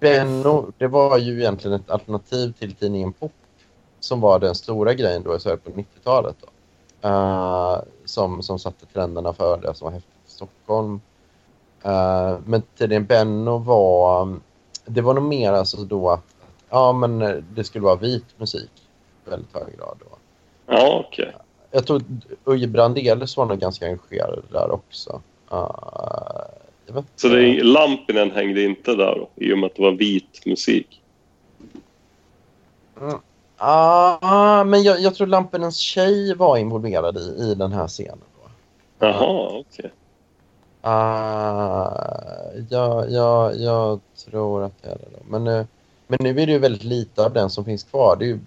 Benno, 0.00 0.72
det 0.78 0.86
var 0.86 1.18
ju 1.18 1.40
egentligen 1.40 1.80
ett 1.80 1.90
alternativ 1.90 2.52
till 2.52 2.74
tidningen 2.74 3.12
Pop 3.12 3.32
som 4.00 4.20
var 4.20 4.38
den 4.38 4.54
stora 4.54 4.94
grejen 4.94 5.22
då 5.22 5.36
i 5.36 5.40
Sverige 5.40 5.56
på 5.56 5.70
90-talet. 5.70 6.36
Då. 6.40 6.46
Eh, 7.04 7.78
som, 8.04 8.42
som 8.42 8.58
satte 8.58 8.86
trenderna 8.86 9.32
för 9.32 9.56
det 9.56 9.74
som 9.74 9.84
var 9.84 9.92
häftigt 9.92 10.14
i 10.26 10.30
Stockholm. 10.30 11.00
Eh, 11.82 12.38
men 12.46 12.62
tidningen 12.78 13.04
Benno 13.04 13.58
var, 13.58 14.36
det 14.84 15.00
var 15.00 15.14
nog 15.14 15.24
mer 15.24 15.52
alltså 15.52 15.76
då 15.76 16.10
att 16.10 16.34
ja, 16.70 16.92
men 16.92 17.22
eh, 17.22 17.34
det 17.54 17.64
skulle 17.64 17.84
vara 17.84 17.96
vit 17.96 18.24
musik 18.36 18.70
i 19.26 19.30
väldigt 19.30 19.54
hög 19.54 19.78
grad. 19.78 19.96
Då. 20.00 20.16
Ja, 20.66 21.04
okej. 21.06 21.32
Jag 21.70 21.86
tror 21.86 22.02
Uje 22.44 22.66
Brandelis 22.66 23.36
var 23.36 23.46
nog 23.46 23.58
ganska 23.58 23.86
engagerad 23.86 24.42
där 24.52 24.70
också. 24.70 25.20
Uh, 25.52 25.70
jag 26.86 27.04
Så 27.16 27.28
det 27.28 27.62
Lampinen 27.62 28.30
hängde 28.30 28.62
inte 28.62 28.94
där 28.94 29.14
då, 29.14 29.28
i 29.44 29.54
och 29.54 29.58
med 29.58 29.66
att 29.66 29.76
det 29.76 29.82
var 29.82 29.92
vit 29.92 30.46
musik? 30.46 31.02
Ah, 33.56 34.64
men 34.64 34.82
jag, 34.82 35.00
jag 35.00 35.14
tror 35.14 35.26
Lampenens 35.26 35.76
tjej 35.76 36.34
var 36.34 36.56
involverad 36.56 37.16
i, 37.16 37.20
i 37.20 37.54
den 37.54 37.72
här 37.72 37.88
scenen. 37.88 38.18
Då. 38.18 38.48
Jaha, 39.06 39.48
okej. 39.58 39.92
Ah, 40.80 41.90
ja, 42.68 43.04
ja, 43.08 43.52
jag 43.52 44.00
tror 44.24 44.62
att 44.62 44.82
det 44.82 44.88
är 44.88 44.94
det. 44.98 45.22
Men, 45.28 45.44
nu- 45.44 45.66
men 46.06 46.18
nu 46.20 46.30
är 46.30 46.46
det 46.46 46.52
ju 46.52 46.58
väldigt 46.58 46.84
lite 46.84 47.24
av 47.24 47.32
den 47.32 47.50
som 47.50 47.64
finns 47.64 47.84
kvar. 47.84 48.16
Det 48.18 48.24
är 48.24 48.28
ju 48.28 48.38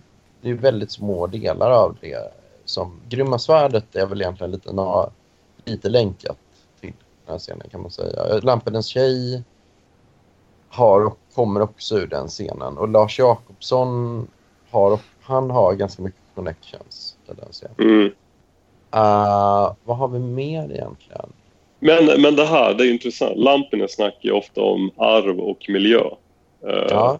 det 0.41 0.50
är 0.50 0.54
väldigt 0.54 0.91
små 0.91 1.28
delar 1.28 1.72
av 1.72 1.96
det. 2.02 2.32
Som, 2.65 3.00
Grymma 3.10 3.39
svärdet 3.39 3.96
är 3.96 4.06
väl 4.06 4.22
egentligen 4.22 4.52
lite, 4.52 4.74
na, 4.74 5.10
lite 5.65 5.89
länkat 5.89 6.38
till 6.82 6.93
den 7.26 7.32
här 7.34 7.39
scenen 7.39 7.70
kan 7.72 7.82
man 7.82 7.91
säga. 7.91 8.39
Lampenens 8.41 8.88
tjej 8.88 9.43
har 10.70 11.12
kommer 11.36 11.62
också 11.62 11.97
ur 11.97 12.08
den 12.08 12.28
scenen. 12.28 12.78
Och 12.78 12.88
Lars 12.88 13.20
Jakobsson 13.20 14.28
har, 14.72 14.99
han 15.22 15.49
har 15.49 15.74
ganska 15.74 16.01
mycket 16.01 16.22
connections 16.36 17.18
till 17.26 17.36
den 17.36 17.51
scenen. 17.51 17.76
Mm. 17.80 18.11
Ah, 18.89 19.76
vad 19.84 19.97
har 19.97 20.07
vi 20.07 20.20
mer 20.20 20.72
egentligen? 20.72 21.30
Men, 21.80 22.22
men 22.22 22.36
det 22.36 22.45
här, 22.45 22.74
det 22.74 22.84
är 22.88 22.91
intressant. 22.93 23.38
Lampinen 23.38 23.89
snackar 23.89 24.20
ju 24.22 24.32
ofta 24.32 24.61
om 24.61 24.91
arv 24.97 25.39
och 25.39 25.65
miljö. 25.70 26.01
Eh, 26.63 26.86
Ja. 26.89 27.20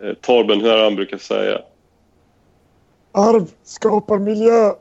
eh, 0.00 0.14
Torben, 0.14 0.60
hur 0.60 0.84
han 0.84 0.96
brukar 0.96 1.18
säga? 1.18 1.58
Arv 3.12 3.50
skapar 3.62 4.18
miljö. 4.18 4.72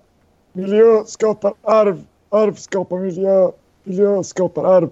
Miljö 0.53 1.03
skapar 1.05 1.53
arv. 1.61 2.03
Arv 2.29 2.53
skapar 2.53 2.97
miljö. 2.97 3.51
Miljö 3.83 4.23
skapar 4.23 4.63
arv. 4.63 4.89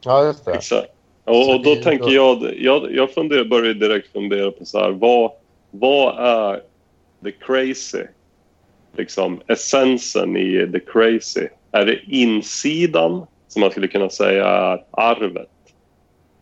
Ja, 0.00 0.24
just 0.24 0.44
det. 0.44 0.54
Exakt. 0.54 0.92
Och, 1.26 1.54
och 1.54 1.62
då 1.62 1.74
tänker 1.74 2.06
då- 2.06 2.12
jag, 2.12 2.54
jag, 2.58 2.94
jag 2.94 3.10
funderar, 3.10 3.44
börjar 3.44 3.74
direkt 3.74 4.12
fundera 4.12 4.50
på 4.50 4.64
så 4.64 4.78
här, 4.78 4.90
vad, 4.90 5.30
vad 5.70 6.18
är 6.18 6.62
the 7.24 7.30
crazy? 7.32 8.04
Liksom 8.96 9.40
essensen 9.46 10.36
i 10.36 10.68
the 10.72 10.80
crazy. 10.80 11.48
Är 11.72 11.86
det 11.86 12.00
insidan 12.06 13.26
som 13.48 13.60
man 13.60 13.70
skulle 13.70 13.88
kunna 13.88 14.10
säga 14.10 14.46
är 14.46 14.84
arvet? 14.90 15.50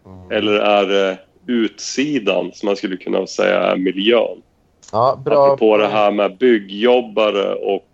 Mm. 0.07 0.31
Eller 0.31 0.53
är 0.53 0.87
det 0.87 1.19
utsidan 1.47 2.51
som 2.55 2.67
man 2.67 2.77
skulle 2.77 2.97
kunna 2.97 3.27
säga 3.27 3.61
är 3.61 3.77
miljön. 3.77 4.43
Ja, 4.93 5.21
bra. 5.25 5.47
Apropå 5.47 5.77
det 5.77 5.87
här 5.89 6.11
med 6.11 6.37
byggjobbare 6.37 7.55
och, 7.55 7.89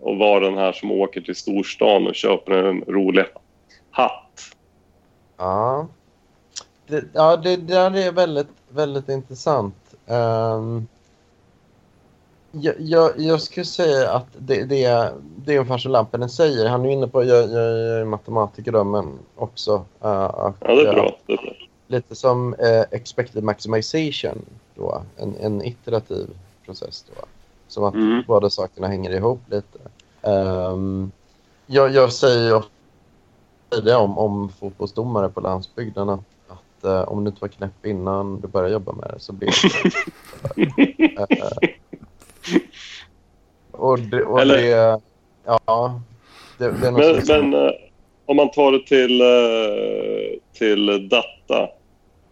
och 0.00 0.16
vara 0.16 0.40
den 0.40 0.58
här 0.58 0.72
som 0.72 0.90
åker 0.90 1.20
till 1.20 1.34
storstan 1.34 2.06
och 2.06 2.14
köper 2.14 2.52
en 2.52 2.84
rolig 2.86 3.24
hatt. 3.90 4.40
Ja, 5.38 5.88
det, 6.90 7.04
ja, 7.12 7.36
det 7.36 7.56
där 7.56 7.96
är 7.96 8.12
väldigt, 8.12 8.48
väldigt 8.68 9.08
intressant. 9.08 9.74
Um, 10.06 10.86
jag, 12.52 12.74
jag, 12.78 13.10
jag 13.16 13.40
skulle 13.40 13.66
säga 13.66 14.10
att 14.10 14.26
det, 14.38 14.64
det, 14.64 15.12
det 15.36 15.54
är 15.54 15.58
ungefär 15.58 15.78
som 15.78 15.92
Lampinen 15.92 16.30
säger. 16.30 16.68
Han 16.68 16.84
är 16.84 16.90
inne 16.90 17.06
på, 17.08 17.24
jag, 17.24 17.38
jag, 17.50 17.78
jag 17.78 18.00
är 18.00 18.04
matematiker 18.04 18.72
då, 18.72 18.84
men 18.84 19.18
också... 19.36 19.74
Uh, 19.74 19.82
Ja, 20.00 20.54
det 20.60 20.88
är 20.88 20.92
bra. 20.94 21.16
Det 21.26 21.32
är 21.32 21.36
bra. 21.36 21.52
lite 21.86 22.14
som 22.14 22.54
eh, 22.54 22.84
expected 22.90 23.44
maximization, 23.44 24.44
då, 24.74 25.02
en, 25.16 25.36
en 25.40 25.64
iterativ 25.64 26.30
process. 26.64 27.04
Då, 27.08 27.24
som 27.68 27.84
att 27.84 27.94
Mm. 27.94 28.22
båda 28.26 28.50
sakerna 28.50 28.86
hänger 28.86 29.10
ihop 29.10 29.40
lite. 29.50 29.78
Ehm, 30.22 31.10
jag, 31.66 31.90
jag 31.94 32.12
säger 32.12 32.54
ofta 32.54 33.98
om, 33.98 34.18
om 34.18 34.48
fotbollsdomare 34.48 35.28
på 35.28 35.40
landsbygden 35.40 36.08
att, 36.08 36.20
att 36.80 36.84
eh, 36.84 37.12
om 37.12 37.24
du 37.24 37.28
inte 37.28 37.40
var 37.40 37.48
knäpp 37.48 37.86
innan 37.86 38.40
du 38.40 38.48
började 38.48 38.72
jobba 38.72 38.92
med 38.92 39.10
det 39.14 39.20
så 39.20 39.32
blir 39.32 39.50
det 40.56 41.26
och 43.72 43.98
det, 43.98 44.22
och 44.22 44.40
Eller- 44.40 44.56
det 44.56 45.00
ja, 45.44 46.00
det, 46.58 46.70
det 46.80 46.86
är 46.86 46.90
något 46.90 47.00
Men, 47.16 47.26
som- 47.26 47.50
men 47.50 47.66
eh, 47.66 47.72
om 48.26 48.36
man 48.36 48.50
tar 48.50 48.72
det 48.72 48.86
till, 48.86 49.20
eh, 49.20 50.38
till 50.58 51.08
data. 51.08 51.68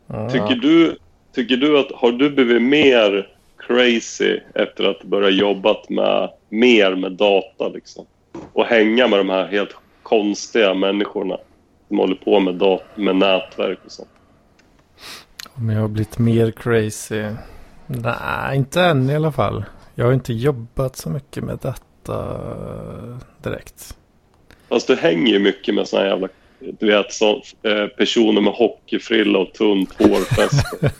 Ja. 0.06 0.30
Tycker, 0.30 0.54
du, 0.54 0.98
tycker 1.34 1.56
du 1.56 1.78
att 1.78 1.92
har 1.92 2.12
du 2.12 2.30
blivit 2.30 2.62
mer 2.62 3.28
crazy 3.58 4.40
efter 4.54 4.84
att 4.84 5.02
börja 5.02 5.30
jobbat 5.30 5.88
med 5.90 6.30
mer 6.48 6.94
med 6.94 7.12
data 7.12 7.68
liksom? 7.68 8.06
Och 8.52 8.64
hänga 8.64 9.08
med 9.08 9.18
de 9.20 9.28
här 9.28 9.46
helt 9.46 9.74
konstiga 10.02 10.74
människorna 10.74 11.38
som 11.88 11.98
håller 11.98 12.14
på 12.14 12.40
med, 12.40 12.54
dat- 12.54 12.82
med 12.96 13.16
nätverk 13.16 13.78
och 13.84 13.92
sånt. 13.92 14.08
Om 15.58 15.70
jag 15.70 15.80
har 15.80 15.88
blivit 15.88 16.18
mer 16.18 16.50
crazy? 16.50 17.24
Nej, 17.86 18.56
inte 18.56 18.82
än 18.82 19.10
i 19.10 19.16
alla 19.16 19.32
fall. 19.32 19.64
Jag 19.94 20.04
har 20.06 20.12
inte 20.12 20.32
jobbat 20.32 20.96
så 20.96 21.10
mycket 21.10 21.44
med 21.44 21.58
detta 21.62 22.38
direkt. 23.42 23.96
Fast 24.68 24.86
du 24.86 24.96
hänger 24.96 25.32
ju 25.32 25.38
mycket 25.38 25.74
med 25.74 25.88
såna 25.88 26.02
här 26.02 26.08
jävla 26.10 26.28
du 26.80 26.86
vet, 26.86 27.12
så, 27.12 27.42
eh, 27.62 27.86
personer 27.98 28.40
med 28.40 28.52
hockeyfrilla 28.52 29.38
och 29.38 29.52
tunt 29.52 29.92
hårfäste. 30.02 30.90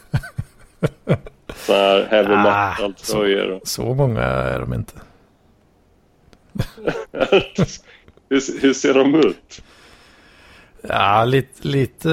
så 1.56 1.72
här 1.72 2.06
heavy 2.10 2.32
Ah, 2.34 2.42
metal-tröjor. 2.42 3.50
och- 3.50 3.68
Så 3.68 3.94
många 3.94 4.20
är 4.22 4.60
de 4.60 4.74
inte. 4.74 4.92
hur, 8.28 8.60
hur 8.60 8.72
ser 8.72 8.94
de 8.94 9.14
ut? 9.14 9.62
Ja, 10.82 11.24
lite, 11.24 11.68
lite 11.68 12.08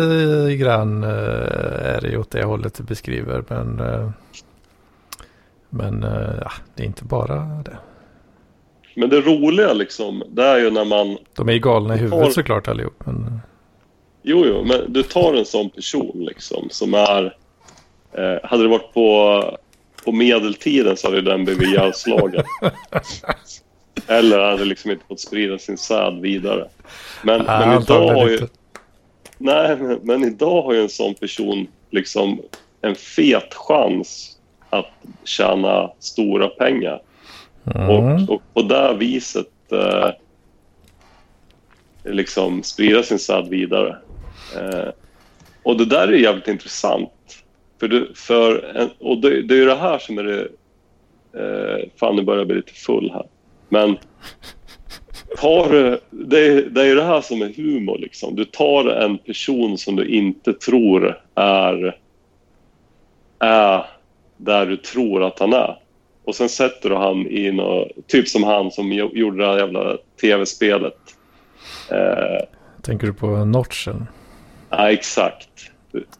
grann 0.60 1.04
eh, 1.04 1.10
är 1.10 2.02
det 2.02 2.18
åt 2.18 2.32
det 2.32 2.44
hållet 2.44 2.74
du 2.74 2.84
beskriver. 2.84 3.44
Men, 3.50 3.80
eh, 3.80 4.10
men 5.70 6.04
eh, 6.04 6.36
ja, 6.42 6.52
det 6.76 6.84
är 6.84 6.88
inte 6.88 7.04
bara 7.04 7.36
det. 7.66 7.78
Men 8.96 9.10
det 9.10 9.22
roliga 9.22 9.74
liksom, 9.74 10.24
det 10.28 10.44
är 10.44 10.58
ju 10.58 10.72
när 10.72 10.86
man... 10.86 11.18
De 11.36 11.50
är 11.50 11.54
ju 11.54 11.60
galna 11.60 11.96
i 11.96 11.98
huvudet 11.98 12.34
såklart 12.34 12.68
allihop. 12.68 13.06
Men, 13.06 13.40
Jo, 14.28 14.46
jo, 14.46 14.64
men 14.64 14.94
du 14.94 15.04
tar 15.04 15.34
en 15.34 15.46
sån 15.46 15.70
person 15.70 16.12
liksom 16.16 16.68
som 16.70 16.94
är... 16.94 17.36
Eh, 18.14 18.50
hade 18.50 18.64
det 18.64 18.70
varit 18.70 18.94
på, 18.94 19.42
på 20.06 20.12
medeltiden 20.12 20.98
så 20.98 21.08
hade 21.08 21.22
den 21.22 21.46
blivit 21.46 21.68
ihjälslagen. 21.68 22.44
Eller 24.08 24.40
hade 24.40 24.66
liksom 24.66 24.92
inte 24.92 25.06
fått 25.06 25.20
sprida 25.20 25.58
sin 25.58 25.78
säd 25.78 26.20
vidare. 26.22 26.68
Men, 27.24 27.44
Ja, 27.48 27.66
men 27.66 27.82
idag 27.82 28.14
har 28.14 28.30
ju... 28.30 28.40
Nej, 29.38 29.78
men, 29.78 30.00
men 30.04 30.24
idag 30.24 30.62
har 30.62 30.74
ju 30.74 30.82
en 30.82 30.90
sån 30.90 31.14
person 31.14 31.68
liksom 31.90 32.42
en 32.82 32.96
fet 32.96 33.54
chans 33.54 34.38
att 34.70 34.92
tjäna 35.24 35.92
stora 36.00 36.48
pengar. 36.48 37.02
Mm. 37.76 37.90
Och, 37.90 38.30
och 38.30 38.42
på 38.54 38.62
det 38.62 38.96
viset 39.00 39.72
eh, 39.72 40.10
liksom 42.04 42.64
sprida 42.64 43.04
sin 43.04 43.20
säd 43.20 43.48
vidare. 43.50 43.98
Eh, 44.56 44.90
och 45.64 45.78
det 45.78 45.86
där 45.86 46.08
är 46.08 46.18
jävligt 46.18 46.48
intressant. 46.48 47.12
För, 47.80 47.88
du, 47.88 48.12
för 48.16 48.64
en, 48.76 48.90
och 49.00 49.18
det, 49.22 49.42
det 49.42 49.54
är 49.54 49.58
ju 49.58 49.66
det 49.66 49.76
här 49.76 50.00
som 50.00 50.18
är 50.18 50.24
det... 50.24 50.48
Eh, 51.34 51.90
fan, 52.00 52.16
nu 52.16 52.22
börjar 52.22 52.40
jag 52.40 52.48
bli 52.48 52.56
lite 52.56 52.74
full 52.74 53.12
här. 53.14 53.26
Men 53.70 53.98
tar, 55.38 55.70
du- 55.70 56.00
det, 56.10 56.40
är, 56.48 56.62
det 56.62 56.82
är 56.82 56.86
ju 56.86 56.96
det 56.96 57.04
här 57.04 57.22
som 57.22 57.42
är 57.42 57.54
humor. 57.56 57.98
Liksom. 57.98 58.36
Du 58.36 58.46
tar 58.46 58.86
en 58.90 59.18
person 59.18 59.78
som 59.78 59.96
du 59.96 60.06
inte 60.08 60.54
tror 60.54 61.22
är, 61.36 61.98
är 63.40 63.86
där 64.38 64.66
du 64.66 64.78
tror 64.78 65.24
att 65.24 65.40
han 65.40 65.54
är. 65.54 65.78
Och 66.24 66.36
sen 66.36 66.50
sätter 66.50 66.90
du 66.90 66.96
han 66.96 67.28
i 67.28 67.52
något, 67.52 68.08
typ 68.08 68.28
som 68.28 68.44
han 68.44 68.72
som 68.72 68.94
gjo- 68.94 69.16
gjorde 69.16 69.38
det 69.38 69.48
här 69.48 69.58
jävla 69.58 69.98
tv-spelet. 70.22 70.98
Eh, 71.92 72.46
Tänker 72.82 73.08
du 73.08 73.14
på 73.14 73.28
Notchen? 73.46 74.06
ja, 74.70 74.92
exakt. 74.92 75.50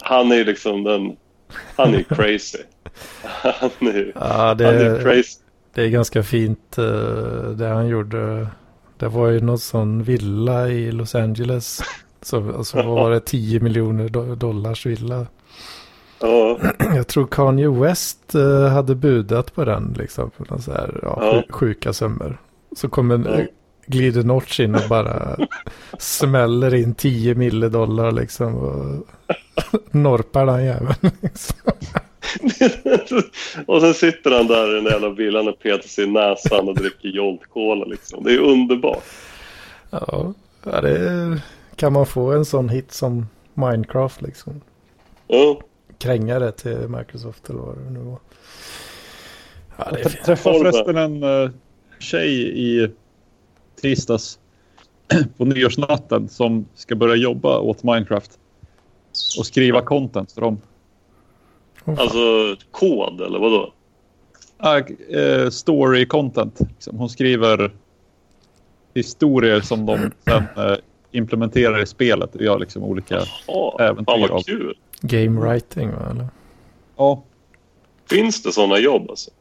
Han 0.02 0.32
är 0.32 0.36
ju 0.36 0.44
liksom 0.44 0.84
den... 0.84 1.16
Han 1.76 1.96
är 1.96 2.04
crazy. 2.16 2.58
Han 3.42 3.70
är, 3.88 4.12
Ja, 4.16 4.54
det, 4.54 4.66
han 4.66 4.76
är 4.76 5.02
crazy. 5.02 5.40
Det 5.76 5.84
är 5.84 5.90
ganska 5.90 6.24
fint 6.24 6.78
eh, 6.78 7.50
det 7.56 7.68
han 7.68 7.88
gjorde. 7.88 8.48
Det 8.98 9.08
var 9.08 9.28
ju 9.30 9.40
någon 9.42 9.60
sån 9.60 10.04
villa 10.04 10.70
i 10.70 10.92
Los 10.92 11.16
Angeles. 11.16 11.82
Så, 12.22 12.50
och 12.50 12.68
så 12.68 12.84
var 12.84 13.12
det 13.12 13.20
10 13.20 13.60
miljoner 13.60 14.08
do- 14.10 14.36
dollars 14.36 14.86
villa. 14.86 15.28
Ja, 16.22 16.60
Jag 16.96 17.08
tror 17.08 17.28
Kanye 17.28 17.70
West 17.70 18.36
eh, 18.36 18.68
hade 18.68 18.96
budat 18.96 19.56
på 19.56 19.66
den 19.66 19.96
liksom. 19.98 20.32
För 20.38 20.46
någon 20.50 20.62
så 20.62 20.72
här, 20.72 21.00
ja, 21.04 21.20
Ja. 21.22 21.34
sju- 21.42 21.52
Sjuka 21.54 21.94
summor. 21.94 22.38
Så 22.76 22.90
kommer 22.90 23.16
en, 23.16 23.26
Ja. 23.26 23.46
glider 23.88 24.24
Notch 24.24 24.60
in 24.60 24.76
och 24.76 24.82
bara 24.90 25.38
smäller 26.00 26.74
in 26.76 26.94
10 26.96 27.36
mille 27.36 27.70
dollar 27.70 28.12
liksom. 28.12 28.56
Och 28.56 29.08
norpar 29.92 30.46
den 30.46 30.66
jäveln. 30.66 30.96
Liksom. 31.22 31.58
och 33.66 33.82
sen 33.82 33.94
sitter 33.94 34.32
han 34.32 34.48
där 34.48 34.72
i 34.72 34.76
den 34.76 34.86
jävla 34.86 35.10
villan 35.10 35.48
och 35.48 35.60
petar 35.60 35.88
sig 35.88 36.04
i 36.04 36.08
näsan 36.08 36.70
och 36.70 36.76
dricker 36.76 37.10
Jolt 37.10 37.50
Cola. 37.50 37.86
Liksom. 37.86 38.24
Det 38.24 38.34
är 38.34 38.40
underbart. 38.40 39.04
Ja, 39.90 40.34
det 40.64 40.90
är, 40.90 41.42
kan 41.76 41.94
man 41.94 42.06
få 42.06 42.32
en 42.32 42.46
sån 42.46 42.70
hit 42.70 42.92
som 42.92 43.28
Minecraft 43.54 44.22
liksom. 44.22 44.62
Ja. 45.28 45.60
Kränga 45.98 46.40
det 46.40 46.52
till 46.52 46.78
Microsoft 46.78 47.50
eller 47.50 47.60
vad 47.60 47.78
det 47.78 47.90
nu 47.90 48.00
var. 48.00 48.20
Ja, 49.78 49.92
det 49.92 50.00
är 50.00 50.04
Jag 50.04 50.26
träffade 50.26 50.58
förresten 50.58 50.98
en 50.98 51.24
uh, 51.24 51.50
tjej 52.00 52.60
i 52.60 52.90
tisdags 53.82 54.40
på 55.38 55.46
nyårsnatten 55.46 56.30
som 56.30 56.66
ska 56.76 56.96
börja 56.96 57.16
jobba 57.16 57.60
åt 57.60 57.84
Minecraft 57.84 58.40
och 59.40 59.46
skriva 59.46 59.82
content 59.82 60.32
för 60.32 60.42
dem. 60.42 60.62
Alltså 61.86 62.56
kod 62.72 63.22
eller 63.22 63.40
vadå? 63.40 63.74
Ah, 64.58 64.78
eh, 65.10 65.50
story 65.50 66.06
content. 66.08 66.60
Liksom. 66.60 66.98
Hon 66.98 67.10
skriver 67.10 67.72
historier 68.94 69.62
som 69.62 69.86
de 69.86 70.12
sen 70.26 70.44
eh, 70.58 70.78
implementerar 71.12 71.82
i 71.82 71.86
spelet 71.86 72.36
och 72.36 72.42
gör 72.42 72.60
liksom 72.60 72.84
olika... 72.84 73.22
Ja, 73.48 73.78
Äventyr 73.80 74.14
fan 74.14 74.24
av- 74.24 74.30
vad 74.30 74.46
kul. 74.46 74.78
Game 75.02 75.42
writing 75.42 75.92
va? 75.92 76.08
Eller? 76.12 76.28
Ja, 76.98 77.24
Finns 78.10 78.44
det 78.44 78.52
sådana 78.52 78.80
jobb 78.80 79.10
alltså? 79.10 79.32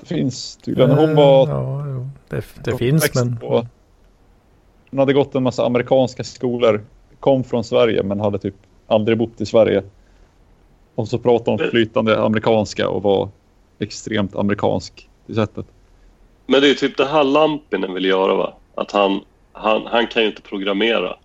det 0.00 0.06
finns 0.06 0.56
tydligen. 0.56 0.90
Hon 0.90 1.14
var... 1.14 1.42
Eh, 1.48 1.50
Ja, 1.50 1.88
jo. 1.88 2.08
det, 2.28 2.44
det 2.64 2.76
finns 2.76 3.14
men... 3.14 3.36
På, 3.36 3.66
hon 4.90 4.98
hade 4.98 5.12
gått 5.12 5.34
en 5.34 5.42
massa 5.42 5.66
amerikanska 5.66 6.24
skolor. 6.24 6.84
Kom 7.20 7.44
från 7.44 7.64
Sverige 7.64 8.02
men 8.02 8.20
hade 8.20 8.38
typ 8.38 8.54
aldrig 8.86 9.18
bott 9.18 9.40
i 9.40 9.46
Sverige. 9.46 9.82
Och 10.94 11.08
så 11.08 11.18
pratade 11.18 11.62
hon 11.62 11.70
flytande 11.70 12.22
amerikanska 12.22 12.88
och 12.88 13.02
var 13.02 13.28
extremt 13.78 14.36
amerikansk 14.36 15.08
i 15.26 15.34
sättet. 15.34 15.66
Men 16.46 16.60
det 16.60 16.70
är 16.70 16.74
typ 16.74 16.96
det 16.96 17.06
här 17.06 17.24
Lampinen 17.24 17.94
vill 17.94 18.04
göra 18.04 18.34
va? 18.34 18.54
Att 18.74 18.92
han, 18.92 19.20
han, 19.52 19.86
han 19.86 20.06
kan 20.06 20.22
ju 20.22 20.28
inte 20.28 20.42
programmera. 20.42 21.16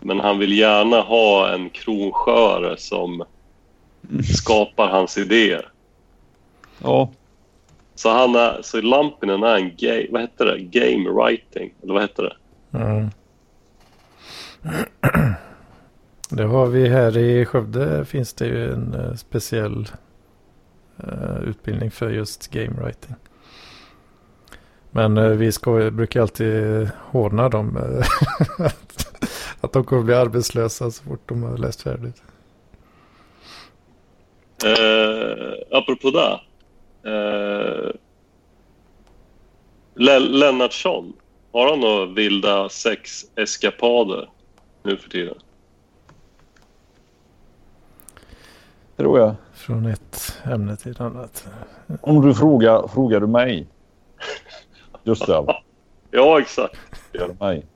Men 0.00 0.20
han 0.20 0.38
vill 0.38 0.58
gärna 0.58 1.00
ha 1.00 1.54
en 1.54 1.70
kronsköre 1.70 2.76
som 2.76 3.24
skapar 4.34 4.88
hans 4.88 5.18
idéer. 5.18 5.68
Ja, 6.82 7.10
Så, 7.94 8.08
han 8.10 8.34
är, 8.34 8.62
så 8.62 8.80
Lampinen 8.80 9.42
är 9.42 9.56
en 9.56 9.76
gay, 9.76 10.08
vad 10.10 10.20
heter 10.20 10.44
det? 10.44 10.58
game 10.58 11.10
writing, 11.10 11.74
eller 11.82 11.94
vad 11.94 12.02
heter 12.02 12.22
det? 12.22 12.36
Mm. 12.78 13.10
Det 16.30 16.44
har 16.44 16.66
vi 16.66 16.88
här 16.88 17.18
i 17.18 17.44
Skövde 17.44 18.04
finns 18.04 18.34
det 18.34 18.46
ju 18.46 18.72
en 18.72 18.94
eh, 18.94 19.14
speciell 19.14 19.88
eh, 20.96 21.42
utbildning 21.42 21.90
för 21.90 22.10
just 22.10 22.50
game 22.50 22.82
writing. 22.82 23.14
Men 24.90 25.16
eh, 25.16 25.28
vi 25.30 25.52
ska, 25.52 25.90
brukar 25.90 26.20
alltid 26.20 26.90
håna 26.96 27.48
dem. 27.48 27.76
att, 29.60 29.72
de 29.72 29.84
kommer 29.84 30.02
bli 30.02 30.14
arbetslösa 30.14 30.90
så 30.90 31.02
fort 31.02 31.28
de 31.28 31.42
har 31.42 31.56
läst 31.56 31.82
färdigt. 31.82 32.22
Uh, 34.64 35.52
apropå 35.70 36.10
det. 36.10 36.40
Uh, 37.10 37.90
Le- 39.94 40.18
Lennartsson. 40.18 41.12
Har 41.52 41.70
han 41.70 41.80
några 41.80 42.06
vilda 42.06 42.68
sexeskapader 42.68 44.30
nu 44.82 44.96
för 44.96 45.10
tiden? 45.10 45.34
Tror 48.98 49.18
jag. 49.20 49.34
Från 49.54 49.86
ett 49.86 50.38
ämne 50.44 50.76
till 50.76 50.90
ett 50.90 51.00
annat. 51.00 51.48
Om 52.00 52.26
du 52.26 52.34
frågar, 52.34 52.88
frågar 52.88 53.20
du 53.20 53.26
mig. 53.26 53.66
Gustav, 55.04 55.50
Ja, 56.10 56.40
exakt. 56.40 56.76
frågar 57.12 57.28
du 57.28 57.34
mig. 57.44 57.66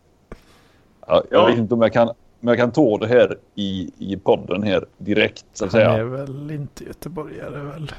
Ja, 1.07 1.23
jag 1.31 1.43
Ja. 1.43 1.47
vet 1.47 1.59
inte 1.59 1.75
om 1.75 1.83
jag 1.83 1.93
kan, 1.93 2.09
om 2.09 2.49
jag 2.49 2.57
kan 2.57 2.73
ta 2.73 2.99
det 2.99 3.07
här 3.07 3.37
i, 3.55 3.91
i 3.99 4.17
podden 4.17 4.63
här 4.63 4.85
direkt 4.99 5.45
så 5.53 5.65
att 5.65 5.73
Han 5.73 5.83
är 5.83 5.87
säga. 5.95 6.05
väl 6.05 6.51
inte 6.51 6.85
göteborgare 6.85 7.59
väl? 7.65 7.93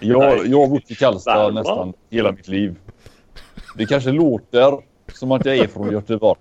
Jag, 0.00 0.46
jag 0.46 0.60
har 0.60 0.66
bott 0.68 0.90
i 0.90 0.94
Karlstad 0.94 1.50
nästan 1.50 1.92
hela 2.10 2.32
mitt 2.32 2.48
liv. 2.48 2.76
Det 3.76 3.86
kanske 3.86 4.10
låter 4.12 4.78
som 5.12 5.32
att 5.32 5.44
jag 5.44 5.56
är 5.56 5.66
från 5.68 5.90
Göteborg. 5.92 6.40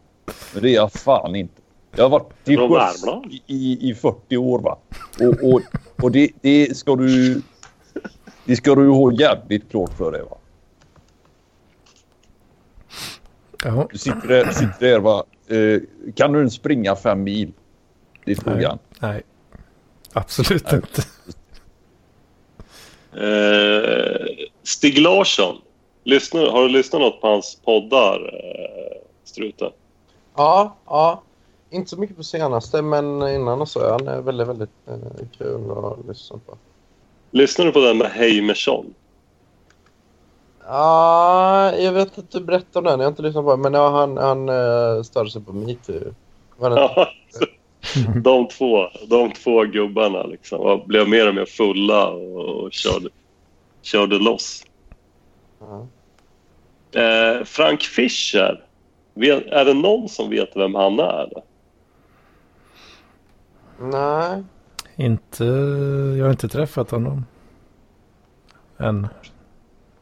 Men 0.53 0.63
det 0.63 0.69
är 0.69 0.75
jag 0.75 0.91
fan 0.91 1.35
inte. 1.35 1.60
Jag 1.95 2.03
har 2.03 2.09
varit 2.09 2.43
till 2.43 2.57
sjöss 2.57 3.03
i, 3.29 3.41
i, 3.47 3.89
i 3.89 3.95
40 3.95 4.37
år 4.37 4.59
va. 4.59 4.77
Och, 5.19 5.53
och, 5.53 5.61
och 6.03 6.11
det, 6.11 6.29
det 6.41 6.77
ska 6.77 6.95
du... 6.95 7.41
Det 8.45 8.55
ska 8.55 8.75
du 8.75 8.89
ha 8.89 9.11
jävligt 9.13 9.71
klart 9.71 9.97
för 9.97 10.11
dig 10.11 10.21
va. 10.21 10.37
Ja, 13.63 13.87
Du 13.91 13.97
sitter 13.97 14.27
där, 14.27 14.51
sitter 14.51 14.79
där 14.79 14.99
va. 14.99 15.23
Eh, 15.47 15.81
kan 16.15 16.31
du 16.31 16.39
ens 16.39 16.53
springa 16.53 16.95
fem 16.95 17.23
mil? 17.23 17.51
Det 18.25 18.31
är 18.31 18.35
frågan. 18.35 18.79
nej. 18.99 19.21
Absolut 20.13 20.71
Nej. 20.71 20.75
inte. 20.75 21.01
Eh, 23.13 24.27
Stig 24.63 24.97
Larsson. 24.99 25.55
Lyssnar, 26.03 26.51
har 26.51 26.61
du 26.61 26.69
lyssnat 26.69 27.01
något 27.01 27.21
på 27.21 27.27
hans 27.27 27.55
poddar, 27.65 28.33
eh, 28.33 29.01
Struten? 29.23 29.71
Ja, 30.35 30.77
ja. 30.85 31.23
Inte 31.73 31.89
så 31.89 31.97
mycket 31.99 32.17
på 32.17 32.23
senaste, 32.23 32.81
men 32.81 33.27
innan 33.27 33.61
och 33.61 33.69
så. 33.69 33.91
Han 33.91 34.07
är 34.07 34.21
väldigt, 34.21 34.47
väldigt 34.47 34.69
eh, 34.87 35.27
kul 35.37 35.71
att 35.71 36.07
lyssna 36.07 36.39
på. 36.45 36.57
Lyssnar 37.31 37.65
du 37.65 37.71
på 37.71 37.79
den 37.79 37.97
med 37.97 38.11
Heimersson? 38.11 38.93
Ja, 40.65 41.75
jag 41.75 41.91
vet 41.91 42.17
att 42.17 42.31
du 42.31 42.39
berättade 42.39 42.79
om 42.79 42.83
den. 42.83 42.99
Jag 42.99 43.05
har 43.05 43.11
inte 43.11 43.21
lyssnat 43.21 43.45
på 43.45 43.51
den. 43.51 43.61
Men 43.61 43.73
ja, 43.73 43.89
han, 43.89 44.17
han 44.17 44.49
uh, 44.49 45.03
störde 45.03 45.29
sig 45.29 45.41
på 45.41 45.53
metoo. 45.53 45.95
Inte? 45.95 46.13
Ja, 46.59 47.07
de, 48.23 48.47
två, 48.47 48.87
de 49.07 49.31
två 49.31 49.63
gubbarna 49.63 50.23
liksom, 50.23 50.81
blev 50.85 51.09
mer 51.09 51.27
och 51.27 51.35
mer 51.35 51.45
fulla 51.45 52.09
och, 52.09 52.45
och 52.45 52.73
körde, 52.73 53.09
körde 53.81 54.19
loss. 54.19 54.65
Ja. 55.59 55.87
Eh, 57.01 57.43
Frank 57.43 57.81
Fischer. 57.81 58.63
Vet, 59.13 59.45
är 59.45 59.65
det 59.65 59.73
någon 59.73 60.09
som 60.09 60.29
vet 60.29 60.55
vem 60.55 60.75
han 60.75 60.99
är? 60.99 61.29
Nej. 63.81 64.43
Inte, 64.95 65.43
jag 66.17 66.25
har 66.25 66.31
inte 66.31 66.47
träffat 66.47 66.91
honom. 66.91 67.25
Än. 68.77 69.07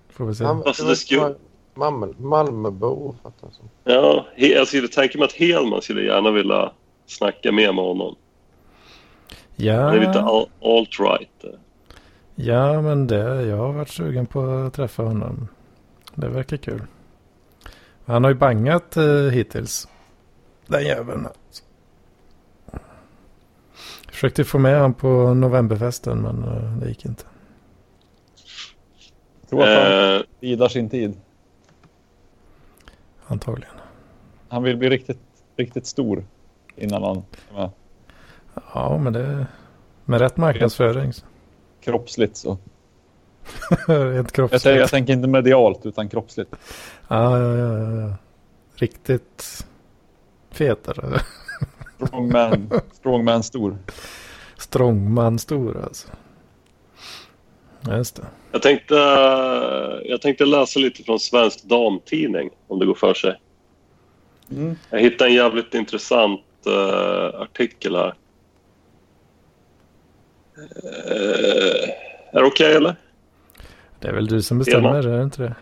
Får 0.09 0.25
vi 0.25 0.35
se. 0.35 0.43
Han, 0.43 0.63
Alltså, 0.65 0.85
det 0.85 0.95
skulle- 0.95 1.35
Malmö, 1.75 2.07
Malmöbo, 2.17 3.15
fattar 3.23 3.47
jag 3.47 3.53
som. 3.53 3.69
Ja, 3.83 4.25
he, 4.35 4.47
jag 4.47 4.67
skulle 4.67 4.87
tänka 4.87 5.17
mig 5.17 5.25
att 5.25 5.31
Helman 5.33 5.81
skulle 5.81 6.01
gärna 6.03 6.31
vilja 6.31 6.71
snacka 7.05 7.51
mer 7.51 7.73
med 7.73 7.83
honom. 7.85 8.15
Ja, 9.55 9.81
Han 9.81 9.95
är 9.95 9.99
lite 9.99 10.19
alt-right. 10.61 11.57
ja, 12.35 12.81
men 12.81 13.07
det, 13.07 13.41
jag 13.45 13.57
har 13.57 13.73
varit 13.73 13.89
sugen 13.89 14.25
på 14.25 14.41
att 14.49 14.73
träffa 14.73 15.03
honom. 15.03 15.47
Det 16.15 16.27
verkar 16.29 16.57
kul. 16.57 16.81
Han 18.05 18.23
har 18.23 18.31
ju 18.31 18.37
bangat 18.37 18.97
eh, 18.97 19.03
hittills. 19.13 19.87
Den 20.67 20.83
jäveln. 20.83 21.25
alltså. 21.25 21.63
Försökte 24.19 24.43
få 24.43 24.59
med 24.59 24.79
han 24.79 24.93
på 24.93 25.33
novemberfesten 25.33 26.21
men 26.21 26.43
eh, 26.43 26.77
det 26.77 26.87
gick 26.89 27.05
inte. 27.05 27.23
Jag 29.41 29.49
tror 29.49 29.63
att 29.63 29.83
han 29.83 30.15
Eh, 30.15 30.21
bidar 30.39 30.67
sin 30.67 30.89
tid. 30.89 31.17
Antagligen. 33.27 33.73
Han 34.49 34.63
vill 34.63 34.77
bli 34.77 34.89
riktigt, 34.89 35.19
riktigt 35.57 35.85
stor 35.85 36.25
innan 36.75 37.03
han 37.03 37.17
är 37.17 37.53
med. 37.53 37.69
Ja, 38.73 38.97
men 38.97 39.13
det... 39.13 39.47
Med 40.05 40.21
rätt 40.21 40.37
marknadsföring. 40.37 41.11
Kroppsligt 41.81 42.37
så. 42.37 42.49
Rent 43.87 44.15
Jag, 44.15 44.31
kroppsligt. 44.31 44.63
säger, 44.63 44.79
jag 44.79 44.89
tänker 44.89 45.13
inte 45.13 45.27
medialt 45.27 45.85
utan 45.85 46.09
kroppsligt. 46.09 46.55
Ja, 47.07 47.39
ja, 47.39 47.55
ja, 47.57 47.77
ja, 47.77 48.01
ja. 48.01 48.13
Riktigt 48.75 49.65
fetare. 50.51 51.21
Strongman, 52.07 52.69
strongman 52.91 53.43
stor. 53.43 53.77
Strongman 54.57 55.39
stor 55.39 55.83
alltså. 55.83 56.07
Just 57.87 58.15
det. 58.15 58.25
jag, 58.51 58.61
tänkte, 58.61 58.95
jag 60.05 60.21
tänkte 60.21 60.45
läsa 60.45 60.79
lite 60.79 61.03
från 61.03 61.19
Svensk 61.19 61.63
Damtidning, 61.63 62.49
om 62.67 62.79
det 62.79 62.85
går 62.85 62.95
för 62.95 63.13
sig. 63.13 63.39
Mm. 64.51 64.75
Jag 64.89 64.99
hittade 64.99 65.29
en 65.29 65.35
jävligt 65.35 65.73
intressant 65.73 66.41
eh, 66.65 67.41
artikel 67.41 67.95
här. 67.95 68.13
Eh, 70.57 71.89
är 72.31 72.41
det 72.41 72.47
okej 72.47 72.75
eller? 72.75 72.95
Det 73.99 74.07
är 74.07 74.13
väl 74.13 74.27
du 74.27 74.41
som 74.41 74.57
bestämmer, 74.59 74.93
Hedman. 74.93 75.13
är 75.13 75.17
det 75.17 75.23
inte 75.23 75.41
det? 75.41 75.55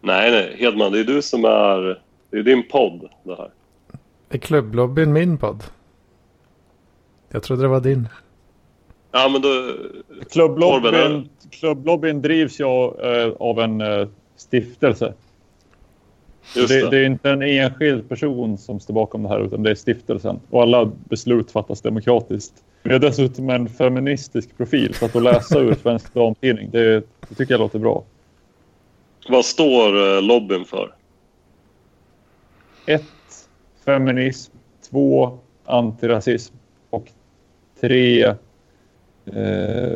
Nej, 0.00 0.30
nej. 0.30 0.56
Hedman, 0.58 0.92
det 0.92 1.00
är 1.00 1.04
du 1.04 1.22
som 1.22 1.44
är... 1.44 2.00
Det 2.30 2.38
är 2.38 2.42
din 2.42 2.68
podd 2.68 3.08
det 3.22 3.36
här. 3.36 3.50
Är 4.34 4.38
klubblobbyn 4.38 5.12
min 5.12 5.38
podd? 5.38 5.64
Jag 7.28 7.42
trodde 7.42 7.62
det 7.62 7.68
var 7.68 7.80
din. 7.80 8.08
Ja, 9.12 9.28
men 9.28 9.42
då... 9.42 9.76
Klubblobbyn, 10.30 11.28
klubblobbyn 11.50 12.22
drivs 12.22 12.60
ju 12.60 12.64
eh, 12.64 13.32
av 13.38 13.60
en 13.60 13.80
eh, 13.80 14.08
stiftelse. 14.36 15.14
Just 16.56 16.68
det, 16.68 16.80
det. 16.80 16.90
det 16.90 16.98
är 16.98 17.04
inte 17.04 17.30
en 17.30 17.42
enskild 17.42 18.08
person 18.08 18.58
som 18.58 18.80
står 18.80 18.94
bakom 18.94 19.22
det 19.22 19.28
här 19.28 19.40
utan 19.40 19.62
det 19.62 19.70
är 19.70 19.74
stiftelsen. 19.74 20.40
Och 20.50 20.62
alla 20.62 20.84
beslut 20.84 21.50
fattas 21.50 21.80
demokratiskt. 21.80 22.54
Vi 22.82 22.92
har 22.92 22.98
dessutom 22.98 23.50
en 23.50 23.68
feministisk 23.68 24.56
profil 24.56 24.94
så 24.94 25.04
att 25.06 25.16
att 25.16 25.22
läsa 25.22 25.60
ur 25.60 25.74
Svensk 25.74 26.14
Damtidning, 26.14 26.70
det, 26.70 27.06
det 27.28 27.34
tycker 27.34 27.54
jag 27.54 27.60
låter 27.60 27.78
bra. 27.78 28.04
Vad 29.28 29.44
står 29.44 30.16
eh, 30.16 30.22
lobbyn 30.22 30.64
för? 30.64 30.94
Ett, 32.86 33.04
Feminism. 33.84 34.52
Två, 34.90 35.38
Antirasism. 35.64 36.54
Och 36.90 37.06
tre, 37.80 38.24
eh, 39.26 39.92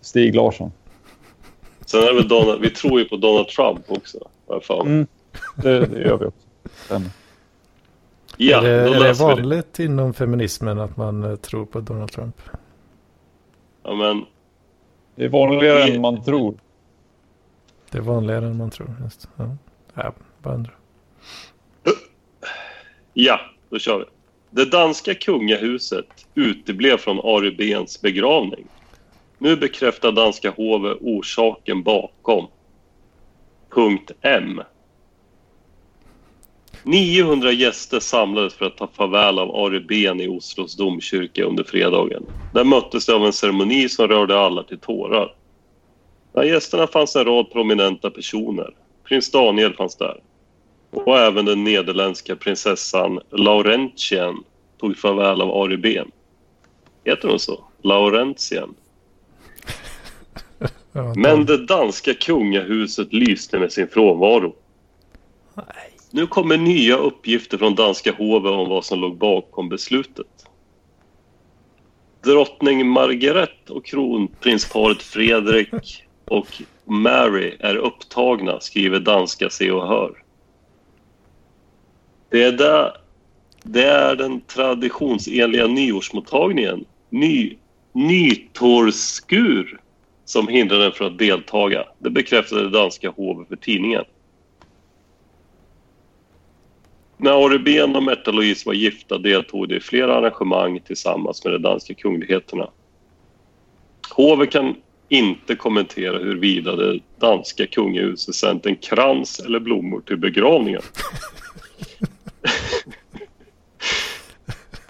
Stig 0.00 0.34
Larsson. 0.34 0.72
Sen 1.86 2.00
är 2.02 2.06
det 2.06 2.14
väl 2.14 2.28
Donald, 2.28 2.60
vi 2.60 2.70
tror 2.70 3.00
ju 3.00 3.04
på 3.08 3.16
Donald 3.16 3.48
Trump 3.48 3.84
också. 3.88 4.28
Mm. 4.86 5.06
Det, 5.56 5.86
det 5.86 6.00
gör 6.00 6.18
vi 6.18 6.24
också. 6.26 6.48
Sen, 6.88 7.02
Ja, 8.36 8.58
är 8.58 8.62
det, 8.62 8.84
då 8.84 8.92
är 8.92 9.00
det 9.00 9.06
det. 9.06 9.12
vanligt 9.12 9.78
inom 9.78 10.14
feminismen 10.14 10.78
att 10.80 10.96
man 10.96 11.24
eh, 11.24 11.36
tror 11.36 11.64
på 11.66 11.80
Donald 11.80 12.12
Trump? 12.12 12.36
Ja, 13.82 13.94
men 13.94 14.24
det 15.14 15.24
är 15.24 15.28
vanligare 15.28 15.82
än 15.82 16.00
man 16.00 16.22
tror. 16.24 16.54
Det 17.90 17.98
är 17.98 18.02
vanligare 18.02 18.46
än 18.46 18.56
man 18.56 18.70
tror. 18.70 18.96
Just. 19.04 19.28
Ja. 19.36 19.56
Ja, 19.94 20.12
bara 20.42 20.54
undrar. 20.54 20.74
Ja, 23.18 23.40
då 23.70 23.78
kör 23.78 23.98
vi. 23.98 24.04
Det 24.50 24.70
danska 24.70 25.14
kungahuset 25.14 26.06
uteblev 26.34 26.96
från 26.96 27.18
Ari 27.18 27.50
Bens 27.50 28.02
begravning. 28.02 28.68
Nu 29.38 29.56
bekräftar 29.56 30.12
danska 30.12 30.50
hovet 30.50 30.98
orsaken 31.00 31.82
bakom. 31.82 32.46
Punkt 33.74 34.10
M. 34.20 34.60
900 36.82 37.52
gäster 37.52 38.00
samlades 38.00 38.54
för 38.54 38.66
att 38.66 38.76
ta 38.76 38.86
farväl 38.86 39.38
av 39.38 39.56
Ari 39.56 39.80
Ben 39.80 40.20
i 40.20 40.28
Oslos 40.28 40.76
domkyrka 40.76 41.44
under 41.44 41.64
fredagen. 41.64 42.26
Där 42.52 42.64
möttes 42.64 43.06
de 43.06 43.12
av 43.12 43.26
en 43.26 43.32
ceremoni 43.32 43.88
som 43.88 44.08
rörde 44.08 44.38
alla 44.38 44.62
till 44.62 44.80
tårar. 44.80 45.34
Bland 46.34 46.48
gästerna 46.48 46.86
fanns 46.86 47.16
en 47.16 47.24
rad 47.24 47.50
prominenta 47.52 48.10
personer. 48.10 48.70
Prins 49.08 49.30
Daniel 49.30 49.74
fanns 49.74 49.96
där 49.96 50.20
och 51.04 51.18
även 51.18 51.44
den 51.44 51.64
nederländska 51.64 52.36
prinsessan 52.36 53.20
Laurentien 53.30 54.36
tog 54.80 54.96
farväl 54.98 55.40
av 55.40 55.50
Ari 55.50 55.76
Ben. 55.76 56.10
Heter 57.04 57.28
hon 57.28 57.38
så? 57.38 57.64
Laurentien. 57.82 58.74
Men 61.16 61.46
det 61.46 61.66
danska 61.66 62.14
kungahuset 62.14 63.12
lyste 63.12 63.58
med 63.58 63.72
sin 63.72 63.88
frånvaro. 63.88 64.54
Nej. 65.54 65.92
Nu 66.10 66.26
kommer 66.26 66.56
nya 66.56 66.96
uppgifter 66.96 67.58
från 67.58 67.74
danska 67.74 68.12
hovet 68.12 68.52
om 68.52 68.68
vad 68.68 68.84
som 68.84 69.00
låg 69.00 69.16
bakom 69.16 69.68
beslutet. 69.68 70.46
Drottning 72.24 72.86
Margaret 72.86 73.70
och 73.70 73.84
kronprinsparet 73.84 75.02
Fredrik 75.02 76.04
och 76.24 76.62
Mary 76.84 77.56
är 77.60 77.76
upptagna, 77.76 78.60
skriver 78.60 79.00
danska 79.00 79.50
Se 79.50 79.70
och 79.70 79.88
Hör. 79.88 80.25
Det 82.30 82.42
är, 82.42 82.52
där, 82.52 82.92
det 83.62 83.84
är 83.84 84.16
den 84.16 84.40
traditionsenliga 84.40 85.66
nyårsmottagningen, 85.66 86.84
ny, 87.10 87.56
Nytorskur, 87.92 89.80
som 90.24 90.48
hindrar 90.48 90.78
den 90.78 90.92
från 90.92 91.12
att 91.12 91.18
deltaga. 91.18 91.84
Det 91.98 92.10
bekräftade 92.10 92.62
det 92.62 92.70
danska 92.70 93.10
hovet 93.10 93.48
för 93.48 93.56
tidningen. 93.56 94.04
När 97.16 97.36
Oribén 97.36 97.96
och 97.96 98.02
Märta 98.02 98.30
Louise 98.30 98.62
var 98.66 98.74
gifta 98.74 99.18
deltog 99.18 99.68
de 99.68 99.76
i 99.76 99.80
flera 99.80 100.16
arrangemang 100.16 100.80
tillsammans 100.80 101.44
med 101.44 101.52
de 101.52 101.62
danska 101.62 101.94
kungligheterna. 101.94 102.70
Hovet 104.10 104.50
kan 104.50 104.74
inte 105.08 105.54
kommentera 105.54 106.18
huruvida 106.18 106.76
det 106.76 107.00
danska 107.20 107.66
kungahuset 107.66 108.34
sänt 108.34 108.66
en 108.66 108.76
krans 108.76 109.40
eller 109.40 109.60
blommor 109.60 110.00
till 110.00 110.16
begravningen. 110.16 110.82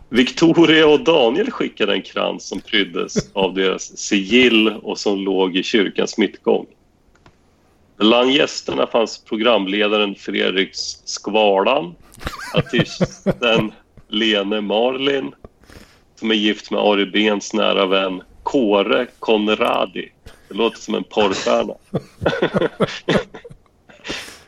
Victoria 0.08 0.86
och 0.86 1.04
Daniel 1.04 1.50
skickade 1.50 1.92
en 1.92 2.02
krans 2.02 2.48
som 2.48 2.60
pryddes 2.60 3.32
av 3.32 3.54
deras 3.54 3.98
sigill 3.98 4.68
och 4.68 4.98
som 4.98 5.18
låg 5.18 5.56
i 5.56 5.62
kyrkans 5.62 6.18
mittgång. 6.18 6.66
Bland 7.96 8.30
gästerna 8.30 8.86
fanns 8.86 9.24
programledaren 9.24 10.14
Fredrik 10.14 10.70
Skvalan, 11.04 11.94
artisten 12.54 13.72
Lene 14.08 14.60
Marlin 14.60 15.32
som 16.14 16.30
är 16.30 16.34
gift 16.34 16.70
med 16.70 16.80
Ari 16.80 17.06
Bens 17.06 17.54
nära 17.54 17.86
vän 17.86 18.22
Kåre 18.42 19.06
Konradi. 19.18 20.12
Det 20.48 20.54
låter 20.54 20.78
som 20.78 20.94
en 20.94 21.04
porrstjärna. 21.04 21.74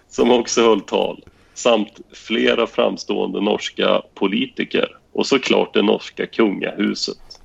som 0.09 0.31
också 0.31 0.63
höll 0.63 0.81
tal. 0.81 1.25
Samt 1.59 2.01
flera 2.13 2.67
framstående 2.67 3.41
norska 3.41 4.03
politiker. 4.15 4.97
Och 5.13 5.27
såklart 5.27 5.75
det 5.75 5.83
norska 5.83 6.27
kungahuset. 6.27 7.41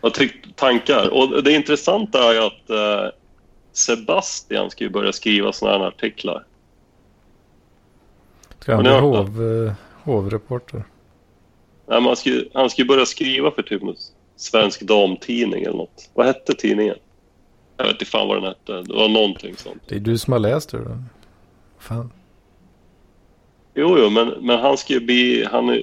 Vad 0.00 0.14
tyckte 0.14 0.48
tankar? 0.54 1.08
Och 1.08 1.42
det 1.42 1.52
intressanta 1.52 2.34
är 2.34 2.46
att 2.46 2.70
eh, 2.70 3.12
Sebastian 3.72 4.70
ska 4.70 4.84
ju 4.84 4.90
börja 4.90 5.12
skriva 5.12 5.52
sådana 5.52 5.78
här 5.78 5.86
artiklar. 5.88 6.44
Ska 8.58 8.74
han 8.74 8.82
bli 8.82 8.92
hov, 8.92 9.66
eh, 9.66 9.72
hovreporter? 10.02 10.84
Nej, 11.86 12.00
men 12.00 12.04
han, 12.04 12.16
ska, 12.16 12.30
ju- 12.30 12.48
han 12.54 12.70
ska 12.70 12.82
ju 12.82 12.88
börja 12.88 13.06
skriva 13.06 13.50
för 13.50 13.62
typ 13.62 13.82
svensk 14.36 14.80
damtidning 14.82 15.62
eller 15.62 15.76
något. 15.76 16.10
Vad 16.14 16.26
hette 16.26 16.54
tidningen? 16.54 16.96
Jag 17.76 17.84
vet 17.84 17.92
inte 17.94 18.04
fan 18.04 18.28
vad 18.28 18.36
den 18.36 18.44
hette. 18.44 18.82
Det 18.82 18.94
var 18.94 19.08
någonting 19.08 19.56
sånt. 19.56 19.82
Det 19.88 19.94
är 19.96 20.00
du 20.00 20.18
som 20.18 20.32
har 20.32 20.40
läst 20.40 20.70
det. 20.70 20.78
Då. 20.78 20.98
Fan. 21.78 22.10
Jo, 23.74 23.96
jo, 23.98 24.10
men, 24.10 24.28
men 24.40 24.58
han 24.60 24.76
ska 24.76 24.92
ju 24.92 25.00
bli... 25.00 25.44
Han, 25.52 25.80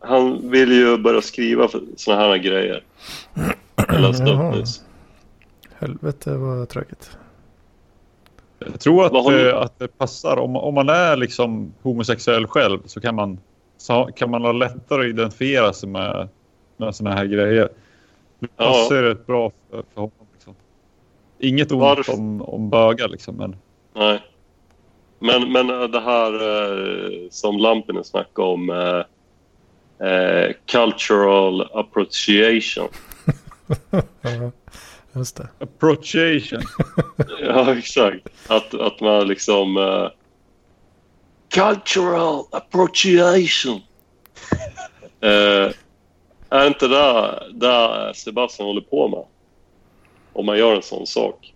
han 0.00 0.50
vill 0.50 0.72
ju 0.72 0.96
börja 0.98 1.20
skriva 1.22 1.68
för 1.68 1.80
såna 1.96 2.16
här 2.16 2.36
grejer. 2.36 2.84
Jag 3.76 4.00
läste 4.00 4.30
upp 4.30 4.54
nyss. 4.56 4.82
Helvete 5.78 6.36
vad 6.36 6.68
tråkigt. 6.68 7.10
Jag 8.58 8.80
tror 8.80 9.06
att, 9.06 9.12
ni- 9.12 9.42
eh, 9.42 9.56
att 9.58 9.78
det 9.78 9.88
passar. 9.98 10.36
Om, 10.36 10.56
om 10.56 10.74
man 10.74 10.88
är 10.88 11.16
liksom 11.16 11.72
homosexuell 11.82 12.46
själv 12.46 12.78
så 12.86 13.00
kan 13.00 13.14
man, 13.14 13.38
så 13.76 14.04
kan 14.16 14.30
man 14.30 14.42
ha 14.42 14.52
lättare 14.52 15.00
att 15.00 15.06
identifiera 15.08 15.72
sig 15.72 15.88
med, 15.88 16.28
med 16.76 16.94
såna 16.94 17.12
här 17.14 17.24
grejer. 17.24 17.68
Det 18.38 18.48
Ja. 18.56 18.64
passar 18.66 18.94
ju 18.96 19.02
rätt 19.02 19.26
bra 19.26 19.52
för, 19.70 19.82
för 19.94 20.00
honom. 20.00 20.21
Inget 21.42 21.72
ont 21.72 21.80
Varför? 21.80 22.12
om, 22.12 22.42
om 22.42 22.70
bögar 22.70 23.08
liksom. 23.08 23.36
Men 23.36 23.56
Nej. 23.94 24.20
Men, 25.18 25.52
men 25.52 25.70
eh, 25.70 25.88
det 25.88 26.00
här 26.00 26.32
eh, 26.34 27.28
som 27.30 27.56
Lampinen 27.56 28.04
snackade 28.04 28.48
om. 28.48 28.70
Eh, 28.70 30.08
eh, 30.08 30.52
cultural 30.66 31.68
appreciation. 31.74 32.88
Ja, 34.22 34.50
just 35.12 35.36
det. 35.36 35.48
approachation. 35.58 36.62
Ja, 37.40 37.76
exakt. 37.78 38.28
Att, 38.48 38.74
att 38.74 39.00
man 39.00 39.28
liksom... 39.28 39.76
eh, 39.76 40.08
cultural 41.54 42.44
appropriation. 42.50 43.80
uh, 45.24 45.70
är 46.48 46.66
inte 46.66 46.88
det 46.88 47.42
det 47.52 48.12
Sebastian 48.14 48.66
håller 48.66 48.80
på 48.80 49.08
med? 49.08 49.24
Om 50.32 50.46
man 50.46 50.58
gör 50.58 50.74
en 50.74 50.82
sån 50.82 51.06
sak. 51.06 51.54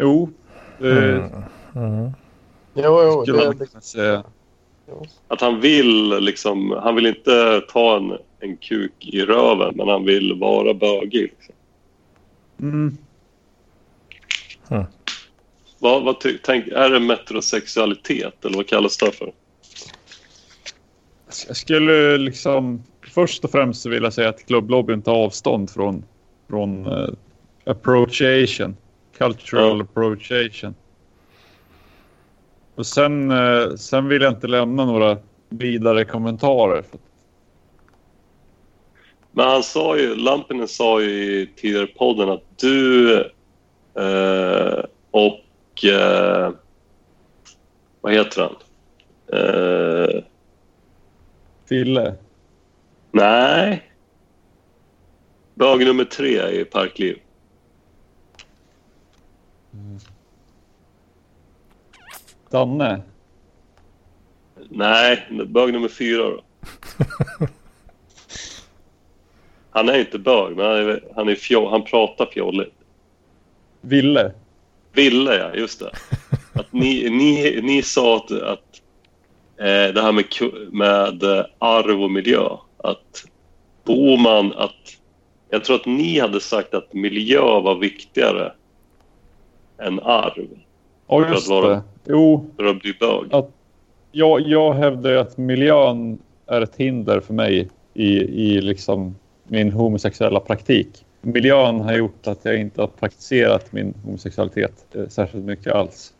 Jo, 0.00 0.30
det 0.78 0.88
Mm. 0.88 1.32
Mm. 1.74 2.10
Jo, 2.74 3.24
jo, 3.26 3.52
det, 3.52 3.82
säga. 3.82 4.24
Att 5.28 5.40
han 5.40 5.60
vill 5.60 6.08
liksom... 6.20 6.70
Han 6.82 6.94
vill 6.94 7.06
inte 7.06 7.62
ta 7.68 7.96
en, 7.96 8.18
en 8.40 8.56
kuk 8.56 8.92
i 8.98 9.22
röven, 9.22 9.74
men 9.76 9.88
han 9.88 10.04
vill 10.04 10.34
vara 10.34 10.74
bögig. 10.74 11.22
Liksom. 11.22 11.54
Mm. 12.60 12.96
Vad, 15.78 16.04
vad 16.04 16.20
ty, 16.20 16.38
tänk, 16.42 16.68
är 16.68 16.90
det 16.90 17.00
metrosexualitet, 17.00 18.44
eller 18.44 18.56
vad 18.56 18.66
kallas 18.66 18.96
det 18.96 19.12
för? 19.12 19.32
Jag 21.46 21.56
skulle 21.56 22.18
liksom 22.18 22.82
först 23.02 23.44
och 23.44 23.50
främst 23.50 23.82
så 23.82 23.88
vill 23.88 24.02
jag 24.02 24.12
säga 24.12 24.28
att 24.28 24.46
klubblobbyn 24.46 25.02
tar 25.02 25.14
avstånd 25.14 25.70
från, 25.70 26.04
från 26.48 26.86
uh, 26.86 27.08
approachation. 27.64 28.76
Cultural 29.18 29.78
Ja. 29.78 29.84
approachation. 29.84 30.74
Och 32.74 32.86
sen, 32.86 33.30
eh, 33.30 33.74
sen 33.74 34.08
vill 34.08 34.22
jag 34.22 34.32
inte 34.32 34.46
lämna 34.46 34.84
några 34.84 35.18
vidare 35.48 36.04
kommentarer. 36.04 36.84
Men 39.32 39.48
han 39.48 39.62
sa 39.62 39.96
ju, 39.98 40.14
Lampinen 40.14 40.68
sa 40.68 41.00
ju 41.00 41.10
i 41.10 41.50
tidigare 41.56 41.86
podden 41.86 42.28
att 42.28 42.42
du 42.56 43.14
eh, 43.94 44.84
och... 45.10 45.84
Eh, 45.84 46.50
vad 48.00 48.12
heter 48.12 48.42
han? 48.42 48.56
Eh, 49.40 50.22
Fille. 51.68 52.14
nej. 53.12 53.87
Bög 55.58 55.84
nummer 55.84 56.04
tre 56.04 56.60
i 56.60 56.64
Parkliv. 56.64 57.18
Danne. 62.50 63.02
Nej, 64.68 65.26
bög 65.46 65.72
nummer 65.72 65.88
fyra 65.88 66.22
då. 66.22 66.42
Han 69.70 69.88
är 69.88 69.98
inte 69.98 70.18
bög, 70.18 70.56
men 70.56 70.66
han, 70.66 70.76
är, 70.76 71.04
han, 71.14 71.28
är 71.28 71.34
fjol, 71.34 71.70
han 71.70 71.84
pratar 71.84 72.26
fjolligt. 72.26 72.74
Ville. 73.80 74.32
Ville, 74.92 75.34
ja. 75.34 75.54
Just 75.54 75.80
det. 75.80 75.90
Att 76.52 76.72
ni, 76.72 77.10
ni, 77.10 77.60
ni 77.62 77.82
sa 77.82 78.16
att, 78.16 78.30
att 78.30 78.82
eh, 79.56 79.94
det 79.94 80.02
här 80.02 80.12
med, 80.12 80.24
med 80.72 81.46
arv 81.58 82.02
och 82.02 82.10
miljö. 82.10 82.48
Att 82.76 83.24
Boman, 83.84 84.52
att 84.52 84.98
jag 85.50 85.64
tror 85.64 85.76
att 85.76 85.86
ni 85.86 86.20
hade 86.20 86.40
sagt 86.40 86.74
att 86.74 86.92
miljö 86.92 87.40
var 87.40 87.74
viktigare 87.74 88.52
än 89.78 90.00
arv 90.00 90.48
Ja, 91.08 91.24
För 91.24 91.30
just 91.32 91.42
att 91.46 91.50
vara- 91.50 91.68
det. 91.74 91.82
Jo, 92.06 92.50
för 92.56 92.64
att 92.64 92.80
bli 92.80 92.94
bög. 93.00 93.26
Ja. 93.30 93.48
jag, 94.12 94.40
jag 94.40 94.72
hävdar 94.74 95.12
att 95.12 95.36
miljön 95.38 96.18
är 96.46 96.60
ett 96.60 96.76
hinder 96.76 97.20
för 97.20 97.34
mig 97.34 97.68
i, 97.94 98.08
i 98.18 98.60
liksom 98.60 99.16
min 99.44 99.72
homosexuella 99.72 100.40
praktik. 100.40 101.04
Miljön 101.20 101.80
har 101.80 101.92
gjort 101.92 102.26
att 102.26 102.44
jag 102.44 102.60
inte 102.60 102.80
har 102.80 102.88
praktiserat 102.88 103.72
min 103.72 103.94
homosexualitet 104.04 104.86
eh, 104.94 105.08
särskilt 105.08 105.44
mycket 105.44 105.74
alls. 105.74 106.12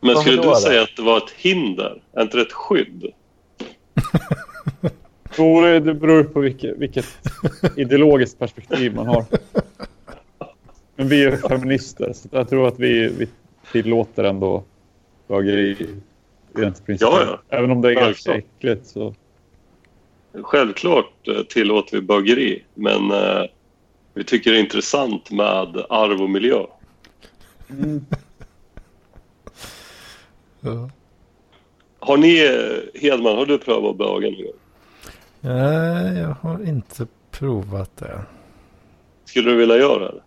Men 0.00 0.16
skulle 0.16 0.42
du 0.42 0.54
säga 0.54 0.82
att 0.82 0.96
det 0.96 1.02
var 1.02 1.16
ett 1.16 1.30
hinder? 1.36 2.02
Är 2.12 2.22
inte 2.22 2.36
det 2.36 2.42
ett 2.42 2.52
skydd? 2.52 3.04
Jo, 5.36 5.60
det, 5.60 5.80
det 5.80 5.94
beror 5.94 6.24
på 6.24 6.40
vilket, 6.40 6.76
vilket 6.76 7.06
ideologiskt 7.76 8.38
perspektiv 8.38 8.94
man 8.94 9.06
har. 9.06 9.24
Men 10.96 11.08
vi 11.08 11.24
är 11.24 11.36
feminister, 11.36 12.12
så 12.12 12.28
jag 12.32 12.48
tror 12.48 12.68
att 12.68 12.78
vi, 12.78 13.08
vi 13.08 13.28
tillåter 13.72 14.24
ändå 14.24 14.64
bögeri 15.28 15.76
rent 16.54 16.86
principiellt. 16.86 17.28
Ja, 17.28 17.40
Även 17.48 17.70
om 17.70 17.80
det 17.80 17.88
är 17.88 17.94
ganska 17.94 18.34
äckligt 18.34 18.86
så... 18.86 19.14
Självklart 20.42 21.28
eh, 21.28 21.42
tillåter 21.42 21.96
vi 21.96 22.02
bögeri, 22.02 22.64
men 22.74 23.10
eh, 23.10 23.42
vi 24.14 24.24
tycker 24.24 24.50
det 24.50 24.58
är 24.58 24.60
intressant 24.60 25.30
med 25.30 25.84
arv 25.88 26.22
och 26.22 26.30
miljö. 26.30 26.64
Ja. 30.60 30.90
Har 31.98 32.16
ni, 32.16 32.44
eh, 32.44 33.00
Hedman, 33.00 33.36
har 33.36 33.46
du 33.46 33.58
prövat 33.58 33.96
bögen 33.96 34.32
någon 34.32 34.42
gång? 34.42 34.52
Nej, 35.40 36.18
jag 36.18 36.36
har 36.40 36.68
inte 36.68 37.06
provat 37.30 37.96
det. 37.96 38.20
Skulle 39.24 39.50
du 39.50 39.56
vilja 39.56 39.76
göra 39.76 40.12
det? 40.12 40.20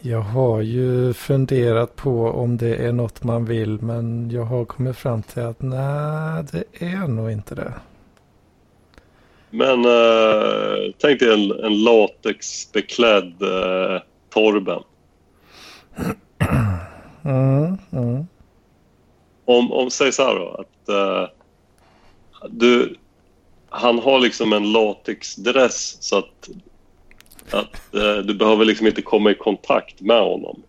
Jag 0.00 0.20
har 0.20 0.60
ju 0.60 1.12
funderat 1.12 1.96
på 1.96 2.26
om 2.26 2.56
det 2.56 2.76
är 2.76 2.92
något 2.92 3.24
man 3.24 3.44
vill 3.44 3.82
men 3.82 4.30
jag 4.30 4.44
har 4.44 4.64
kommit 4.64 4.96
fram 4.96 5.22
till 5.22 5.42
att 5.42 5.62
nej, 5.62 6.44
det 6.52 6.64
är 6.84 7.08
nog 7.08 7.30
inte 7.30 7.54
det. 7.54 7.72
Men 9.50 9.84
eh, 9.84 10.92
tänk 10.98 11.20
dig 11.20 11.34
en, 11.34 11.64
en 11.64 11.84
latexbeklädd 11.84 13.42
eh, 13.42 14.00
Torben. 14.30 14.82
Mm, 17.24 17.78
mm. 17.92 18.26
Om, 19.44 19.72
om 19.72 19.90
säg 19.90 20.12
så 20.12 20.22
här 20.22 20.34
då, 20.34 20.48
att 20.48 20.88
eh, 20.88 21.35
du, 22.50 22.94
han 23.68 23.98
har 23.98 24.18
liksom 24.20 24.52
en 24.52 24.72
latexdress 24.72 25.96
så 26.00 26.18
att, 26.18 26.48
att 27.50 27.94
eh, 27.94 28.16
du 28.24 28.34
behöver 28.34 28.64
liksom 28.64 28.86
inte 28.86 29.02
komma 29.02 29.30
i 29.30 29.34
kontakt 29.34 30.00
med 30.00 30.20
honom. 30.20 30.62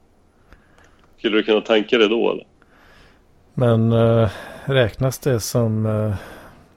Skulle 1.18 1.38
du 1.38 1.44
kunna 1.44 1.62
tänka 1.62 1.98
dig 1.98 2.10
då 2.10 2.32
eller? 2.32 2.46
Men 3.54 3.92
eh, 3.92 4.30
räknas 4.66 5.20
det 5.20 5.40
som 5.40 5.86
eh, 5.86 6.16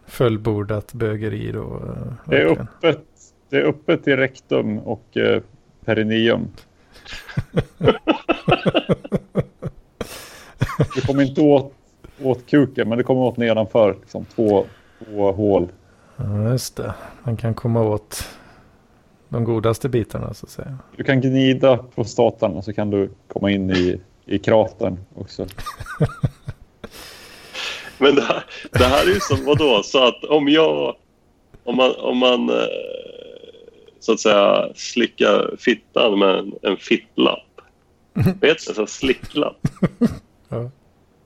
fullbordat 0.06 0.92
bögeri 0.92 1.52
då? 1.52 1.82
eh, 1.86 2.12
Det 2.24 2.36
är 2.36 2.46
öppet, 2.46 3.04
det 3.48 3.56
är 3.56 3.62
öppet 3.64 4.08
i 4.08 4.16
rektum 4.16 4.78
och 4.78 5.16
eh, 5.16 5.42
perineum. 5.84 6.48
Du 10.94 11.00
kommer 11.00 11.22
inte 11.22 11.40
åt, 11.40 11.74
åt 12.22 12.46
kuken, 12.46 12.88
men 12.88 12.98
det 12.98 13.04
kommer 13.04 13.20
åt 13.20 13.36
nedanför. 13.36 13.96
Liksom, 14.00 14.24
två, 14.24 14.66
två 15.04 15.32
hål. 15.32 15.68
Ja, 16.16 16.50
just 16.50 16.76
det. 16.76 16.94
Man 17.22 17.36
kan 17.36 17.54
komma 17.54 17.82
åt 17.82 18.28
de 19.28 19.44
godaste 19.44 19.88
bitarna 19.88 20.34
så 20.34 20.46
att 20.46 20.50
säga. 20.50 20.78
Du 20.96 21.04
kan 21.04 21.20
gnida 21.20 21.76
på 21.76 22.04
statan 22.04 22.52
och 22.56 22.64
så 22.64 22.72
kan 22.72 22.90
du 22.90 23.10
komma 23.28 23.50
in 23.50 23.70
i, 23.70 24.00
i 24.26 24.38
kratern 24.38 24.98
också. 25.14 25.46
Men 27.98 28.14
det 28.14 28.22
här, 28.22 28.44
det 28.72 28.84
här 28.84 29.06
är 29.06 29.14
ju 29.14 29.20
som 29.20 29.44
vadå? 29.44 29.82
Så 29.84 30.08
att 30.08 30.24
om 30.24 30.48
jag... 30.48 30.96
Om 31.64 31.76
man, 31.76 31.94
om 31.98 32.18
man 32.18 32.48
eh, 32.48 32.54
så 34.00 34.12
att 34.12 34.20
säga 34.20 34.68
slickar 34.74 35.56
fittan 35.58 36.18
med 36.18 36.38
en, 36.38 36.52
en 36.62 36.76
fittlapp. 36.76 37.60
Vet 38.40 38.66
du? 38.66 38.74
Så 38.74 38.86
slicklapp. 38.86 39.68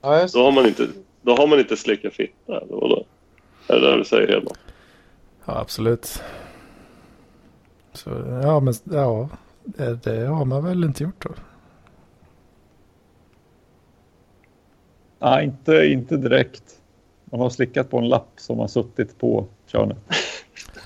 Ja, 0.01 0.27
Då 0.33 0.43
har 0.43 0.51
man 0.51 0.65
inte, 0.65 0.87
då 1.21 1.35
har 1.35 1.47
man 1.47 1.59
inte 1.59 1.77
slickat 1.77 2.13
fitta 2.13 2.57
eller 2.61 2.75
vadå? 2.75 3.05
Är 3.67 3.79
det 3.79 3.91
det 3.91 3.97
du 3.97 4.05
säger 4.05 4.27
Hedman? 4.27 4.55
Ja, 5.45 5.59
absolut. 5.59 6.23
Så, 7.93 8.09
ja, 8.43 8.59
men 8.59 8.73
ja, 8.83 9.29
det, 9.63 10.03
det 10.03 10.25
har 10.25 10.45
man 10.45 10.65
väl 10.65 10.83
inte 10.83 11.03
gjort 11.03 11.23
då. 11.23 11.29
Nej, 15.19 15.45
inte, 15.45 15.85
inte 15.85 16.17
direkt. 16.17 16.63
Man 17.25 17.39
har 17.39 17.49
slickat 17.49 17.89
på 17.89 17.97
en 17.97 18.09
lapp 18.09 18.31
som 18.37 18.59
har 18.59 18.67
suttit 18.67 19.19
på 19.19 19.47
könet. 19.67 19.97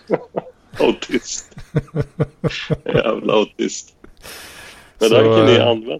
Autist. 0.79 1.55
Jävla 2.85 3.33
autist. 3.33 3.95
Så, 4.99 5.09
det 5.09 5.15
här 5.15 5.37
kan 5.37 5.45
ni 5.45 5.55
eh, 5.55 5.67
använda. 5.67 5.99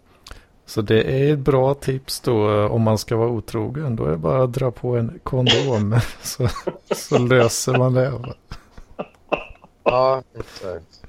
Så 0.69 0.81
det 0.81 1.03
är 1.03 1.33
ett 1.33 1.39
bra 1.39 1.73
tips 1.73 2.19
då 2.19 2.51
eh, 2.51 2.71
om 2.71 2.81
man 2.81 2.97
ska 2.97 3.15
vara 3.17 3.29
otrogen. 3.29 3.95
Då 3.95 4.05
är 4.05 4.09
det 4.11 4.17
bara 4.17 4.43
att 4.43 4.53
dra 4.53 4.71
på 4.71 4.95
en 4.97 5.19
kondom 5.23 5.95
så, 6.23 6.47
så 6.95 7.17
löser 7.17 7.77
man 7.77 7.93
det. 7.93 8.13
Ja, 9.83 10.23
exakt. 10.39 11.01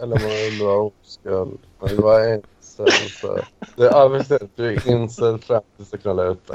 Eller 0.00 0.20
man 0.20 0.28
vill 0.30 0.62
vara 0.62 0.78
oskuld. 0.78 1.58
Man 1.80 1.88
vill 1.88 2.00
vara 2.00 2.34
incel. 2.34 2.86
Så. 3.20 3.38
Det 3.76 3.84
är 3.86 4.04
arbetssätt. 4.04 4.50
Du 4.56 4.66
är 4.74 4.88
incel 4.90 5.38
fram 5.38 5.62
tills 5.76 5.90
du 5.90 5.98
knallar 5.98 6.30
ut. 6.32 6.50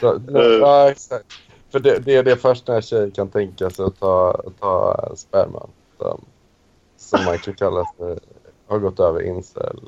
Så- 0.00 0.20
Ja, 0.60 0.90
exakt. 0.90 1.26
För 1.72 1.78
det, 1.80 1.98
det 1.98 2.14
är 2.16 2.22
det 2.22 2.36
första 2.36 2.74
en 2.76 2.82
tjej 2.82 3.10
kan 3.10 3.28
tänka 3.28 3.70
sig 3.70 3.84
att 3.84 4.00
ta, 4.00 4.42
ta 4.60 4.96
sperman. 5.16 5.70
Som, 6.96 7.24
man 7.24 7.38
kan 7.38 7.54
kalla 7.54 7.84
för 7.98 8.18
har 8.72 8.78
gått 8.78 9.00
över 9.00 9.26
incel. 9.26 9.80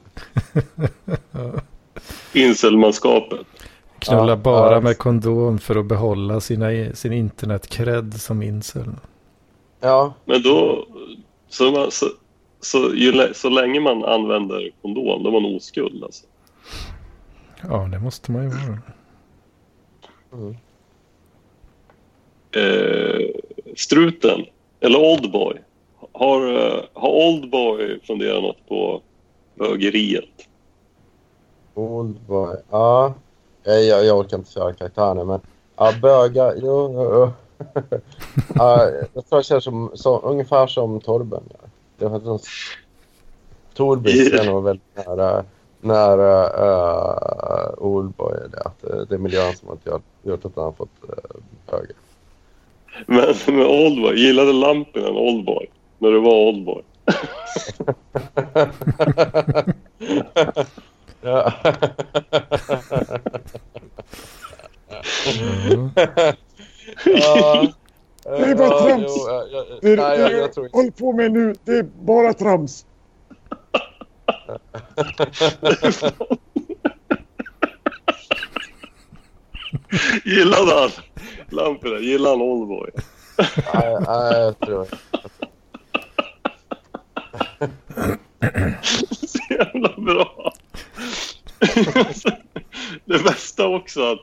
Inselmanskapet. 2.32 3.46
Knulla 3.98 4.28
Ja, 4.32 4.36
bara 4.36 4.74
ja. 4.74 4.80
med 4.80 4.98
kondom 4.98 5.58
för 5.58 5.76
att 5.76 5.86
behålla 5.86 6.40
sina, 6.40 6.92
sin 6.94 7.12
internet-cred 7.12 8.12
som 8.12 8.42
incel. 8.42 8.90
Ja, 9.80 10.14
Men 10.24 10.42
då... 10.42 10.86
Så, 11.48 11.70
man, 11.70 11.90
så, 11.90 12.06
så, 12.60 12.94
ju, 12.94 13.34
så 13.34 13.48
länge 13.48 13.80
man 13.80 14.04
använder 14.04 14.70
kondom, 14.82 15.22
då 15.22 15.28
är 15.28 15.32
man 15.40 15.56
oskuld 15.56 16.04
alltså. 16.04 16.26
Ja, 17.62 17.88
det 17.92 17.98
måste 17.98 18.32
man 18.32 18.42
ju 18.42 18.48
vara. 18.48 18.78
Eh, 22.56 23.30
struten, 23.76 24.44
eller 24.80 24.98
Oldboy. 24.98 25.62
Har, 26.16 26.56
eh, 26.56 26.80
har 26.92 27.10
Oldboy 27.10 28.00
funderat 28.00 28.42
något 28.42 28.68
på 28.68 29.02
bögeriet? 29.54 30.48
Oldboy. 31.74 32.56
Ja, 32.70 33.14
jag, 33.64 33.84
jag, 33.84 34.04
jag 34.04 34.18
orkar 34.18 34.38
inte 34.38 34.52
köra 34.52 34.72
karaktären 34.72 35.26
men 35.26 35.40
ja, 35.76 35.92
bögar. 36.02 36.54
Jo, 36.56 36.92
jo, 36.94 37.32
ja, 38.54 38.90
jag 39.14 39.28
tror 39.28 39.38
jag 39.38 39.44
känner 39.44 39.60
som, 39.60 39.90
så, 39.94 40.20
ungefär 40.20 40.66
som 40.66 41.00
Torben 41.00 41.42
gör. 41.50 41.70
Det 41.98 42.08
var 42.08 42.20
som 42.20 42.38
är 44.38 44.52
nog 44.52 44.64
väldigt 44.64 44.96
nära, 45.06 45.44
nära 45.80 46.46
uh, 46.46 47.74
Oldboy. 47.78 48.36
Det, 48.52 48.60
att, 48.60 48.84
eh, 48.84 48.96
det 49.08 49.14
är 49.14 49.18
miljön 49.18 49.56
som 49.56 49.68
har 49.68 49.78
gjort, 49.84 50.02
gjort 50.22 50.44
att 50.44 50.56
han 50.56 50.64
har 50.64 50.72
fått 50.72 50.88
uh, 51.02 51.40
bögar. 51.70 51.96
Men 53.06 53.56
med 53.58 53.66
Oldboy, 53.66 54.16
gillade 54.16 54.52
Lampinen 54.52 55.16
Oldboy? 55.16 55.66
När 55.98 56.10
du 56.10 56.20
var 56.20 56.34
Oldboy? 56.34 56.82
ja. 61.22 61.52
Mm. 65.72 65.90
ja. 67.04 67.66
Det 68.22 68.30
är 68.30 68.54
bara 68.56 68.68
Ja, 68.68 68.86
trams. 68.86 69.04
jo, 69.06 69.28
jag- 69.28 69.52
jag- 69.52 69.66
Det, 69.82 69.96
nej, 69.96 70.20
jag- 70.20 70.32
jag 70.32 70.38
jag 70.40 70.52
tror 70.52 70.66
inte 70.66 70.76
håller 70.78 70.90
på 70.90 71.12
med 71.12 71.32
nu, 71.32 71.54
det 71.64 71.72
är 71.78 71.82
bara 71.82 72.32
trams. 72.32 72.86
Gillade 80.24 80.74
han 80.80 80.90
Lampinen? 81.48 82.02
Gillade 82.02 82.30
han 82.36 82.42
Oldboy? 82.42 82.90
Nej, 83.74 83.96
nej, 84.06 84.40
jag 84.40 84.58
tror 84.58 84.86
Så 89.12 89.38
jävla 89.50 89.92
bra! 89.96 90.52
det 93.04 93.24
bästa 93.24 93.68
också 93.68 94.00
att, 94.12 94.18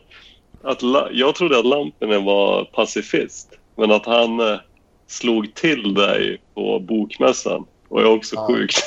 att 0.63 0.81
jag 1.11 1.35
trodde 1.35 1.59
att 1.59 1.65
Lampinen 1.65 2.25
var 2.25 2.65
pacifist. 2.65 3.53
Men 3.75 3.91
att 3.91 4.05
han 4.05 4.39
eh, 4.39 4.59
slog 5.07 5.53
till 5.55 5.93
dig 5.93 6.41
på 6.55 6.79
bokmässan 6.79 7.65
var 7.89 8.01
ju 8.01 8.07
också 8.07 8.35
Ja. 8.35 8.47
sjukt. 8.47 8.77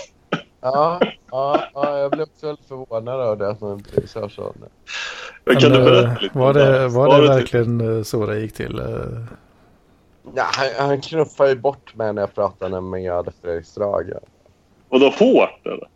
Ja, 0.61 1.01
ja, 1.31 1.65
ja, 1.75 1.99
jag 1.99 2.11
blev 2.11 2.23
också 2.23 2.47
väldigt 2.47 2.67
förvånad 2.69 3.21
över 3.21 3.37
det 3.37 3.49
att 3.51 3.61
man 3.61 3.77
blir 3.79 4.07
så 4.07 4.29
så. 4.29 4.55
Men 5.45 5.57
kan 5.57 5.71
Men, 5.73 5.81
du 5.81 5.85
berätta 5.85 6.13
eh, 6.13 6.23
lite 6.23 6.39
var 6.39 6.55
det, 6.55 6.89
var 6.89 7.21
det 7.21 7.29
verkligen 7.29 7.97
eh, 7.99 8.03
så 8.03 8.27
det 8.27 8.41
gick 8.41 8.55
till? 8.55 8.79
eh? 8.79 8.87
Ja, 10.35 10.45
han, 10.53 10.69
han 10.89 11.01
knuffade 11.01 11.51
ju 11.51 11.57
bort 11.57 11.95
mig 11.95 12.13
när 12.13 12.23
jag 12.23 12.35
pratade 12.35 12.81
med 12.81 13.25
Fredrik 13.43 13.67
Strage. 13.67 14.13
Var 14.95 15.01
det 15.01 15.07
hårt 15.07 15.67
eller? 15.67 15.89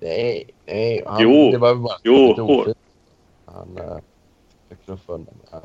Nej, 0.00 0.50
nej. 0.66 1.02
Han, 1.06 1.22
Jo, 1.22 1.50
det 1.50 1.58
var 1.58 1.74
bara 1.74 1.96
jo, 2.02 2.32
hårt. 2.32 2.68
Han 3.44 3.78
uh, 3.78 3.98
knuffade 4.84 5.18
undan 5.18 5.34
mig. 5.52 5.60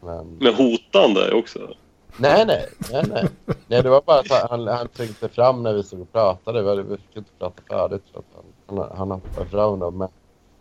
Men... 0.00 0.36
Men 0.40 0.54
hotande 0.54 1.32
också? 1.32 1.74
Nej, 2.16 2.46
nej, 2.46 2.66
nej, 2.92 3.04
nej. 3.08 3.24
Nej, 3.66 3.82
det 3.82 3.90
var 3.90 4.02
bara 4.06 4.20
att 4.20 4.50
han, 4.50 4.66
han 4.66 4.88
tryckte 4.88 5.28
fram 5.28 5.62
när 5.62 5.72
vi 5.72 5.82
stod 5.82 6.00
och 6.00 6.12
pratade. 6.12 6.82
Vi, 6.82 6.96
fick 6.96 7.16
inte 7.16 7.30
prata 7.38 7.62
färdigt. 7.68 8.02
Så 8.12 8.18
att 8.18 8.24
han, 8.34 8.78
han, 8.78 8.96
han 8.98 9.10
hoppade 9.10 9.50
fram 9.50 9.78
då. 9.78 9.90
Men, 9.90 10.08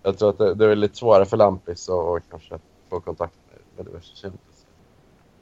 Jag 0.04 0.18
tror 0.18 0.30
att 0.30 0.38
det, 0.38 0.54
det 0.54 0.66
är 0.66 0.76
lite 0.76 0.98
svårare 0.98 1.26
för 1.26 1.38
Lampis 1.38 1.90
att 1.90 2.24
kanske 2.30 2.56
få 2.90 3.00
kontakt 3.00 3.36
med, 3.50 3.60
med 3.76 3.86
diverse 3.94 4.16
kändisar. 4.16 4.44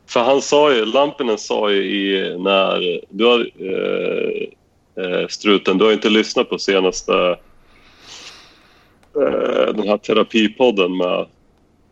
För 0.06 0.20
han 0.20 0.42
sa 0.42 0.74
ju, 0.74 0.86
Lampinen 0.86 1.38
sa 1.38 1.72
ju 1.72 1.84
i 1.84 2.38
när 2.38 3.02
du 3.10 3.26
har 3.26 3.40
eh, 3.40 4.58
Struten, 5.30 5.78
du 5.78 5.86
har 5.86 5.92
inte 5.92 6.10
lyssnat 6.10 6.50
på 6.50 6.60
senaste 6.60 7.14
eh, 9.16 9.74
den 9.74 9.88
här 9.88 9.98
terapipodden 9.98 10.98
med 10.98 11.26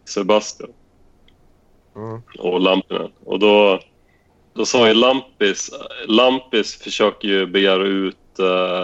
Sebastian 0.06 0.70
Mm. 1.96 2.22
och 2.40 2.62
Lampinen. 2.62 3.12
Och 3.26 3.40
då, 3.40 3.80
då 4.54 4.66
sa 4.66 4.88
ju 4.88 4.94
Lampis, 4.94 5.72
Lampis 6.08 6.76
försöker 6.76 7.28
ju 7.28 7.46
begära 7.46 7.84
ut 7.84 8.40
eh, 8.40 8.82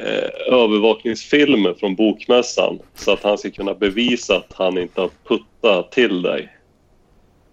eh, 0.00 0.54
övervakningsfilmer 0.54 1.74
från 1.74 1.94
bokmässan 1.94 2.78
så 2.94 3.12
att 3.12 3.22
han 3.22 3.38
ska 3.38 3.50
kunna 3.50 3.74
bevisa 3.74 4.36
att 4.36 4.52
han 4.52 4.78
inte 4.78 5.00
har 5.00 5.10
puttat 5.24 5.92
till 5.92 6.22
dig 6.22 6.56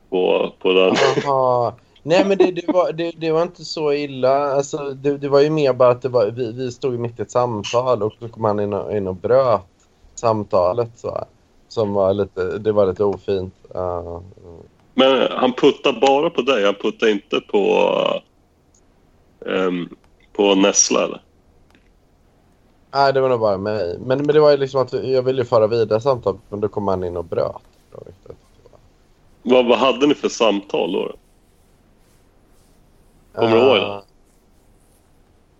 på, 0.09 0.53
på 0.59 0.73
den. 0.73 0.95
Nej, 2.09 2.25
men 2.25 2.37
det, 2.37 2.51
det, 2.51 2.67
var, 2.67 2.91
det, 2.91 3.11
det 3.17 3.31
var 3.31 3.41
inte 3.41 3.65
så 3.65 3.93
illa. 3.93 4.51
Alltså, 4.51 4.77
det, 4.77 5.17
det 5.17 5.29
var 5.29 5.41
ju 5.41 5.49
mer 5.49 5.73
bara 5.73 5.89
att 5.89 6.05
var, 6.05 6.25
vi, 6.25 6.51
vi 6.51 6.71
stod 6.71 6.99
mitt 6.99 7.19
i 7.19 7.21
ett 7.21 7.31
samtal 7.31 8.03
och 8.03 8.13
så 8.19 8.29
kom 8.29 8.43
han 8.43 8.59
in 8.59 8.73
och, 8.73 8.97
in 8.97 9.07
och 9.07 9.15
bröt 9.15 9.61
samtalet. 10.15 10.89
Så, 10.95 11.25
som 11.67 11.93
var 11.93 12.13
lite, 12.13 12.57
det 12.57 12.71
var 12.71 12.87
lite 12.87 13.03
ofint. 13.03 13.53
Uh, 13.75 14.21
Men 14.93 15.27
han 15.31 15.53
puttar 15.53 16.01
bara 16.01 16.29
på 16.29 16.41
dig, 16.41 16.65
han 16.65 16.75
puttar 16.75 17.07
inte 17.07 17.41
på, 17.41 17.93
ehm, 19.45 19.89
på 20.33 20.55
Nessla 20.55 21.03
eller? 21.03 21.21
nej, 22.93 23.13
det 23.13 23.21
var 23.21 23.29
nog 23.29 23.39
bara 23.39 23.57
mig. 23.57 23.97
Men, 23.99 24.17
men 24.17 24.27
det 24.27 24.39
var 24.39 24.51
ju 24.51 24.57
liksom 24.57 24.81
att 24.81 24.93
jag 24.93 25.21
ville 25.21 25.45
föra 25.45 25.67
vidare 25.67 26.01
samtalet, 26.01 26.41
men 26.49 26.59
då 26.59 26.67
kom 26.67 26.87
han 26.87 27.03
in 27.03 27.17
och 27.17 27.25
bröt. 27.25 27.61
Vad, 29.43 29.65
vad 29.67 29.77
hade 29.77 30.07
ni 30.07 30.13
för 30.15 30.29
samtal 30.29 30.91
då? 30.91 31.11
Kommer 33.39 33.55
du 33.55 33.61
ihåg 33.61 33.75
det? 33.75 33.85
Eh, 33.95 34.01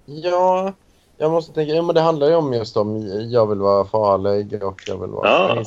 Ja, 0.06 0.74
jag 1.18 1.32
måste 1.32 1.54
tänka. 1.54 1.74
Ja, 1.74 1.82
men 1.82 1.96
det 1.96 2.02
handlar 2.02 2.28
ju 2.28 2.36
om 2.36 2.54
just 2.54 2.78
om 2.78 3.02
jag 3.30 3.48
vill 3.48 3.60
vara 3.60 3.86
farlig 3.86 4.64
och 4.64 4.82
jag 4.88 4.98
vill 4.98 5.10
vara 5.10 5.30
Ja. 5.30 5.64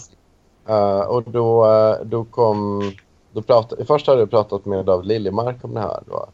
Eh, 0.69 1.01
och 1.01 1.23
då, 1.23 1.67
eh, 1.67 1.97
då 2.05 2.25
kom... 2.25 2.83
Då 3.33 3.43
pratade, 3.43 3.85
först 3.85 4.07
hade 4.07 4.21
jag 4.21 4.31
pratat 4.31 4.65
med 4.65 4.85
David 4.85 5.07
Liljemark 5.07 5.65
om 5.65 5.75
det 5.75 5.81
här. 5.81 6.03
Då. 6.07 6.27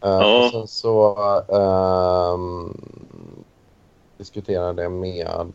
Eh, 0.00 0.10
Ja. 0.10 0.44
Och 0.46 0.50
sen 0.52 0.68
så 0.68 1.16
ehm, 1.48 2.76
diskuterade 4.18 4.82
jag 4.82 4.92
med... 4.92 5.52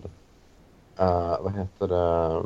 vad 1.41 1.53
heter 1.53 1.87
det? 1.87 2.43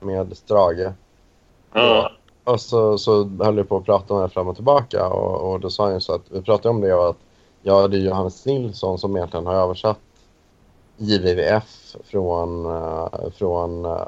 Med 0.00 0.36
Strage. 0.36 0.92
Ja. 1.72 2.10
Och 2.48 2.60
så, 2.60 2.98
så 2.98 3.24
höll 3.24 3.56
jag 3.56 3.68
på 3.68 3.76
att 3.76 3.84
prata 3.84 4.14
om 4.14 4.22
det 4.22 4.28
fram 4.28 4.48
och 4.48 4.54
tillbaka 4.54 5.08
och, 5.08 5.52
och 5.52 5.60
då 5.60 5.70
sa 5.70 5.84
han 5.84 5.94
ju 5.94 6.00
så 6.00 6.14
att 6.14 6.22
vi 6.28 6.42
pratade 6.42 6.68
om 6.68 6.80
det 6.80 6.94
och 6.94 7.08
att 7.08 7.16
ja, 7.62 7.88
det 7.88 7.96
är 7.96 8.00
Johannes 8.00 8.46
Nilsson 8.46 8.98
som 8.98 9.16
egentligen 9.16 9.46
har 9.46 9.54
översatt 9.54 9.98
JVVF 10.96 11.96
från, 12.04 12.66
eh, 12.66 13.08
från, 13.38 13.86
uh, 13.86 14.02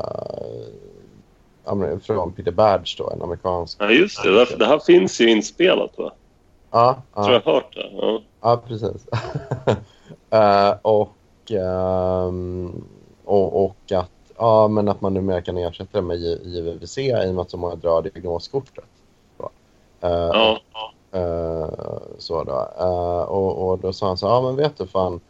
från 2.03 2.33
Peter 2.33 2.53
Badge 2.53 2.99
då, 2.99 3.11
en 3.11 3.23
amerikansk. 3.23 3.77
ja, 3.81 3.91
just 3.91 4.23
det. 4.23 4.59
Det 4.59 4.67
här, 4.67 4.79
finns 4.79 5.21
ju 5.21 5.31
inspelat 5.31 5.99
va? 5.99 6.13
Ja, 6.71 7.03
Jag 7.15 7.25
tror 7.25 7.35
ja, 7.35 7.41
jag 7.45 7.53
har 7.53 7.55
hört 7.61 7.75
det. 7.75 7.91
Ja. 7.93 8.21
ja 8.41 8.63
precis. 8.69 9.07
Eh, 10.33 10.75
och, 10.83 11.17
ehm, 11.51 12.85
och, 13.25 13.65
och 13.65 13.93
att, 13.93 14.11
ja, 14.41 14.69
men 14.69 14.89
att 14.89 15.01
man 15.01 15.15
numera 15.15 15.43
kan 15.43 15.57
ersätta 15.57 15.99
det 16.01 16.07
med 16.07 16.17
JVVC 16.19 16.99
i 16.99 17.13
och 17.13 17.35
med 17.35 17.43
att 17.43 17.51
så 17.51 17.57
många 17.57 17.75
drar 17.75 18.03
diagnoskortet. 18.03 18.85
Så. 19.37 19.51
Eh, 20.01 20.11
Ja. 20.33 20.61
Eh, 21.13 21.69
så 22.19 22.45
då. 22.45 22.69
Eh, 22.79 23.23
och, 23.23 23.69
och 23.69 23.79
då 23.79 23.93
sa 23.93 24.07
han 24.07 24.17
så 24.17 24.27
ja 24.27 24.41
men 24.41 24.57
vet 24.57 24.79
du 24.79 24.87
fan. 24.87 25.21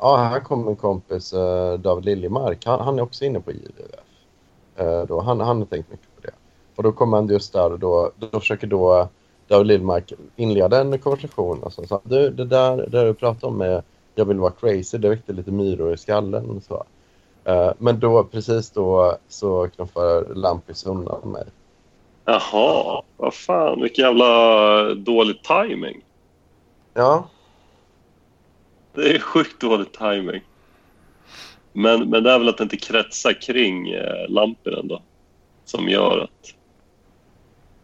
Ja, 0.00 0.16
här 0.16 0.40
kommer 0.40 0.64
min 0.64 0.76
kompis 0.76 1.34
David 1.78 2.04
Liljemark. 2.04 2.66
Han, 2.66 2.80
han 2.80 2.98
är 2.98 3.02
också 3.02 3.24
inne 3.24 3.40
på 3.40 3.52
JVF. 3.52 5.08
Då. 5.08 5.20
Han, 5.20 5.40
han 5.40 5.58
har 5.58 5.66
tänkt 5.66 5.90
mycket 5.90 6.14
på 6.16 6.20
det. 6.20 6.32
Och 6.76 6.82
då 6.82 6.92
kommer 6.92 7.16
han 7.16 7.28
just 7.28 7.52
där 7.52 7.72
och 7.72 7.78
då, 7.78 8.10
då 8.16 8.40
försöker 8.40 8.66
då 8.66 9.08
David 9.48 9.66
Liljemark 9.66 10.12
inleda 10.36 10.80
en 10.80 10.98
konversation. 10.98 11.62
Och 11.62 11.72
så 11.72 11.86
sa 11.86 12.00
du, 12.04 12.30
det 12.30 12.44
där, 12.44 12.76
det 12.76 12.88
där 12.88 13.04
du 13.04 13.14
pratar 13.14 13.48
om 13.48 13.58
med 13.58 13.82
jag 14.14 14.24
vill 14.24 14.38
vara 14.38 14.52
crazy, 14.52 14.98
det 14.98 15.08
väckte 15.08 15.32
lite 15.32 15.50
myror 15.50 15.94
i 15.94 15.96
skallen. 15.96 16.60
Så. 16.60 16.84
Eh, 17.44 17.72
men 17.78 18.00
då, 18.00 18.24
precis 18.24 18.70
då 18.70 19.18
så 19.28 19.68
knuffar 19.68 20.34
Lampis 20.34 20.86
undan 20.86 21.28
mig. 21.32 21.44
Jaha, 22.24 23.02
vad 23.16 23.34
fan, 23.34 23.80
vilken 23.80 24.04
jävla 24.04 24.94
dålig 24.94 25.42
timing. 25.42 26.04
Ja, 26.94 27.28
Det 28.94 29.14
är 29.14 29.18
sjukt 29.18 29.60
dålig 29.60 29.92
timing. 29.92 30.42
Men, 31.72 32.10
men 32.10 32.22
det 32.22 32.30
är 32.30 32.38
väl 32.38 32.48
att 32.48 32.58
det 32.58 32.64
inte 32.64 32.76
kretsar 32.76 33.32
kring 33.32 33.90
eh, 33.90 34.28
lamporna 34.28 34.82
då. 34.82 35.02
Som 35.64 35.88
gör 35.88 36.18
att, 36.18 36.54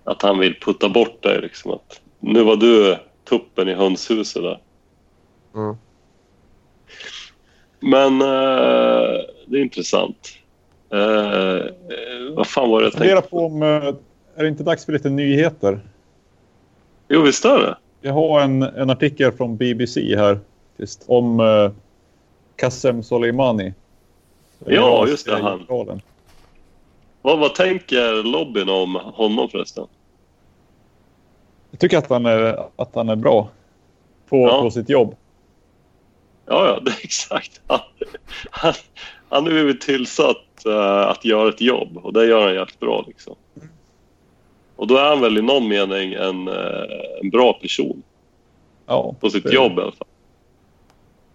att 0.04 0.22
han 0.22 0.38
vill 0.38 0.60
putta 0.60 0.88
bort 0.88 1.22
dig. 1.22 1.40
Liksom. 1.40 1.70
Att, 1.70 2.00
nu 2.18 2.42
var 2.42 2.56
du 2.56 2.96
tuppen 3.24 3.68
i 3.68 3.74
hönshuset 3.74 4.42
där. 4.42 4.60
Mm. 5.54 5.76
Men 7.80 8.20
eh, 8.20 9.20
det 9.46 9.58
är 9.58 9.62
intressant. 9.62 10.28
Eh, 10.92 11.56
eh, 11.56 12.34
vad 12.36 12.46
fan 12.46 12.70
var 12.70 12.80
det 12.80 12.86
jag 12.86 12.92
tänkte 12.92 13.30
på 13.30 13.46
om... 13.46 13.62
eh, 13.62 13.68
Är 14.36 14.42
det 14.42 14.48
inte 14.48 14.62
dags 14.62 14.84
för 14.84 14.92
lite 14.92 15.10
nyheter? 15.10 15.80
Jo, 17.08 17.22
visst 17.22 17.44
är 17.44 17.58
det? 17.58 17.76
Jag 18.00 18.12
har 18.12 18.40
en, 18.40 18.62
en 18.62 18.90
artikel 18.90 19.32
från 19.32 19.56
BBC 19.56 20.16
här 20.16 20.38
just, 20.76 21.04
om 21.06 21.40
uh, 21.40 21.70
Qasem 22.56 23.02
Soleimani. 23.02 23.74
Ja, 24.66 25.06
just 25.08 25.26
det, 25.26 25.36
han. 25.42 25.66
Vad, 27.22 27.38
vad 27.38 27.54
tänker 27.54 28.22
lobbyn 28.22 28.68
om 28.68 28.94
honom 28.94 29.48
förresten? 29.48 29.86
Jag 31.70 31.80
tycker 31.80 31.98
att 31.98 32.10
han 32.10 32.26
är, 32.26 32.66
att 32.76 32.94
han 32.94 33.08
är 33.08 33.16
bra 33.16 33.48
på, 34.28 34.36
Ja. 34.36 34.62
på 34.62 34.70
sitt 34.70 34.88
jobb. 34.88 35.14
Ja, 36.52 36.66
ja, 36.66 36.80
det 36.84 36.90
är 36.90 36.98
exakt. 37.04 37.60
Han, 37.68 37.80
han, 38.50 38.74
han 39.28 39.42
har 39.44 39.50
blivit 39.50 39.80
tillsatt 39.80 40.66
eh, 40.66 41.00
att 41.06 41.24
göra 41.24 41.48
ett 41.48 41.60
jobb 41.60 41.96
och 41.96 42.12
det 42.12 42.26
gör 42.26 42.40
han 42.46 42.54
jävligt 42.54 42.80
bra. 42.80 43.04
Liksom. 43.06 43.34
Och 44.76 44.86
då 44.86 44.96
är 44.96 45.08
han 45.08 45.20
väl 45.20 45.38
i 45.38 45.42
någon 45.42 45.68
mening 45.68 46.12
en, 46.12 46.48
eh, 46.48 46.84
en 47.22 47.30
bra 47.30 47.52
person 47.52 48.02
Ja, 48.86 49.14
på 49.20 49.30
sitt 49.30 49.44
det- 49.44 49.54
jobb 49.54 49.78
i 49.78 49.82
alla 49.82 49.92
fall. 49.92 50.06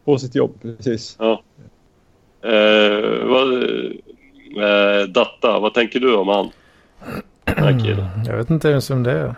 På 0.05 0.17
sitt 0.17 0.35
jobb, 0.35 0.61
precis. 0.61 1.15
Ja. 1.19 1.43
Eh, 2.41 3.25
vad, 3.25 3.63
eh, 4.63 5.07
Datta, 5.07 5.59
vad 5.59 5.73
tänker 5.73 5.99
du 5.99 6.15
om 6.15 6.27
han? 6.27 6.49
Den 7.43 7.63
här 7.63 7.79
killen? 7.79 8.07
Jag 8.27 8.37
vet 8.37 8.49
inte 8.49 8.69
ens 8.69 8.89
om 8.89 9.03
det 9.03 9.11
är. 9.11 9.35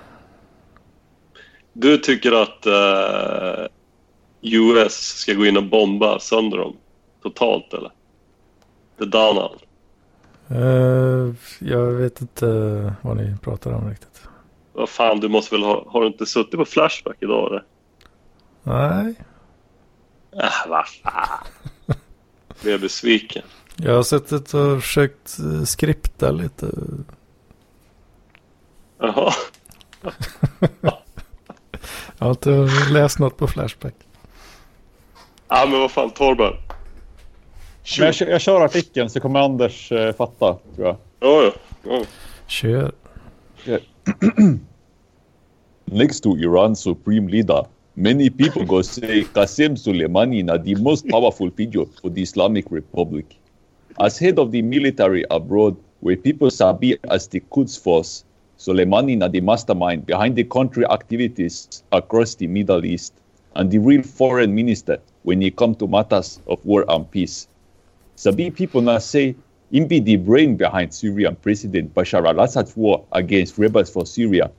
Du 1.73 1.97
tycker 1.97 2.31
att 2.31 2.65
US 4.53 4.93
ska 4.93 5.33
gå 5.33 5.45
in 5.45 5.57
och 5.57 5.63
bomba 5.63 6.19
sönder 6.19 6.57
dem 6.57 6.75
totalt 7.23 7.73
eller? 7.73 7.91
The 8.99 9.05
Donald. 9.05 9.59
Eh, 10.49 11.33
jag 11.59 11.85
vet 11.91 12.21
inte 12.21 12.45
vad 13.01 13.17
ni 13.17 13.35
pratar 13.43 13.71
om 13.71 13.89
riktigt. 13.89 14.21
Vad 14.73 14.89
fan, 14.89 15.19
du 15.19 15.27
måste 15.29 15.55
väl 15.55 15.63
ha... 15.63 15.85
Har 15.87 16.01
du 16.01 16.07
inte 16.07 16.25
suttit 16.25 16.55
på 16.59 16.65
Flashback 16.65 17.17
idag 17.19 17.47
eller? 17.47 17.63
Nej, 18.63 19.15
Äh, 20.31 20.69
vad 20.69 20.87
fan. 20.87 21.47
Blev 22.61 22.81
besviken. 22.81 23.43
jag 23.75 23.95
har 23.95 24.03
suttit 24.03 24.53
och 24.53 24.81
försökt 24.83 25.39
eh, 25.39 25.63
skripta 25.63 26.31
lite. 26.31 26.71
Jaha. 28.99 29.33
Jag 32.17 32.25
har 32.25 32.29
inte 32.29 32.69
läst 32.91 33.19
något 33.19 33.37
på 33.37 33.47
Flashback. 33.47 33.93
Ja, 35.49 35.65
men 35.71 35.79
vad 35.79 35.91
fan, 35.91 36.09
Torben. 36.09 36.53
Men 37.97 38.05
jag, 38.05 38.15
kör- 38.15 38.27
jag 38.27 38.41
kör 38.41 38.61
artikeln 38.61 39.09
så 39.09 39.19
kommer 39.19 39.39
Anders 39.39 39.91
eh, 39.91 40.13
fatta, 40.13 40.57
tror 40.75 40.87
jag. 40.87 40.95
Ja, 41.19 41.43
ja. 41.43 41.51
ja. 41.83 42.03
Kör. 42.47 42.91
Next 45.85 46.23
to 46.23 46.37
Iran's 46.37 46.75
supreme 46.79 47.27
leader, 47.27 47.65
many 47.93 48.29
people 48.29 48.65
go 48.65 48.83
say 48.83 49.23
Qasem 49.33 49.75
Soleimani 49.77 50.43
na 50.43 50.57
the 50.57 50.75
most 50.75 51.07
powerful 51.09 51.49
figure 51.51 51.85
for 52.01 52.09
the 52.09 52.21
Islamic 52.21 52.65
Republic. 52.71 53.25
As 53.99 54.19
head 54.19 54.39
of 54.39 54.51
the 54.51 54.61
military 54.61 55.23
abroad, 55.31 55.75
where 56.01 56.17
people 56.17 56.51
sabi 56.51 56.97
as 57.09 57.27
the 57.29 57.39
Quds 57.39 57.77
Force, 57.77 58.25
Soleimani 58.57 59.23
is 59.25 59.31
the 59.31 59.41
mastermind 59.41 60.05
behind 60.05 60.35
the 60.35 60.43
country 60.43 60.85
activities 60.85 61.83
across 61.91 62.35
the 62.35 62.47
Middle 62.47 62.85
East, 62.85 63.13
and 63.55 63.71
the 63.71 63.77
real 63.79 64.03
foreign 64.03 64.53
minister 64.53 64.99
when 65.27 65.41
it 65.43 65.57
comes 65.57 65.75
to 65.75 65.85
matters 65.89 66.39
of 66.47 66.65
war 66.65 66.85
and 66.87 67.11
peace. 67.11 67.49
Sabi 68.15 68.49
people 68.49 68.79
now 68.79 68.97
say 68.97 69.35
him 69.73 69.85
be 69.85 69.99
the 69.99 70.15
brain 70.15 70.55
behind 70.55 70.93
Syrian 70.93 71.35
President 71.35 71.93
Bashar 71.93 72.25
al-Assad's 72.25 72.77
war 72.77 73.03
against 73.11 73.57
rebels 73.57 73.89
for 73.89 74.05
Syria, 74.05 74.49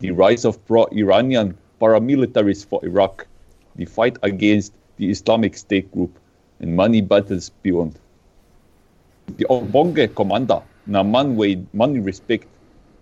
the 0.00 0.10
rise 0.10 0.44
of 0.44 0.62
pro-Iranian 0.66 1.56
paramilitaries 1.80 2.66
for 2.66 2.84
Iraq, 2.84 3.26
the 3.76 3.86
fight 3.86 4.18
against 4.22 4.74
the 4.98 5.08
Islamic 5.08 5.56
State 5.56 5.90
group, 5.90 6.12
and 6.60 6.76
many 6.76 7.00
battles 7.00 7.48
beyond. 7.62 7.98
The 9.38 9.46
Obonge 9.48 10.14
commander, 10.14 10.60
na 10.84 11.02
man 11.02 11.34
with 11.34 11.66
money 11.72 11.98
respect, 11.98 12.44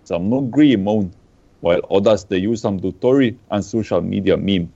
some 0.05 0.31
no 0.31 0.39
agree 0.39 0.77
moan, 0.77 1.11
while 1.63 1.81
others 1.91 2.23
they 2.31 2.39
use 2.39 2.63
some 2.63 2.79
Dotori 2.79 3.35
and 3.51 3.65
social 3.65 4.01
media 4.01 4.37
meme. 4.37 4.73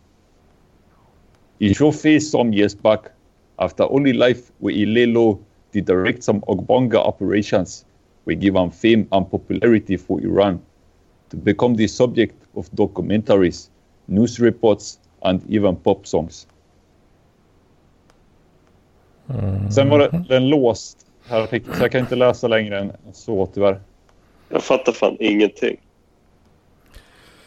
He 1.62 1.72
show 1.74 1.92
face 1.92 2.28
some 2.28 2.52
years 2.52 2.74
back 2.74 3.12
after 3.56 3.84
only 3.84 4.12
life 4.12 4.50
with 4.58 4.74
Ilelo 4.74 5.38
to 5.72 5.80
direct 5.80 6.24
some 6.24 6.40
Ogbonga 6.40 6.96
operations 6.96 7.84
we 8.24 8.34
give 8.34 8.56
him 8.56 8.70
fame 8.70 9.06
and 9.12 9.30
popularity 9.30 9.96
for 9.96 10.20
Iran 10.20 10.60
to 11.30 11.36
become 11.36 11.76
the 11.76 11.86
subject 11.86 12.34
of 12.56 12.68
documentaries, 12.72 13.68
news 14.08 14.40
reports 14.40 14.98
and 15.22 15.40
even 15.48 15.76
pop 15.76 16.04
songs. 16.06 16.48
Sen 19.70 19.88
var 19.88 19.98
det 19.98 20.36
en 20.36 20.48
låst 20.48 21.06
här 21.26 21.40
artikeln, 21.40 21.76
så 21.76 21.82
jag 21.82 21.92
kan 21.92 22.00
inte 22.00 22.16
läsa 22.16 22.48
längre 22.48 22.78
än 22.78 22.92
så 23.12 23.46
tyvärr. 23.46 23.80
Jag 24.48 24.62
fattar 24.62 24.92
fan 24.92 25.16
ingenting. 25.20 25.80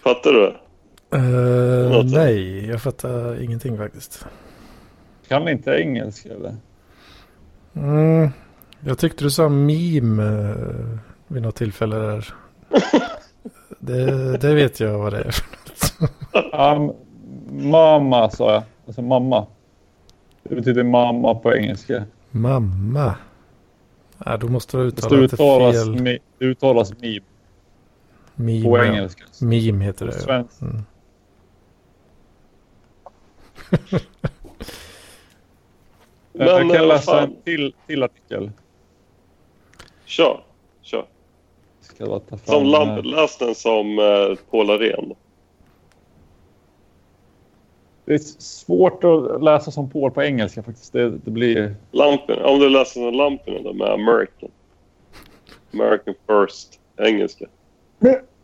Fattar 0.03 0.31
du? 0.31 0.55
Låter. 1.11 2.03
nej, 2.17 2.65
jag 2.69 2.81
fattar 2.81 3.41
ingenting 3.41 3.77
faktiskt. 3.77 4.25
Kan 5.27 5.47
inte 5.47 5.71
engelska 5.71 6.29
eller? 6.29 6.55
Mm, 7.73 8.29
jag 8.79 8.97
tyckte 8.97 9.23
du 9.23 9.29
sa 9.31 9.49
meme 9.49 10.49
eh, 10.49 10.97
vid 11.27 11.41
något 11.41 11.55
tillfälle 11.55 11.95
där. 11.95 12.33
det, 13.79 14.37
det 14.37 14.55
vet 14.55 14.79
jag 14.79 14.97
vad 14.97 15.13
det 15.13 15.19
är 15.19 15.31
för 15.31 15.45
något. 16.01 16.11
Um, 16.53 16.91
mamma 17.71 18.29
sa 18.29 18.53
jag. 18.53 18.63
Alltså 18.85 19.01
mamma. 19.01 19.47
Det 20.43 20.55
betyder 20.55 20.83
mamma 20.83 21.35
på 21.35 21.55
engelska. 21.55 22.05
Mamma. 22.31 23.15
Nej, 24.17 24.37
då 24.39 24.47
måste 24.47 24.77
du 24.77 24.83
uttala 24.83 25.15
det 25.15 25.23
uttalas, 25.23 25.75
fel. 25.75 26.01
mi, 26.01 26.19
det 26.39 26.45
uttalas 26.45 26.93
meme 27.01 27.19
Meme, 28.35 28.63
på 28.63 28.83
engelska. 28.83 29.23
Meme 29.41 29.85
heter 29.85 30.05
det. 30.05 30.13
Ja. 30.15 30.21
Svensk. 30.21 30.61
Mm. 30.61 30.83
Men, 36.33 36.47
jag 36.47 36.61
eh, 36.61 36.73
kan 36.73 36.87
läsa 36.87 37.11
fan. 37.11 37.23
en 37.23 37.35
till, 37.43 37.73
till 37.87 38.03
artikel. 38.03 38.51
Kör. 40.05 40.43
Kör. 40.81 41.05
Ska 41.81 42.03
jag 42.05 42.27
ta 42.27 42.37
fram 42.37 42.39
Som 42.45 42.63
lamp, 42.65 43.05
läs 43.05 43.37
den 43.37 43.55
som 43.55 43.99
uh, 43.99 44.35
Paul 44.51 44.69
Arén. 44.69 45.13
Det 48.05 48.13
är 48.13 48.17
svårt 48.37 49.03
att 49.03 49.43
läsa 49.43 49.71
som 49.71 49.89
Paul 49.89 50.11
på 50.11 50.23
engelska 50.23 50.63
faktiskt. 50.63 50.93
Det, 50.93 51.09
det 51.09 51.31
blir... 51.31 51.75
Lampen. 51.91 52.45
Om 52.45 52.59
du 52.59 52.69
läser 52.69 53.01
som 53.01 53.13
Lampen 53.13 53.63
då 53.63 53.73
med 53.73 53.87
American. 53.87 54.51
American 55.73 56.13
first. 56.27 56.79
Engelska. 56.97 57.45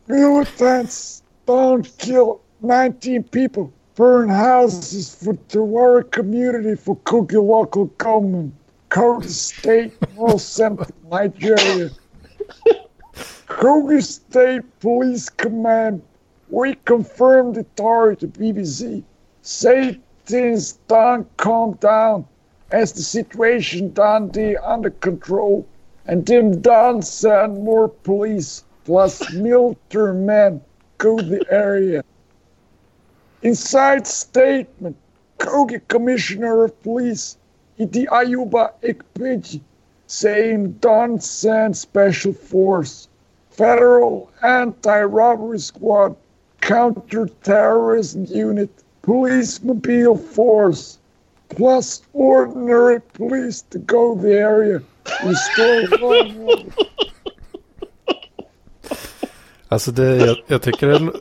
Militants 0.05 1.23
don't 1.45 1.83
kill 1.97 2.35
19 2.59 3.23
people. 3.23 3.67
Burn 4.01 4.29
houses 4.29 5.13
for 5.13 5.35
Tawara 5.35 6.09
community 6.09 6.73
for 6.73 6.95
Kogi 7.05 7.33
local 7.33 7.85
government. 7.85 8.51
Kogi 8.89 9.29
State, 9.29 9.93
North 10.17 10.41
Central 10.41 10.89
Nigeria. 11.11 11.91
Kogi 13.45 14.01
State 14.01 14.63
Police 14.79 15.29
Command. 15.29 16.01
We 16.49 16.73
confirmed 16.85 17.53
the 17.53 17.65
story 17.75 18.17
to 18.17 18.27
BBC. 18.27 19.03
Say 19.43 19.99
things 20.25 20.79
don't 20.87 21.27
calm 21.37 21.73
down 21.73 22.25
as 22.71 22.93
the 22.93 23.03
situation 23.03 23.93
done 23.93 24.29
be 24.29 24.57
under 24.57 24.89
control 24.89 25.67
and 26.07 26.25
them 26.25 26.59
done 26.59 27.03
send 27.03 27.63
more 27.63 27.87
police 27.87 28.63
plus 28.83 29.31
military 29.33 30.15
men 30.15 30.59
go 30.97 31.21
the 31.21 31.45
area. 31.51 32.03
Inside 33.43 34.05
statement, 34.05 34.95
Kogi 35.39 35.81
Commissioner 35.87 36.65
of 36.65 36.83
Police 36.83 37.37
Iti 37.77 38.05
Ayuba 38.05 38.73
Ikpeji 38.83 39.61
saying 40.05 40.73
don't 40.81 41.23
send 41.23 41.75
special 41.75 42.33
force, 42.33 43.07
federal 43.49 44.29
anti-robbery 44.43 45.57
squad, 45.57 46.15
counter-terrorism 46.59 48.25
unit, 48.25 48.69
police 49.01 49.63
mobile 49.63 50.17
force, 50.17 50.99
plus 51.49 52.03
ordinary 52.13 52.99
police 53.13 53.63
to 53.63 53.79
go 53.79 54.15
the 54.15 54.33
area, 54.33 54.81
restore 55.25 56.03
order. 56.03 56.63
Alltså 59.67 59.91
det, 59.91 60.15
jag, 60.17 60.37
jag 60.47 60.61
tycker 60.61 60.87
det, 60.87 61.11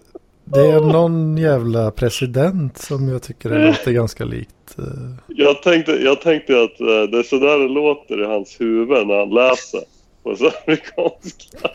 det 0.53 0.67
är 0.67 0.81
någon 0.81 1.37
jävla 1.37 1.91
president 1.91 2.79
som 2.79 3.09
jag 3.09 3.23
tycker 3.23 3.51
det 3.51 3.67
låter 3.67 3.93
ganska 3.93 4.25
likt. 4.25 4.79
eh. 4.79 4.85
Jag 5.27 5.63
tänkte, 5.63 5.93
jag 5.93 6.21
tänkte 6.21 6.53
att 6.63 6.81
eh, 6.81 6.87
det 6.87 7.19
är 7.19 7.23
sådär 7.23 7.59
det 7.59 7.69
låter 7.69 8.23
i 8.23 8.27
hans 8.27 8.61
huvud 8.61 9.07
när 9.07 9.19
han 9.19 9.31
läser 9.31 9.81
på 10.23 10.37
så 10.37 10.51
amerikanska. 10.67 11.69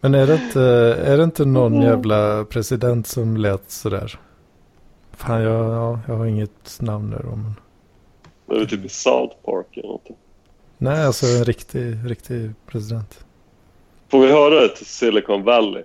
Men 0.00 0.14
är 0.14 0.26
det 0.26 0.34
inte, 0.34 0.62
är 1.04 1.16
det 1.16 1.24
inte 1.24 1.44
någon 1.44 1.82
jävla 1.82 2.44
president 2.44 3.06
som 3.06 3.36
lät 3.36 3.70
sådär? 3.70 4.18
Fan, 5.16 5.42
jag, 5.42 5.72
ja, 5.74 6.00
jag 6.06 6.14
har 6.14 6.26
inget 6.26 6.80
namn 6.80 7.10
där 7.10 7.22
då, 7.22 7.36
men... 7.36 7.54
Det 8.46 8.62
är 8.62 8.66
typ 8.66 8.84
i 8.84 8.88
South 8.88 9.36
Park 9.44 9.66
eller 9.76 9.88
något. 9.88 10.08
Nej, 10.78 11.04
alltså 11.04 11.26
en 11.26 11.44
riktig, 11.44 11.96
riktig 12.06 12.50
president. 12.66 13.24
Får 14.12 14.20
vi 14.20 14.32
höra 14.32 14.60
det 14.60 14.68
till 14.68 14.86
Silicon 14.86 15.42
Valley? 15.42 15.84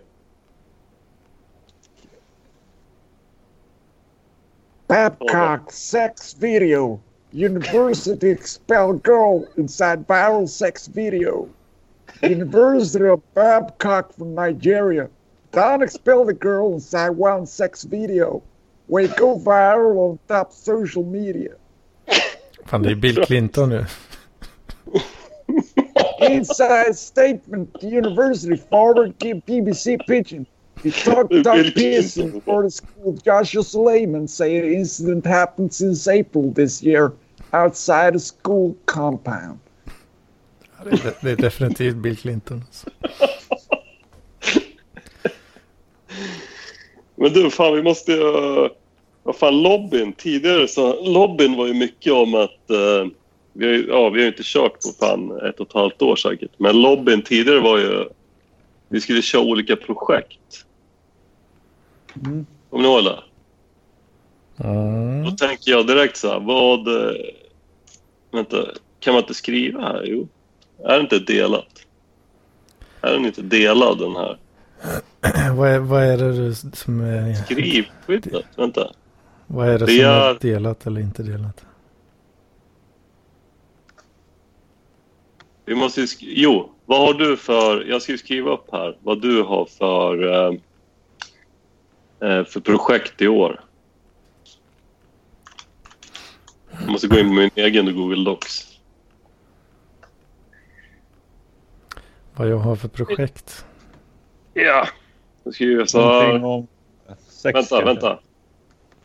Babcock 4.88 5.72
sex 5.72 6.36
video. 6.40 7.00
University 7.32 8.32
expel 8.32 9.00
girl 9.04 9.46
inside 9.56 10.06
viral 10.08 10.48
sex 10.48 10.88
video. 10.88 11.48
University 12.22 13.10
of 13.10 13.22
Babcock 13.34 14.14
from 14.18 14.36
Nigeria. 14.36 15.08
Don't 15.52 15.84
expel 15.84 16.26
the 16.26 16.34
girl 16.34 16.74
inside 16.74 17.12
one 17.18 17.48
sex 17.48 17.86
video. 17.86 18.42
We 18.88 19.08
go 19.08 19.40
viral 19.40 19.98
on 19.98 20.20
top 20.28 20.54
social 20.54 21.04
media. 21.06 21.52
Fan, 22.66 22.84
det 22.84 22.92
är 22.92 22.96
Bill 22.96 23.26
Clinton 23.26 23.70
nu. 23.70 23.86
Inside 26.22 26.96
statement, 26.96 27.80
the 27.80 27.88
university 27.88 28.56
forward 28.56 29.18
give 29.20 29.38
BBC 29.46 29.98
Pigeon. 30.08 30.46
He 30.84 30.92
talked 30.92 31.30
Bill 31.44 31.48
up 31.48 31.74
piss 31.74 32.14
Clinton. 32.14 32.36
in 32.36 32.42
Florida 32.42 32.70
school. 32.72 33.14
Joshua 33.26 33.64
Suleiman 33.64 34.28
say 34.28 34.60
the 34.62 34.76
incident 34.76 35.26
happened 35.26 35.74
since 35.74 36.08
April 36.08 36.52
this 36.54 36.84
year 36.84 37.14
outside 37.54 38.16
a 38.16 38.20
school 38.20 38.76
compound. 38.86 39.60
Ja, 40.78 40.84
Det 40.84 41.06
är, 41.06 41.14
det 41.22 41.32
är 41.32 41.36
definitivt 41.36 41.96
Bill 41.96 42.18
Clinton. 42.18 42.64
Men 47.16 47.34
du, 47.34 47.52
fan 47.52 47.76
vi 47.76 47.84
måste 47.84 48.12
ju... 48.12 48.70
Vad 49.24 49.36
fan, 49.36 49.62
lobbyn. 49.62 50.14
Tidigare 50.14 50.68
så... 50.68 51.04
Lobbyn 51.04 51.58
var 51.58 51.68
ju 51.68 51.74
mycket 51.74 52.14
om 52.14 52.34
att... 52.36 52.70
eh, 52.70 53.08
vi, 53.58 53.66
har, 53.66 53.74
ju- 53.74 53.88
ja, 53.88 54.10
vi 54.10 54.22
har 54.22 54.28
inte 54.28 54.44
kört 54.46 54.74
på 54.74 54.90
fan 55.00 55.32
ett 55.42 55.60
och 55.60 55.68
ett 55.68 55.74
halvt 55.74 56.02
år 56.02 56.16
säkert. 56.16 56.52
Men 56.58 56.82
lobbyn 56.82 57.22
tidigare 57.22 57.60
var 57.60 57.78
ju... 57.78 58.06
Vi 58.90 59.02
skulle 59.02 59.22
köra 59.22 59.42
olika 59.42 59.76
projekt. 59.76 60.66
Kommer 62.14 62.46
ni 62.72 62.84
ihåg 62.84 63.04
det? 63.04 63.20
Mm. 64.64 65.24
Då 65.24 65.32
tänker 65.32 65.72
jag 65.72 65.88
direkt 65.88 66.18
så 66.18 66.28
här, 66.32 66.40
vad... 66.40 66.88
eh, 66.88 67.16
Vänta, 68.32 68.58
kan 69.00 69.14
man 69.14 69.24
inte 69.24 69.34
skriva 69.34 69.82
här? 69.82 70.04
Jo. 70.06 70.28
Är 70.84 70.94
det 70.96 71.00
inte 71.02 71.20
delat? 71.20 71.68
Är 73.02 73.12
den 73.14 73.26
inte 73.26 73.42
delad 73.42 74.00
den 74.00 74.16
här? 74.16 74.38
Vad, 75.56 75.70
är, 75.70 75.80
vad 75.80 76.04
är 76.04 76.18
det 76.18 76.56
som 76.56 77.00
är, 77.02 77.34
Skrivskyddet? 77.34 78.46
Vänta. 78.58 78.92
vad 79.48 79.68
är, 79.70 79.80
det 79.80 79.86
Det 79.86 79.92
som 79.92 80.06
är- 80.06 80.30
är 80.30 80.38
delat 80.42 80.88
eller 80.88 81.02
inte 81.02 81.24
delat? 81.24 81.66
Vi 85.68 85.76
måste 85.76 86.06
jo, 86.20 86.72
vad 86.86 87.00
har 87.00 87.14
du 87.14 87.38
för... 87.38 87.84
Jag 87.84 88.02
ska 88.02 88.18
skriva 88.18 88.52
upp 88.52 88.72
här 88.72 88.98
vad 89.02 89.22
du 89.22 89.42
har 89.42 89.66
för... 89.66 90.24
Eh, 90.24 90.54
eh, 92.30 92.46
för 92.46 92.60
projekt 92.60 93.22
i 93.22 93.28
år? 93.28 93.62
Jag 96.70 96.90
måste 96.90 97.08
gå 97.08 97.20
in 97.20 97.28
på 97.28 97.34
min 97.34 97.50
egen 97.56 97.96
Google 97.96 98.24
Docs. 98.24 98.80
Vad 102.36 102.50
jag 102.50 102.58
har 102.58 102.76
för 102.76 102.88
projekt. 102.88 103.66
Ja. 104.54 104.88
Jag 105.44 105.54
skriver 105.54 105.86
så 105.86 106.02
här. 106.02 106.44
om 106.44 106.68
sex 107.28 107.56
Vänta, 107.56 107.70
kanske. 107.70 107.86
vänta. 107.86 108.20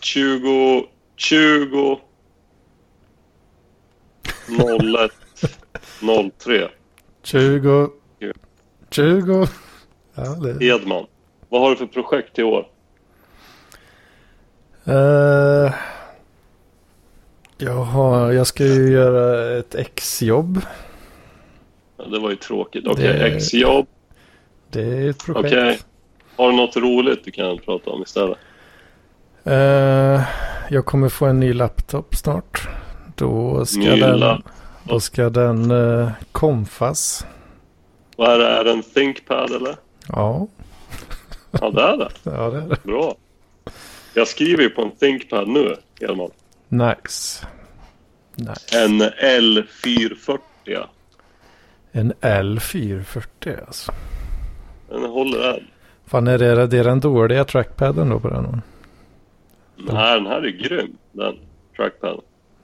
20... 0.01 0.87
20... 1.17 2.01
01... 5.05 5.22
03. 6.39 6.69
20. 7.23 7.89
20. 8.91 9.47
Ja, 10.15 10.23
det. 10.23 10.65
Edman. 10.67 11.07
Vad 11.49 11.61
har 11.61 11.71
du 11.71 11.77
för 11.77 11.87
projekt 11.87 12.39
i 12.39 12.43
år? 12.43 12.67
Eh, 14.85 15.73
jag, 17.59 17.73
har, 17.75 18.33
jag 18.33 18.47
ska 18.47 18.65
ju 18.65 18.93
göra 18.93 19.59
ett 19.59 19.75
exjobb. 19.75 20.61
Ja, 21.97 22.05
Det 22.05 22.19
var 22.19 22.31
ju 22.31 22.37
tråkigt. 22.37 22.87
Okej, 22.87 23.05
Det- 23.09 23.27
exjobb. 23.37 23.87
Det 24.71 24.83
är 24.83 25.11
ett 25.11 25.25
projekt. 25.25 25.47
Okej. 25.47 25.79
Har 26.37 26.51
du 26.51 26.57
något 26.57 26.77
roligt 26.77 27.25
du 27.25 27.31
kan 27.31 27.59
prata 27.59 27.91
om 27.91 28.03
istället? 28.03 28.39
Eh, 29.45 30.21
jag 30.71 30.85
kommer 30.87 31.09
få 31.09 31.27
en 31.27 31.41
ny 31.41 31.53
laptop 31.53 32.15
snart. 32.17 32.69
Då 33.17 33.65
ska 33.67 33.81
Ny 33.81 34.01
den, 34.01 34.19
laptop. 34.19 34.53
Då 34.85 35.01
ska 35.01 35.31
den 35.31 35.71
uh, 35.71 36.11
konfas. 36.33 37.27
Vad 38.17 38.31
är 38.31 38.39
det? 38.39 38.49
Är 38.49 38.65
det 38.65 38.71
en 38.71 38.83
ThinkPad 38.83 39.51
eller? 39.51 39.77
Ja, 40.09 40.47
Ja, 41.61 41.71
det 41.71 41.83
är 41.83 41.97
det. 41.97 42.09
ja 42.31 42.51
det 42.51 42.59
är 42.59 42.69
det. 42.69 42.83
Bra. 42.83 43.15
Jag 44.15 44.29
skriver 44.29 44.63
ju 44.63 44.71
på 44.71 44.83
en 44.83 44.91
ThinkPad 44.91 45.49
nu, 45.49 45.77
Edman. 46.01 46.31
Nice. 46.69 47.47
nice. 48.35 48.85
En 48.85 49.03
L440. 49.03 50.39
ja. 50.65 50.91
En 51.93 52.13
L440 52.13 53.67
alltså. 53.67 53.93
Den 54.89 55.03
håller 55.05 55.55
än. 55.55 55.67
Fan 56.07 56.27
är 56.27 56.39
det, 56.39 56.67
det 56.67 56.79
är 56.79 56.85
den 56.85 57.01
dåliga 57.01 57.45
trackpadden 57.45 58.09
då 58.09 58.21
på 58.21 58.29
den? 58.29 58.63
Nej, 59.77 60.15
den 60.15 60.27
här 60.27 60.47
är 60.47 60.51
grym. 60.51 60.97
Den 61.13 61.39
trackpaden. 61.77 62.21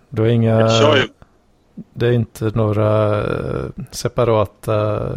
Du 0.09 0.23
har 0.23 0.29
inga... 0.29 0.61
Jag 0.61 0.81
kör 0.81 0.97
ju 0.97 1.09
Det 1.95 2.07
är 2.07 2.12
inte 2.12 2.45
några 2.55 3.18
eh, 3.18 3.64
separata 3.91 5.09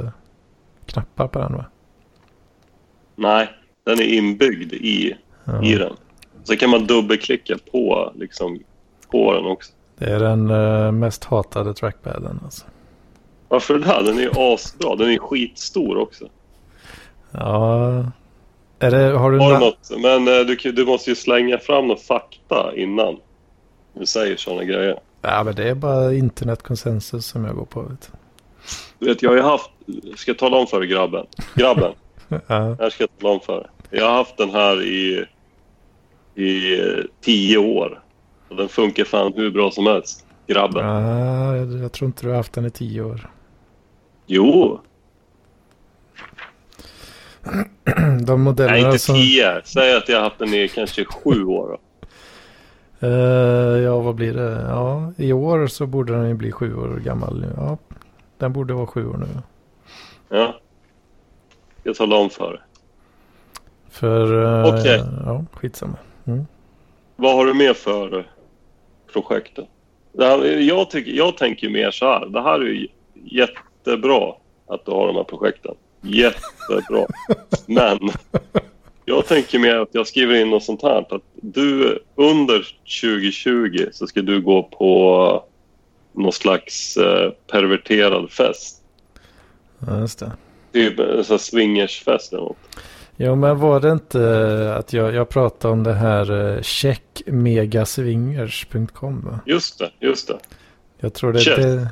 knappar 0.85 1.27
på 1.27 1.39
den 1.39 1.53
va? 1.53 1.65
Nej, 3.15 3.49
den 3.83 3.99
är 3.99 4.03
inbyggd 4.13 4.73
i, 4.73 5.17
Ja. 5.45 5.63
i 5.63 5.75
den. 5.75 5.93
Så 6.43 6.55
kan 6.55 6.69
man 6.69 6.87
dubbelklicka 6.87 7.57
på, 7.71 8.11
liksom, 8.15 8.59
på 9.11 9.33
den 9.33 9.45
också. 9.45 9.71
Det 9.97 10.05
är 10.05 10.19
den 10.19 10.49
eh, 10.49 10.91
mest 10.91 11.23
hatade 11.23 11.73
trackpadden 11.73 12.39
alltså. 12.43 12.65
Varför 13.47 13.79
det 13.79 13.85
här? 13.85 14.03
Den 14.03 14.17
är 14.17 14.21
ju 14.21 14.31
asbra. 14.35 14.95
Den 14.95 15.09
är 15.11 15.17
skitstor 15.17 15.97
också. 15.97 16.29
Ja. 17.31 18.05
Är 18.79 18.91
det, 18.91 19.17
har 19.17 19.31
du... 19.31 19.39
Har 19.39 19.53
du 19.53 19.59
något? 19.59 19.91
Men 19.97 20.27
eh, 20.27 20.45
du, 20.45 20.71
du 20.71 20.85
måste 20.85 21.09
ju 21.09 21.15
slänga 21.15 21.57
fram 21.57 21.87
något 21.87 22.01
fakta 22.01 22.71
innan 22.75 23.17
du 23.93 24.05
säger 24.05 24.35
sådana 24.35 24.63
grejer. 24.63 24.99
Ja 25.21 25.43
men 25.43 25.55
det 25.55 25.69
är 25.69 25.75
bara 25.75 26.13
internetkonsensus 26.13 27.25
som 27.25 27.45
jag 27.45 27.55
går 27.55 27.65
på. 27.65 27.81
Vet. 27.81 28.11
Du 28.99 29.05
vet, 29.05 29.21
jag 29.21 29.29
har 29.29 29.37
ju 29.37 29.43
haft... 29.43 29.69
Ska 30.15 30.31
jag 30.31 30.37
tala 30.37 30.57
om 30.57 30.67
för 30.67 30.79
dig, 30.79 30.89
grabben? 30.89 31.25
Grabben. 31.55 31.93
Ja. 32.47 32.75
här 32.79 32.89
ska 32.89 33.03
jag 33.03 33.19
tala 33.19 33.33
om 33.33 33.39
för 33.39 33.55
dig. 33.59 33.69
Jag 33.89 34.05
har 34.05 34.13
haft 34.13 34.37
den 34.37 34.49
här 34.49 34.83
i, 34.83 35.25
i 36.35 36.79
eh, 36.79 37.03
tio 37.21 37.57
år. 37.57 38.03
Och 38.49 38.55
den 38.55 38.69
funkar 38.69 39.03
fan 39.03 39.33
hur 39.35 39.51
bra 39.51 39.71
som 39.71 39.85
helst. 39.85 40.25
Grabben. 40.47 40.85
Ja, 40.85 41.55
jag, 41.55 41.83
jag 41.83 41.91
tror 41.91 42.05
inte 42.07 42.25
du 42.25 42.29
har 42.29 42.35
haft 42.37 42.53
den 42.53 42.65
i 42.65 42.69
tio 42.69 43.01
år. 43.01 43.29
Jo, 44.27 44.79
De 47.85 48.25
nej 48.25 48.37
modellerna 48.37 48.77
inte 48.77 48.99
som... 48.99 49.15
tio. 49.15 49.61
Säg 49.63 49.97
att 49.97 50.09
jag 50.09 50.17
har 50.17 50.23
haft 50.23 50.39
den 50.39 50.53
i 50.53 50.67
kanske 50.67 51.05
sju 51.05 51.45
år. 51.45 51.67
Då. 51.67 51.77
Eh, 53.03 53.09
ja, 53.83 53.99
vad 54.01 54.15
blir 54.15 54.33
det? 54.33 54.65
Ja, 54.69 55.13
i 55.17 55.33
år 55.33 55.67
så 55.67 55.85
borde 55.85 56.13
den 56.13 56.27
ju 56.27 56.33
bli 56.33 56.51
sju 56.51 56.75
år 56.75 56.99
gammal. 57.05 57.45
Ja, 57.57 57.77
den 58.37 58.53
borde 58.53 58.73
vara 58.73 58.87
sju 58.87 59.07
år 59.07 59.17
nu. 59.17 59.27
Ja. 60.37 60.55
Jag 61.83 61.95
talar 61.95 62.17
om 62.17 62.29
för 62.29 62.51
dig. 62.51 62.61
För... 63.89 64.43
eh, 64.65 64.73
Okej. 64.73 65.03
Ja, 65.25 65.45
skitsamma. 65.53 65.97
Vad 67.15 67.35
har 67.35 67.45
du 67.45 67.53
mer 67.53 67.73
för 67.73 68.27
projekt? 69.13 69.51
då? 69.55 69.67
Det 70.13 70.25
här, 70.25 70.45
jag, 70.45 70.89
tycker, 70.89 71.11
jag 71.11 71.37
tänker 71.37 71.69
mer 71.69 71.91
så 71.91 72.05
här. 72.05 72.25
Det 72.25 72.41
här 72.41 72.59
är 72.59 72.65
ju 72.65 72.87
jättebra 73.13 74.33
att 74.67 74.85
du 74.85 74.91
har 74.91 75.07
de 75.07 75.15
här 75.15 75.23
projekten. 75.23 75.75
Jättebra. 76.01 77.05
Men 77.67 77.99
jag 79.11 79.27
tänker 79.27 79.59
mer 79.59 79.75
att 79.75 79.89
jag 79.91 80.07
skriver 80.07 80.35
in 80.35 80.49
något 80.49 80.63
sånt 80.63 80.81
här. 80.81 81.15
Att 81.15 81.23
du 81.35 81.99
under 82.15 82.67
2020 83.01 83.85
så 83.91 84.07
ska 84.07 84.21
du 84.21 84.41
gå 84.41 84.63
på 84.63 85.43
någon 86.13 86.31
slags 86.31 86.97
eh, 86.97 87.31
perverterad 87.51 88.31
fest. 88.31 88.83
Ja, 89.79 89.99
just 89.99 90.19
det. 90.19 90.31
Typ 90.73 90.99
en 90.99 91.23
sån 91.23 91.33
här 91.33 91.37
swingersfest 91.37 92.33
eller 92.33 92.43
något. 92.43 92.57
Ja, 93.15 93.35
men 93.35 93.59
var 93.59 93.79
det 93.79 93.91
inte 93.91 94.75
att 94.75 94.93
jag, 94.93 95.13
jag 95.13 95.29
pratade 95.29 95.73
om 95.73 95.83
det 95.83 95.93
här 95.93 96.31
uh, 96.31 96.61
checkmegaswingers.com? 96.61 99.37
Just 99.45 99.79
det, 99.79 99.91
just 99.99 100.27
det. 100.27 100.39
Jag 100.99 101.13
tror 101.13 101.33
det 101.33 101.39
är 101.39 101.43
Check, 101.43 101.57
det, 101.57 101.89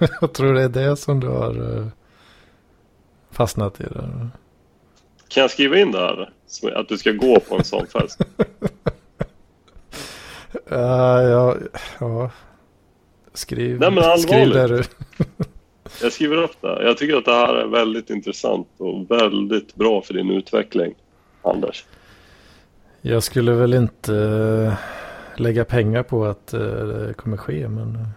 jag 0.20 0.32
tror 0.32 0.54
det 0.54 0.62
är 0.62 0.68
det 0.68 0.96
som 0.96 1.20
du 1.20 1.28
har 1.28 1.78
eh, 1.78 1.86
fastnat 3.30 3.80
i. 3.80 3.84
Där. 3.84 4.30
Kan 5.32 5.40
jag 5.40 5.50
skriva 5.50 5.78
in 5.78 5.92
det 5.92 5.98
här? 5.98 6.30
Att 6.74 6.88
du 6.88 6.98
ska 6.98 7.12
gå 7.12 7.40
på 7.40 7.56
en 7.56 7.64
sån 7.64 7.86
fest? 7.86 8.20
Ja, 10.68 11.22
ja, 11.28 11.56
ja. 12.00 12.30
Skriv, 13.34 13.80
Nej, 13.80 13.90
men 13.90 14.18
skriv 14.18 14.50
där 14.50 14.68
du. 14.68 14.82
Jag 16.02 16.12
skriver 16.12 16.36
upp 16.36 16.60
det. 16.60 16.84
Jag 16.84 16.98
tycker 16.98 17.16
att 17.16 17.24
det 17.24 17.32
här 17.32 17.54
är 17.54 17.66
väldigt 17.66 18.10
intressant 18.10 18.68
och 18.76 19.10
väldigt 19.10 19.74
bra 19.74 20.02
för 20.02 20.14
din 20.14 20.30
utveckling, 20.30 20.94
Anders. 21.42 21.84
Jag 23.00 23.22
skulle 23.22 23.52
väl 23.52 23.74
inte 23.74 24.14
eh, 24.16 24.74
lägga 25.40 25.64
pengar 25.64 26.02
på 26.02 26.24
att 26.24 26.54
eh, 26.54 26.60
det 26.60 27.14
kommer 27.14 27.36
ske, 27.36 27.68
men 27.68 28.08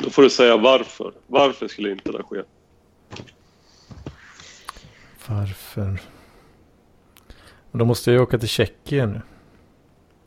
Då 0.00 0.10
får 0.10 0.22
du 0.22 0.30
säga 0.30 0.56
varför. 0.56 1.12
Varför 1.26 1.68
skulle 1.68 1.90
inte 1.90 2.12
det 2.12 2.22
ske? 2.22 2.42
Varför? 5.28 6.00
Och 7.70 7.78
då 7.78 7.84
måste 7.84 8.10
jag 8.10 8.18
ju 8.18 8.22
åka 8.22 8.38
till 8.38 8.48
Tjeckien 8.48 9.12
nu. 9.12 9.20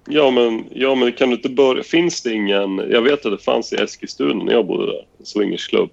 Ja 0.05 0.31
men, 0.31 0.65
ja, 0.71 0.95
men 0.95 1.11
kan 1.11 1.29
du 1.29 1.35
inte 1.35 1.49
börja... 1.49 1.83
Finns 1.83 2.21
det 2.21 2.33
ingen... 2.33 2.77
Jag 2.77 3.01
vet 3.01 3.25
att 3.25 3.31
det 3.31 3.43
fanns 3.43 3.73
i 3.73 3.75
Eskilstuna 3.75 4.43
när 4.43 4.53
jag 4.53 4.67
bodde 4.67 4.85
där. 4.85 5.05
En 5.19 5.25
swingersklubb. 5.25 5.89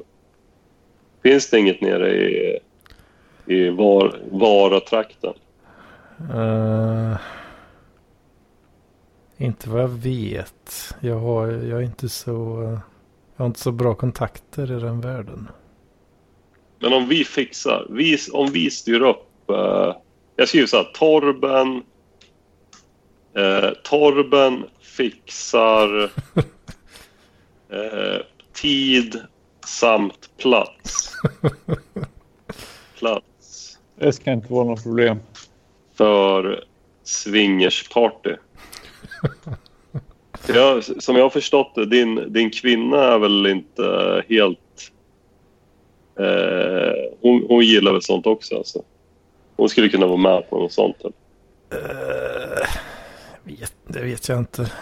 Finns 1.23 1.51
det 1.51 1.59
inget 1.59 1.81
nere 1.81 2.15
i, 2.15 2.59
i 3.47 3.71
var, 3.71 4.21
Vara-trakten? 4.31 5.35
Eh, 6.35 7.17
inte 9.37 9.71
vad 9.71 9.83
jag 9.83 9.89
vet. 9.89 10.95
Jag 11.01 11.19
har, 11.19 11.47
jag 11.47 11.79
är 11.79 11.85
inte 11.85 12.09
så... 12.09 12.35
jag 13.37 13.43
har 13.43 13.47
inte 13.47 13.61
så 13.61 13.73
bra 13.73 13.95
kontakter 13.95 14.77
i 14.77 14.81
den 14.81 15.01
världen. 15.01 15.49
Men 16.81 16.93
om 16.93 17.09
vi 17.09 17.25
fixar, 17.25 17.87
vi, 17.91 18.19
om 18.33 18.53
vi 18.53 18.71
styr 18.71 19.01
upp... 19.01 19.51
Eh, 19.51 19.97
jag 20.37 20.49
skriver 20.49 20.67
så 20.67 20.77
här, 20.77 20.91
Torben... 20.95 21.83
Eh, 23.37 23.71
Torben 23.85 24.65
fixar 24.81 26.05
eh, 27.71 28.21
tid 28.53 29.21
samt 29.67 30.31
plats. 30.37 31.13
Plats 32.99 33.79
Det 33.97 34.13
ska 34.13 34.33
inte 34.33 34.53
vara 34.53 34.65
något 34.65 34.83
problem. 34.83 35.19
för 35.95 36.65
swingersparty. 37.05 38.35
Jag, 40.55 40.85
som 40.85 41.17
jag 41.17 41.23
har 41.23 41.31
förstått 41.31 41.75
det, 41.75 41.87
din, 41.87 42.33
din 42.33 42.51
kvinna 42.51 43.03
är 43.03 43.19
väl 43.19 43.47
inte 43.47 44.23
helt... 44.29 44.59
Eh, 46.19 46.93
hon, 47.21 47.47
hon 47.49 47.65
gillar 47.65 47.93
väl 47.93 48.03
sånt 48.03 48.27
också 48.27 48.57
alltså. 48.57 48.83
Hon 49.57 49.69
skulle 49.69 49.89
kunna 49.89 50.07
vara 50.07 50.17
med 50.17 50.51
på 50.51 50.59
något 50.59 50.73
sånt. 50.73 50.97
Eller? 51.01 51.13
Eh, 51.71 52.69
vet, 53.43 53.75
det 53.87 54.03
vet 54.03 54.29
jag 54.29 54.39
inte. 54.39 54.73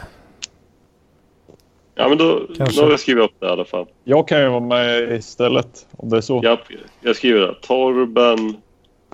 Ja 1.95 2.09
men 2.09 2.19
då, 2.19 2.47
Kanske. 2.57 2.81
då 2.81 2.85
har 2.87 2.91
jag 2.91 3.01
skrivit 3.01 3.25
upp 3.25 3.35
det 3.41 3.47
i 3.47 3.51
alla 3.51 3.65
fall. 3.65 3.87
Jag 4.05 4.29
kan 4.29 4.41
ju 4.41 4.49
vara 4.49 4.61
med 4.61 5.13
istället 5.13 5.87
om 5.97 6.09
det 6.09 6.17
är 6.17 6.21
så. 6.21 6.41
Jag, 6.43 6.59
jag 7.01 7.17
skriver 7.17 7.41
det. 7.41 7.55
Torben 7.61 8.57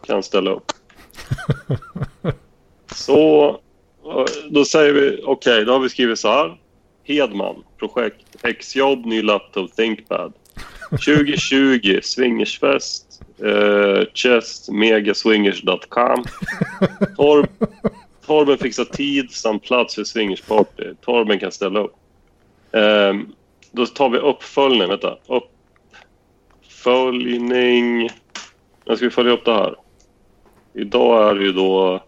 kan 0.07 0.23
ställa 0.23 0.51
upp. 0.51 0.73
Så 2.95 3.57
då 4.51 4.65
säger 4.65 4.93
vi, 4.93 5.23
okej, 5.25 5.65
då 5.65 5.73
har 5.73 5.79
vi 5.79 5.89
skrivit 5.89 6.19
så 6.19 6.29
här. 6.29 6.57
Hedman, 7.05 7.65
projekt, 7.79 8.27
Xjobb, 8.61 9.07
ny 9.07 9.23
laptop, 9.23 9.77
Thinkpad. 9.77 10.33
2020, 10.93 12.01
swingersfest, 12.03 13.23
eh, 13.45 14.05
chest, 14.15 14.69
megaswingers.com. 14.71 16.25
Torb, 17.17 17.49
Torben 18.27 18.59
fixar 18.59 18.85
tid 18.85 19.31
samt 19.31 19.63
plats 19.63 19.95
för 19.95 20.05
swingersparty. 20.05 20.95
Torben 21.01 21.39
kan 21.39 21.53
ställa 21.53 21.81
upp. 21.81 21.95
Ehm, 22.73 23.33
då 23.73 23.87
tar 23.87 24.09
vi 24.09 24.19
uppföljning. 24.19 24.89
Vänta. 24.89 25.17
Uppföljning. 26.63 28.11
När 28.85 28.97
ska 28.97 29.05
vi 29.05 29.11
följa 29.11 29.33
upp 29.33 29.45
det 29.45 29.55
här? 29.55 29.75
Idag 30.75 31.31
är 31.31 31.35
det 31.35 31.45
ju 31.45 31.53
då 31.53 32.05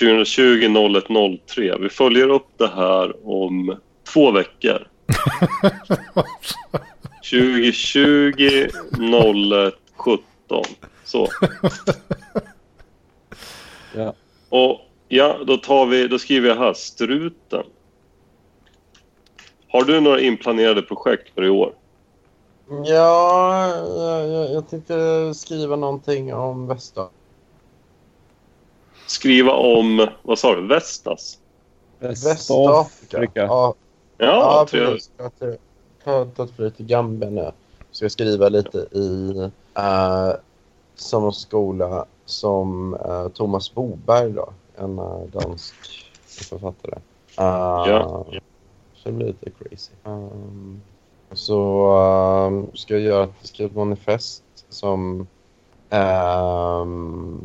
2020 0.00 0.68
01 0.68 1.04
03. 1.46 1.76
Vi 1.80 1.88
följer 1.88 2.28
upp 2.28 2.48
det 2.56 2.68
här 2.68 3.28
om 3.28 3.76
två 4.12 4.30
veckor. 4.30 4.88
2020 7.22 8.68
01 8.92 9.74
17. 9.96 10.64
Så. 11.04 11.28
Ja. 13.94 14.14
Och 14.48 14.80
ja, 15.08 15.38
då, 15.46 15.56
tar 15.56 15.86
vi, 15.86 16.08
då 16.08 16.18
skriver 16.18 16.48
jag 16.48 16.56
här, 16.56 16.72
struten. 16.72 17.62
Har 19.68 19.84
du 19.84 20.00
några 20.00 20.20
inplanerade 20.20 20.82
projekt 20.82 21.34
för 21.34 21.44
i 21.44 21.48
år? 21.48 21.72
Ja, 22.84 23.66
jag, 23.76 24.28
jag, 24.28 24.52
jag 24.52 24.68
tänkte 24.68 25.32
skriva 25.34 25.76
någonting 25.76 26.34
om 26.34 26.66
Västafrika. 26.66 27.14
Skriva 29.06 29.52
om, 29.52 30.08
vad 30.22 30.38
sa 30.38 30.54
du, 30.54 30.66
Vestas? 30.66 31.38
Västafrika. 31.98 33.28
Ja, 33.34 33.74
Ja, 34.18 34.26
ja 34.26 34.66
trevligt. 34.70 35.10
Har 36.04 36.24
tagit- 36.24 36.56
flyt 36.56 36.76
till 36.76 36.86
Gambia 36.86 37.30
nu. 37.30 37.50
Så 37.90 38.04
jag 38.04 38.12
skriva 38.12 38.48
lite 38.48 38.78
i 38.78 39.32
uh, 39.78 40.32
samma 40.94 41.32
skola 41.32 42.04
som 42.24 42.94
eh, 42.94 43.28
Thomas 43.28 43.74
Boberg 43.74 44.32
då. 44.32 44.48
En 44.76 44.98
uh, 44.98 45.22
dansk 45.32 45.74
författare. 46.26 46.94
Uh, 47.40 47.90
Ja. 47.90 48.24
Så 48.94 49.08
det 49.08 49.12
blir 49.12 49.26
lite 49.26 49.50
crazy. 49.50 49.92
Um, 50.04 50.80
så 51.32 51.90
um, 52.46 52.66
ska 52.74 52.94
jag 52.94 53.02
göra 53.02 53.24
ett, 53.24 53.30
skriva 53.42 53.70
ett 53.70 53.76
manifest 53.76 54.42
som 54.68 55.26
um, 55.90 57.40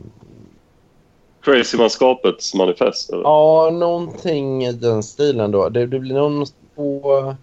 Crazy-manskapets 1.41 2.53
manifest, 2.55 3.09
eller? 3.09 3.23
Ja, 3.23 3.69
någonting 3.73 4.65
i 4.65 4.71
den 4.71 5.03
stilen 5.03 5.51
då. 5.51 5.69
Det, 5.69 5.85
det 5.85 5.99
blir 5.99 6.15
någon 6.15 6.45
på... 6.75 7.35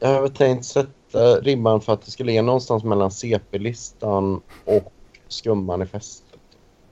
Jag 0.00 0.08
har 0.08 0.20
väl 0.22 0.30
tänkt 0.34 0.64
sätta 0.64 1.34
ribban 1.40 1.80
för 1.80 1.92
att 1.92 2.02
det 2.02 2.10
ska 2.10 2.24
ligga 2.24 2.42
någonstans 2.42 2.84
mellan 2.84 3.10
CP-listan 3.10 4.40
och 4.64 4.92
skummanifestet. 5.28 6.26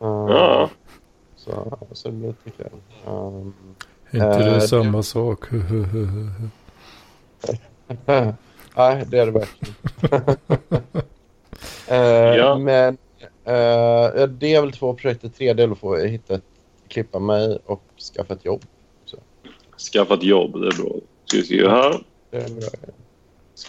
Uh, 0.02 0.09
Ja. 0.30 0.70
så, 1.36 1.78
så 1.93 2.09
det 2.09 2.14
blir 2.14 2.28
lite 2.28 2.51
kul. 2.62 2.66
Um, 3.06 3.55
Är 4.10 4.16
inte 4.16 4.26
Eh, 4.26 4.39
det 4.39 4.44
det- 4.55 4.60
samma 4.60 5.02
sak? 5.02 5.44
Nej, 8.76 9.05
det 9.06 9.18
är 9.18 9.26
det 9.26 9.32
verkligen. 9.32 9.74
Eh, 11.89 11.97
Ja. 12.36 12.59
Men 12.59 12.98
eh, 13.44 13.55
ja, 14.20 14.26
det 14.26 14.55
är 14.55 14.60
väl 14.60 14.72
två 14.72 14.94
projekt. 14.94 15.22
Det 15.22 15.28
tredje 15.28 15.64
är 15.64 15.70
att 15.72 15.78
få 15.78 15.97
hitta 15.97 16.35
ett, 16.35 16.44
klippa 16.89 17.18
mig 17.18 17.59
och 17.66 17.82
skaffa 18.14 18.35
ett 18.35 18.44
jobb. 18.44 18.62
Skaffa 19.93 20.14
ett 20.14 20.22
jobb, 20.22 20.52
det 20.60 20.66
är 20.66 20.82
bra. 20.82 20.93
Ska 21.24 21.36
vi 21.36 21.43
skriva 21.44 21.70
här. 21.70 22.02
Det 22.31 22.37
är 22.37 22.51
bra. 22.51 22.69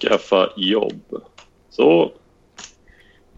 Skaffa 0.01 0.49
jobb. 0.57 1.21
Så. 1.69 2.11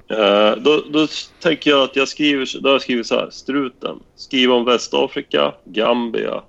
Eh, 0.10 0.56
då, 0.56 0.84
då 0.90 1.08
tänker 1.40 1.70
jag 1.70 1.84
att 1.84 1.96
jag 1.96 2.08
skriver, 2.08 2.62
då 2.62 2.70
har 2.70 2.74
jag 2.74 2.82
skrivit 2.82 3.08
så 3.08 3.16
här. 3.16 3.30
Struten. 3.30 4.00
Skriva 4.16 4.56
om 4.56 4.66
Västafrika, 4.66 5.54
Gambia, 5.66 6.44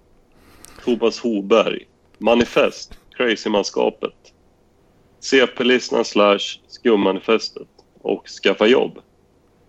Thomas 0.84 1.20
Hoberg. 1.20 1.86
Manifest, 2.18 2.98
Crazymanskapet. 3.16 4.14
CP-listan 5.20 6.04
slash 6.04 6.60
skummanifestet 6.68 7.68
och 8.02 8.26
skaffa 8.28 8.66
jobb. 8.66 8.98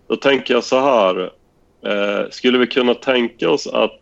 Då 0.06 0.16
tänker 0.16 0.54
jag 0.54 0.64
så 0.64 0.80
här. 0.80 1.32
Eh, 1.84 2.30
skulle 2.30 2.58
vi 2.58 2.66
kunna 2.66 2.94
tänka 2.94 3.50
oss 3.50 3.66
att 3.66 4.00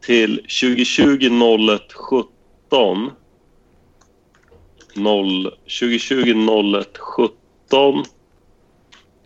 till 0.00 0.36
2020 0.36 1.30
01 1.70 1.92
17 1.92 3.10
0, 4.96 5.50
2020 5.80 6.34
01 6.78 6.98
17 6.98 8.04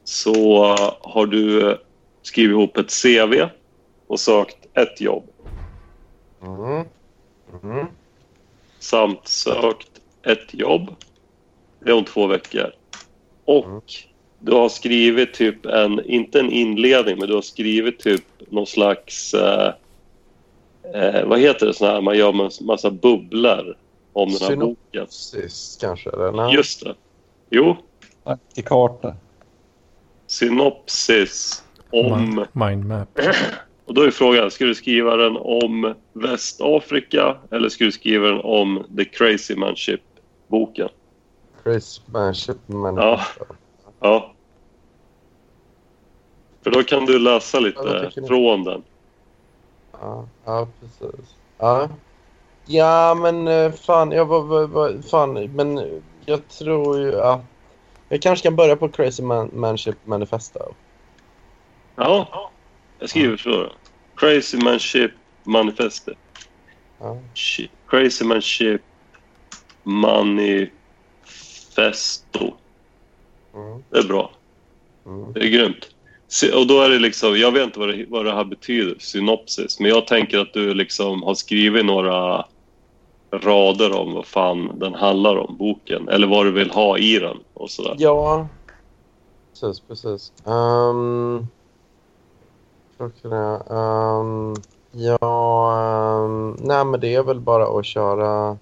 så 0.04 0.64
har 1.00 1.26
du 1.26 1.76
skrivit 2.22 2.50
ihop 2.50 2.76
ett 2.76 3.02
CV 3.02 3.48
och 4.06 4.20
sökt 4.20 4.66
ett 4.74 5.00
jobb 5.00 5.24
Mm. 6.42 6.86
Mm. 7.62 7.86
samt 8.78 9.28
sökt 9.28 10.00
ett 10.22 10.54
jobb. 10.54 10.94
Det 11.80 11.90
är 11.90 11.94
om 11.94 12.04
två 12.04 12.26
veckor. 12.26 12.72
Och 13.44 13.92
du 14.38 14.52
har 14.52 14.68
skrivit 14.68 15.34
typ 15.34 15.66
en, 15.66 16.04
inte 16.04 16.40
en 16.40 16.50
inledning, 16.50 17.18
men 17.18 17.28
du 17.28 17.34
har 17.34 17.42
skrivit 17.42 17.98
typ 17.98 18.24
någon 18.48 18.66
slags, 18.66 19.34
eh, 19.34 19.72
eh, 20.94 21.24
vad 21.26 21.40
heter 21.40 21.66
det, 21.66 21.74
sån 21.74 21.88
här 21.88 22.00
man 22.00 22.18
gör 22.18 22.32
med 22.32 22.50
massa 22.60 22.90
bubblor 22.90 23.76
om 24.12 24.28
den 24.28 24.38
här 24.40 24.48
Synop- 24.50 24.76
boken. 24.92 25.06
Kanske. 25.80 26.10
Eller? 26.10 26.32
Nej. 26.32 26.54
Just 26.54 26.84
det. 26.84 26.94
Jo, 27.50 27.76
Till 28.54 28.64
karta. 28.64 29.14
synopsis 30.26 31.64
om... 31.90 32.44
Mindmap. 32.52 33.08
Och 33.84 33.94
då 33.94 34.02
är 34.02 34.10
frågan, 34.10 34.50
ska 34.50 34.64
du 34.64 34.74
skriva 34.74 35.16
den 35.16 35.36
om 35.36 35.94
Västafrika 36.12 37.36
eller 37.50 37.68
ska 37.68 37.84
du 37.84 37.92
skriva 37.92 38.26
den 38.28 38.40
om 38.40 38.84
The 38.96 39.04
Crazy 39.04 39.56
Manship-boken? 39.56 40.88
Chris 41.62 42.00
Manship 42.06 42.56
men 42.66 42.96
Ja. 42.96 43.20
Ja. 44.00 44.32
För 46.62 46.70
då 46.70 46.82
kan 46.82 47.06
du 47.06 47.18
läsa 47.18 47.58
Ja, 47.58 47.60
lite 47.60 48.10
ni? 48.20 48.26
från 48.28 48.64
den. 48.64 48.82
Ja, 49.92 50.28
ja 50.44 50.68
precis. 50.80 51.34
Ja. 51.58 51.88
Ja, 52.72 53.14
men 53.14 53.48
eh, 53.48 53.72
fan, 53.72 54.12
jag 54.12 54.26
var, 54.26 55.02
fan, 55.02 55.32
men 55.32 56.00
jag 56.26 56.48
tror 56.48 56.98
ju 57.00 57.20
att 57.20 57.40
jag 58.08 58.22
kanske 58.22 58.42
kan 58.42 58.56
börja 58.56 58.76
på 58.76 58.88
Crazy 58.88 59.22
Man, 59.22 59.50
Manship 59.52 59.96
Manifesto. 60.04 60.58
Ja, 61.96 62.50
jag 62.98 63.10
skriver 63.10 63.36
så. 63.36 63.66
Crazy 64.16 64.58
Manship 64.58 65.10
Manifestet. 65.44 66.16
Ja. 66.98 67.18
Crazy 67.88 68.24
Manship 68.24 68.82
Manifesto. 69.82 70.80
Mm, 73.54 73.82
Det 73.90 73.98
är 73.98 74.08
bra. 74.08 74.30
mm. 75.06 75.32
Det 75.32 75.40
är 75.40 75.48
grymt. 75.48 75.88
Och 76.54 76.66
då 76.66 76.80
är 76.80 76.88
det 76.90 76.98
liksom, 76.98 77.38
jag 77.38 77.52
vet 77.52 77.64
inte 77.64 77.78
vad 77.78 77.88
det, 77.88 78.06
vad 78.08 78.24
det 78.24 78.32
här 78.34 78.44
betyder, 78.44 78.94
synopsis, 78.98 79.80
men 79.80 79.90
jag 79.90 80.06
tänker 80.06 80.38
att 80.38 80.52
du 80.52 80.74
liksom 80.74 81.22
har 81.22 81.34
skrivit 81.34 81.84
några 81.86 82.44
rader 83.32 83.98
om 84.00 84.14
vad 84.14 84.26
fan 84.26 84.78
den 84.78 84.94
handlar 84.94 85.36
om, 85.36 85.56
boken, 85.56 86.08
eller 86.08 86.26
vad 86.26 86.46
du 86.46 86.52
vill 86.52 86.70
ha 86.70 86.98
i 86.98 87.18
den 87.18 87.36
och 87.54 87.70
sådär. 87.70 87.94
Ja, 87.98 88.46
precis, 89.52 89.80
precis. 89.80 90.32
Um, 90.44 91.46
um, 93.22 94.54
ja, 94.92 95.18
um, 96.24 96.56
nej 96.60 96.84
men 96.84 97.00
det 97.00 97.14
är 97.14 97.22
väl 97.22 97.40
bara 97.40 97.78
att 97.78 97.86
köra. 97.86 98.58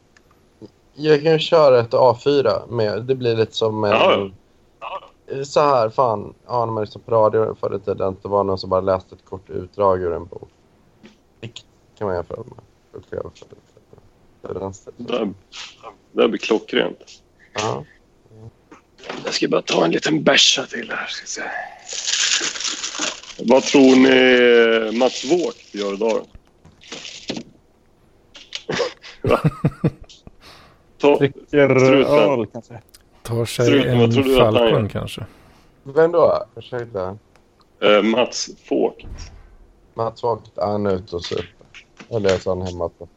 Jag 0.95 1.23
kan 1.23 1.33
ju 1.33 1.39
köra 1.39 1.81
ett 1.81 1.93
A4 1.93 2.69
med, 2.69 3.03
det 3.05 3.15
blir 3.15 3.37
lite 3.37 3.55
som 3.55 3.85
en, 3.85 3.91
Ja, 3.91 4.31
så 5.45 5.61
här, 5.61 5.89
fan, 5.91 6.35
ja, 6.47 6.65
när 6.65 6.73
man 6.73 6.85
lyssnade 6.85 7.05
på 7.05 7.13
radio 7.13 7.55
förr 7.61 7.77
i 7.77 7.81
tiden, 7.81 8.17
det 8.23 8.29
var 8.29 8.45
någon 8.45 8.59
som 8.59 8.71
bara 8.71 8.81
läste 8.81 9.15
ett 9.15 9.25
kort 9.25 9.51
utdrag 9.51 10.03
ur 10.03 10.13
en 10.13 10.25
bok. 10.27 10.49
Det 11.41 11.49
kan 11.99 12.07
man 12.07 12.17
jämföra 12.17 12.39
med. 12.39 12.59
Då 12.93 12.99
kan 13.01 13.09
jag 13.11 13.23
få 13.23 13.45
lite- 13.51 13.57
det. 14.55 15.33
Det, 16.13 16.29
blir 16.29 16.39
klockrent. 16.39 17.23
Ja. 17.55 17.85
Jag 19.25 19.35
ska 19.35 19.49
bara 19.49 19.63
ta 19.63 19.85
en 19.85 19.91
liten 19.91 20.23
bärsa 20.23 20.67
till 20.67 20.91
här. 20.91 21.07
Ska 21.07 21.27
se. 21.27 21.43
Vad 23.45 23.63
tror 23.63 23.97
ni 23.97 24.99
Mats 24.99 25.25
Wårt 25.25 25.75
gör 25.75 25.95
idag? 25.95 26.21
Ta, 30.99 31.19
Dricker 31.19 31.59
öl 31.59 32.47
kanske. 32.47 32.83
Tar 33.23 33.45
sig 33.45 33.67
Struten, 33.67 34.01
en 34.01 34.37
Falcon 34.37 34.89
kanske. 34.89 35.27
Vem 35.83 36.13
då? 36.13 36.45
Ursäkta. 36.57 37.19
eh, 37.83 38.03
Mats 38.03 38.51
Fågt. 38.65 39.07
Mats 39.95 40.23
Vogt, 40.23 40.53
han 40.57 40.87
är 40.87 40.95
ute 40.95 41.17
och 41.17 41.25
super. 41.25 41.45
Eller 42.11 42.39
så 42.39 42.53
är 42.53 42.57
han 42.57 42.67
hemma 42.67 42.89
på 42.89 43.09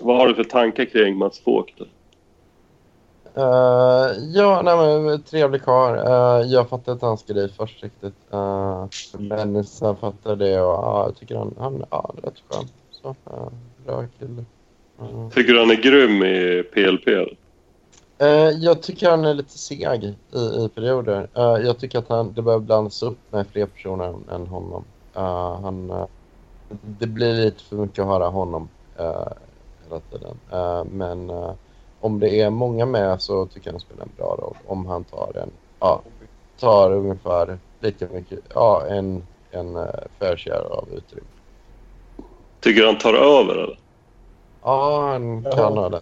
Vad 0.00 0.16
har 0.16 0.28
du 0.28 0.34
för 0.34 0.44
tankar 0.44 0.84
kring 0.84 1.16
Mats 1.16 1.46
Vogt? 1.46 1.80
Uh, 3.38 4.12
ja, 4.34 4.62
nej 4.64 5.00
men 5.00 5.22
trevlig 5.22 5.62
karl. 5.62 5.94
Uh, 5.96 6.52
jag 6.52 6.68
fattade 6.68 6.92
inte 6.92 7.06
hans 7.06 7.24
grej 7.24 7.52
först 7.56 7.82
riktigt. 7.82 8.14
Uh, 8.34 8.86
men 9.18 9.64
sen 9.64 9.96
fattade 9.96 10.28
jag 10.28 10.38
det 10.38 10.60
och 10.60 10.74
ja, 10.74 11.04
jag 11.06 11.16
tycker 11.16 11.36
han, 11.36 11.54
han 11.58 11.84
ja, 11.90 12.14
är 12.16 12.22
rätt 12.22 12.42
skön. 12.48 12.68
Så, 12.90 13.08
uh, 13.08 13.48
bra 13.86 14.04
kille. 14.18 14.44
Uh. 15.00 15.30
Tycker 15.30 15.52
du 15.52 15.58
han 15.58 15.70
är 15.70 15.82
grym 15.82 16.22
i 16.22 16.62
PLP? 16.62 17.08
Uh, 17.08 18.28
jag 18.64 18.82
tycker 18.82 19.10
han 19.10 19.24
är 19.24 19.34
lite 19.34 19.58
seg 19.58 20.04
i, 20.04 20.14
i 20.64 20.68
perioder. 20.74 21.28
Uh, 21.38 21.66
jag 21.66 21.78
tycker 21.78 21.98
att 21.98 22.08
han, 22.08 22.32
det 22.32 22.42
behöver 22.42 22.64
blandas 22.64 23.02
upp 23.02 23.18
med 23.30 23.46
fler 23.46 23.66
personer 23.66 24.14
än, 24.30 24.46
honom. 24.46 24.84
Uh, 25.16 25.60
han, 25.62 25.90
uh, 25.90 26.06
det 26.98 27.06
blir 27.06 27.34
lite 27.34 27.64
för 27.64 27.76
mycket 27.76 27.98
att 27.98 28.06
höra 28.06 28.28
honom 28.28 28.68
uh, 29.00 29.32
hela 29.88 30.00
tiden. 30.00 30.36
Uh, 30.52 30.84
men 30.84 31.30
uh, 31.30 31.52
om 32.00 32.20
det 32.20 32.40
är 32.40 32.50
många 32.50 32.86
med 32.86 33.22
så 33.22 33.46
tycker 33.46 33.66
jag 33.66 33.72
han 33.72 33.80
spelar 33.80 34.02
en 34.02 34.10
bra 34.16 34.36
roll. 34.40 34.56
Om 34.66 34.86
han 34.86 35.04
tar 35.04 35.32
en, 35.42 35.50
ja, 35.80 36.02
tar 36.60 36.92
ungefär 36.92 37.58
lika 37.80 38.08
mycket, 38.08 38.40
ja, 38.54 38.86
en, 38.88 39.26
en 39.50 39.76
uh, 39.76 39.86
fair 40.18 40.36
share 40.36 40.68
av 40.68 40.88
utrymme. 40.92 41.28
Tycker 42.60 42.80
du 42.80 42.86
han 42.86 42.98
tar 42.98 43.14
över 43.14 43.54
eller? 43.54 43.78
Ja, 44.62 45.08
han 45.12 45.42
kan 45.42 45.78
ha 45.78 45.88
det. 45.88 46.00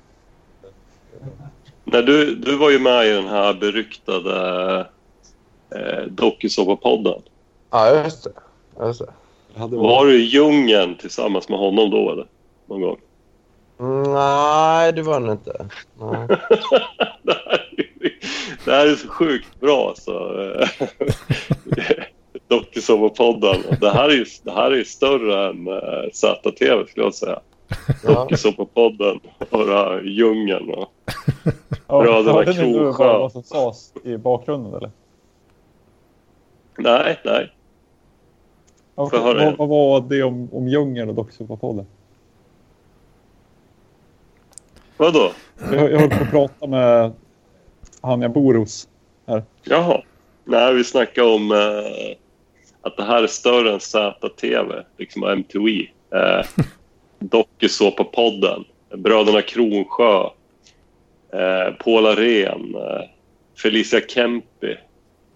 Nej, 1.85 2.03
du, 2.03 2.35
du 2.35 2.57
var 2.57 2.71
ju 2.71 2.79
med 2.79 3.07
i 3.07 3.11
den 3.11 3.29
här 3.29 3.55
beryktade 3.55 4.87
eh, 5.71 6.03
dokusåpapodden. 6.11 7.23
Ja, 7.71 8.03
just 8.05 8.25
det. 8.25 8.33
Just 8.87 9.01
det. 9.01 9.13
Hade 9.61 9.77
Var 9.77 10.07
du 10.07 10.23
i 10.23 10.25
djungeln 10.25 10.97
tillsammans 10.97 11.49
med 11.49 11.59
honom 11.59 11.91
då 11.91 12.11
eller? 12.11 12.27
Någon 12.67 12.81
gång? 12.81 12.97
Nej, 13.79 14.93
det 14.93 15.03
var 15.03 15.21
det 15.21 15.33
inte. 15.33 15.69
Nej. 15.99 16.27
det, 17.23 17.33
här 17.33 17.65
är, 17.77 17.87
det 18.65 18.73
här 18.73 18.87
är 18.87 18.95
så 18.95 19.09
sjukt 19.09 19.61
bra 19.61 19.89
alltså. 19.89 20.13
Dokusåpapodden. 22.49 23.57
Det 23.81 23.91
här 23.91 24.09
är 24.09 24.27
det 24.45 24.51
här 24.51 24.71
är 24.71 24.85
större 24.85 25.51
än 25.51 25.69
uh, 25.69 26.11
ZTV 26.13 26.87
skulle 26.87 27.07
jag 27.07 27.15
säga. 27.15 27.41
Ja. 28.05 28.15
Dokusåpapodden 28.15 29.21
och 29.51 29.67
det 29.67 29.75
här 29.75 30.03
djungeln. 30.03 30.71
Och... 30.71 30.93
Ja, 31.87 32.03
Bröderna 32.03 32.33
hörde 32.33 32.53
Krogsjö. 32.53 33.05
bara 33.05 33.19
vad 33.19 33.33
som 33.33 33.43
sades 33.43 33.93
i 34.05 34.17
bakgrunden 34.17 34.75
eller? 34.75 34.91
Nej, 36.79 37.21
nej. 37.25 37.53
Höra 38.97 39.45
vad, 39.45 39.57
vad 39.57 39.69
var 39.69 40.01
det 40.01 40.23
om, 40.23 40.49
om 40.53 40.69
djungeln 40.69 41.09
och 41.09 41.15
dokusåpapodden? 41.15 41.87
Vadå? 44.97 45.33
Jag, 45.73 45.93
jag 45.93 46.01
höll 46.01 46.11
på 46.11 46.25
att 46.25 46.31
prata 46.31 46.67
med 46.67 47.13
han 48.01 48.23
jag 48.23 48.31
bor 48.31 48.55
hos. 48.55 48.89
Jaha. 49.63 50.03
Nej, 50.45 50.75
vi 50.75 50.85
snackar 50.85 51.23
om 51.23 51.53
eh, 51.53 52.17
att 52.83 52.97
det 52.97 53.05
här 53.05 53.23
är 53.23 53.27
större 53.27 53.73
än 53.73 53.81
ZTV, 53.81 54.85
liksom 54.99 55.25
MTV. 55.25 55.87
Eh, 56.15 56.47
Dokusåpapodden, 57.19 58.65
Bröderna 58.97 59.43
Kronsjö, 59.43 60.25
eh, 61.33 61.75
Paula 61.85 62.15
Ren, 62.15 62.75
eh, 62.75 63.09
Felicia 63.63 64.01
Kempi. 64.01 64.77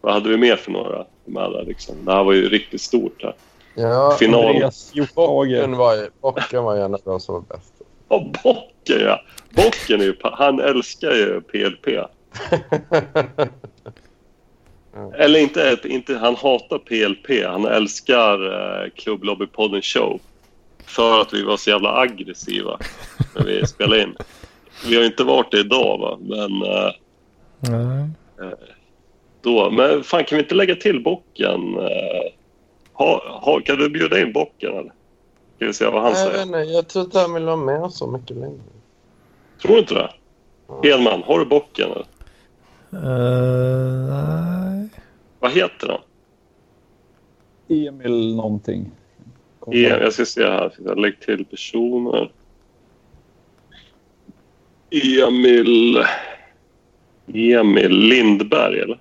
Vad 0.01 0.13
hade 0.13 0.29
vi 0.29 0.37
mer 0.37 0.57
för 0.57 0.71
några 0.71 1.05
med 1.25 1.53
där, 1.53 1.65
liksom? 1.65 2.05
Det 2.05 2.13
här 2.13 2.25
var 2.25 2.33
ju 2.33 2.49
riktigt 2.49 2.81
stort. 2.81 3.23
Här. 3.23 3.35
Ja, 3.75 4.17
Final. 4.19 4.71
Bocken 5.15 5.77
var, 5.77 5.95
ju, 5.95 6.11
Bocken 6.21 6.65
var 6.65 6.77
ju 6.77 6.83
en 6.83 6.95
av 6.95 7.01
de 7.05 7.21
som 7.21 7.35
var 7.35 7.57
bäst. 7.57 7.78
Ja, 8.11 8.33
Bocken 8.43 9.01
ja! 9.01 9.23
Bocken 9.51 10.01
är 10.01 10.05
ju, 10.05 10.15
han 10.23 10.61
älskar 10.61 11.11
ju 11.11 11.41
PLP. 11.41 11.87
Eller 15.19 15.41
inte, 15.41 15.79
inte, 15.85 16.17
han 16.17 16.37
hatar 16.37 16.79
PLP. 16.79 17.47
Han 17.47 17.65
älskar 17.65 18.47
eh, 18.85 18.91
Klubblobbypodden 18.91 19.83
show. 19.83 20.21
För 20.85 21.21
att 21.21 21.35
vi 21.35 21.43
var 21.43 21.57
så 21.57 21.71
jävla 21.71 21.97
aggressiva 21.97 22.79
när 23.35 23.45
vi 23.45 23.67
spelade 23.67 24.03
in. 24.03 24.17
Vi 24.89 24.97
har 24.97 25.05
inte 25.05 25.25
varit 25.25 25.51
det 25.51 25.59
idag 25.59 25.99
va, 25.99 26.19
men 26.21 26.63
eh, 26.63 26.91
Nej. 27.61 28.09
då. 29.43 29.71
Men 29.71 30.03
fan 30.03 30.25
kan 30.25 30.37
vi 30.37 30.43
inte 30.43 30.55
lägga 30.55 30.75
till 30.75 31.03
bocken? 31.03 31.79
Eh, 31.79 32.33
ha, 32.93 33.41
ha, 33.43 33.61
kan 33.61 33.77
du 33.77 33.91
bjuda 33.91 34.21
in 34.21 34.33
bocken 34.33 34.73
eller? 34.73 34.93
Ska 35.59 35.67
vi 35.67 35.73
se 35.73 35.85
vad 35.85 36.03
han 36.03 36.13
Nej, 36.13 36.23
jag, 36.23 36.33
säger. 36.33 36.39
vet 36.39 36.47
inte, 36.47 36.73
jag 36.73 36.89
tror 36.89 37.05
inte 37.05 37.19
han 37.19 37.35
vill 37.35 37.45
vara 37.45 37.57
med 37.57 37.93
så 37.93 38.07
mycket 38.07 38.37
längre. 38.37 38.61
Tror 39.63 39.73
du 39.73 39.79
inte 39.79 39.95
det? 39.95 40.11
Hedman, 40.83 41.23
har 41.23 41.39
du 41.39 41.45
bocken 41.45 41.91
eller? 41.91 42.07
Eh, 42.93 44.09
nej. 44.09 44.89
Vad 45.39 45.53
heter 45.53 45.89
han? 45.89 46.01
Emil 47.69 48.37
någonting. 48.37 48.91
E, 49.73 49.79
jag 49.81 50.13
ska 50.13 50.25
se 50.25 50.43
här. 50.43 50.95
Lägga 50.97 51.17
till 51.17 51.45
personer. 51.45 52.33
Emil... 54.91 56.05
Emil 57.35 57.91
Lindberg, 57.91 58.81
eller? 58.81 59.01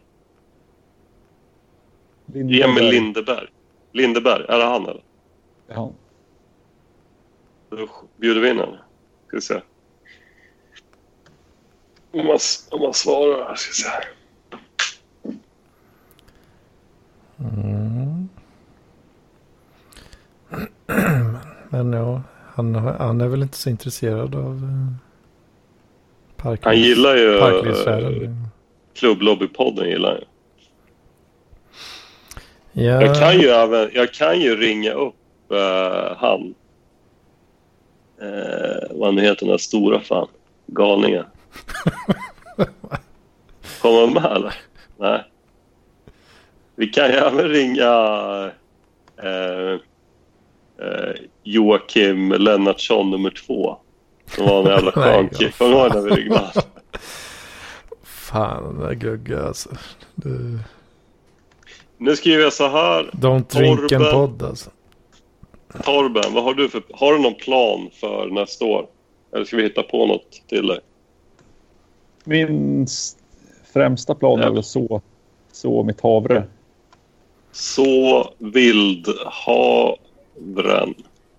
Lindberg. 2.25 2.61
Emil 2.61 2.89
Lindeberg. 2.89 3.47
Lindeberg, 3.91 4.45
är 4.49 4.57
det 4.57 4.63
han 4.63 4.84
eller? 4.84 5.03
Ja. 5.67 5.91
Då 7.69 7.89
bjuder 8.18 8.41
vi 8.41 8.49
in 8.49 8.57
honom. 8.57 8.77
Ska 9.27 9.38
vi 9.38 9.41
se. 9.41 9.61
Om 12.11 12.26
man, 12.26 12.39
om 12.72 12.81
man 12.81 12.94
svarar 12.94 13.48
här, 13.48 13.56
ska 13.56 13.69
vi 13.69 13.76
se. 13.76 13.89
Mm. 17.39 18.30
Men 21.69 21.94
ja, 21.94 22.22
han, 22.53 22.76
han 22.76 23.22
är 23.22 23.27
väl 23.27 23.41
inte 23.41 23.57
så 23.57 23.69
intresserad 23.69 24.35
av 24.35 24.56
uh, 24.56 24.91
park, 26.38 26.60
Han 26.64 26.80
gillar 26.80 27.15
ju 27.15 27.38
eh. 27.38 28.31
Klubblobbypodden. 28.94 29.89
Gillar 29.89 30.15
ju. 30.15 30.23
Ja, 32.84 33.02
Jag 33.02 33.19
kan 33.19 33.39
ju 33.39 33.48
även, 33.48 33.89
jag 33.94 34.14
kan 34.14 34.39
ju 34.39 34.56
ringa 34.56 34.91
upp 34.91 35.52
eh, 35.52 36.18
han. 36.18 36.56
Uh, 38.22 38.98
vad 38.98 39.14
nu 39.14 39.22
heter 39.22 39.39
den 39.45 39.49
där 39.49 39.57
stora 39.57 39.99
fan? 39.99 40.27
Galningen. 40.68 41.26
Kommer 43.81 43.99
han 44.02 44.14
med 44.14 44.26
eller? 44.35 44.53
Nej. 44.98 45.23
Vi 46.76 46.88
kan 46.88 47.06
ju 47.07 47.14
även 47.14 47.48
ringa 47.49 47.91
eh, 49.23 49.72
eh, 50.88 51.15
Joakim 51.44 52.31
Lennartsson 52.31 53.11
nummer 53.11 53.30
två. 53.30 53.77
Som 54.35 54.45
var 54.45 54.60
en 54.60 54.65
jävla 54.65 54.91
skön 54.95 55.30
kille. 55.30 55.52
Kommer 55.52 55.72
du 55.72 55.77
ihåg 55.77 55.95
när 55.95 56.02
vi 56.02 56.10
ringde? 56.22 56.52
Fan 58.03 58.64
den 58.64 58.80
där 58.80 58.94
Gugge 58.94 59.44
alltså. 59.48 59.69
Du, 60.15 60.60
Nu 61.98 62.15
skriver 62.15 62.44
jag 62.44 62.53
så 62.53 62.68
här. 62.68 63.10
don't 63.14 63.57
drink 63.57 63.80
en 63.80 63.88
Torben. 63.88 64.11
podd 64.11 64.44
alltså. 64.44 64.69
Torben, 65.84 66.34
vad 66.34 66.44
har 66.44 66.54
du 66.54 66.70
för... 66.70 66.84
Har 66.94 67.14
du 67.14 67.20
någon 67.20 67.36
plan 67.36 67.90
för 67.94 68.30
nästa 68.30 68.66
år? 68.66 68.88
Eller 69.34 69.45
ska 69.45 69.58
vi 69.58 69.64
hitta 69.64 69.84
på 69.84 70.06
något 70.06 70.41
till 70.48 70.68
dig? 70.68 70.80
Min 72.24 72.88
främsta 73.74 74.16
plan 74.16 74.40
är 74.40 74.49
väl 74.49 74.64
så, 74.64 75.02
så 75.52 75.84
mitt 75.84 76.02
havre. 76.02 76.44
Så 77.52 78.34
vildhavren, 78.38 79.95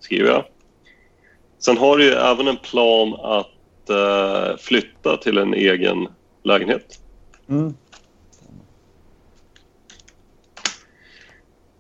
skriver 0.00 0.30
jag. 0.30 0.44
Sen 1.58 1.78
har 1.78 1.96
du 1.96 2.04
ju 2.04 2.10
även 2.10 2.48
en 2.48 2.56
plan 2.56 3.14
att 3.14 3.90
eh, 3.90 4.56
flytta 4.58 5.16
till 5.16 5.38
en 5.38 5.54
egen 5.54 6.08
lägenhet. 6.42 7.00
Mm. 7.48 7.74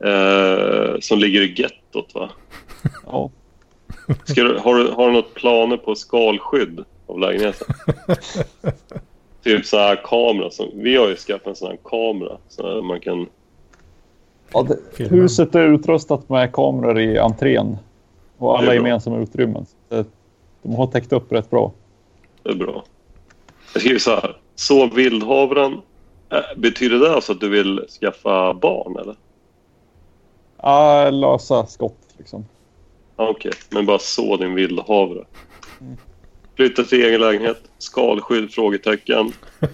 Eh, 0.04 1.00
som 1.00 1.18
ligger 1.18 1.42
i 1.42 1.54
gettot, 1.56 2.14
va? 2.14 2.30
Ja. 3.06 3.30
Ska 4.24 4.42
du, 4.42 4.58
har, 4.58 4.74
du, 4.74 4.90
har 4.90 5.06
du 5.06 5.12
något 5.12 5.34
planer 5.34 5.76
på 5.76 5.94
skalskydd 5.94 6.84
av 7.06 7.18
lägenheten? 7.18 7.74
typ 9.42 9.66
så 9.66 9.76
här 9.76 10.00
kamera. 10.04 10.50
Som, 10.50 10.70
vi 10.74 10.96
har 10.96 11.08
ju 11.08 11.16
skaffat 11.16 11.46
en 11.46 11.56
sån 11.56 11.68
här 11.68 11.78
kamera 11.84 12.38
så 12.48 12.82
man 12.82 13.00
kan... 13.00 13.26
Ja, 14.52 14.62
det, 14.62 15.04
huset 15.04 15.54
är 15.54 15.74
utrustat 15.74 16.28
med 16.28 16.52
kameror 16.52 16.98
i 16.98 17.18
entrén 17.18 17.76
och 18.38 18.58
alla 18.58 18.74
gemensamma 18.74 19.18
utrymmen. 19.18 19.66
Så 19.88 20.04
de 20.62 20.74
har 20.74 20.86
täckt 20.86 21.12
upp 21.12 21.32
rätt 21.32 21.50
bra. 21.50 21.72
Det 22.42 22.50
är 22.50 22.54
bra. 22.54 22.84
Jag 23.72 23.80
skriver 23.80 23.98
så 23.98 24.10
här. 24.10 24.36
Så 24.54 24.86
vildhavren. 24.86 25.80
Eh, 26.30 26.56
betyder 26.56 26.98
det 26.98 27.14
alltså 27.14 27.32
att 27.32 27.40
du 27.40 27.48
vill 27.48 27.86
skaffa 28.00 28.54
barn 28.54 28.96
eller? 28.96 29.16
Ja, 30.62 31.10
lösa 31.10 31.66
skott 31.66 31.98
liksom. 32.16 32.44
Okej, 33.20 33.52
men 33.70 33.86
bara 33.86 33.98
så 33.98 34.36
din 34.36 34.54
vildhavre. 34.54 35.24
Flytta 36.56 36.84
till 36.84 37.04
egen 37.04 37.20
lägenhet. 37.20 37.62
Skalskydd? 37.78 38.50
Frågetecken. 38.50 39.32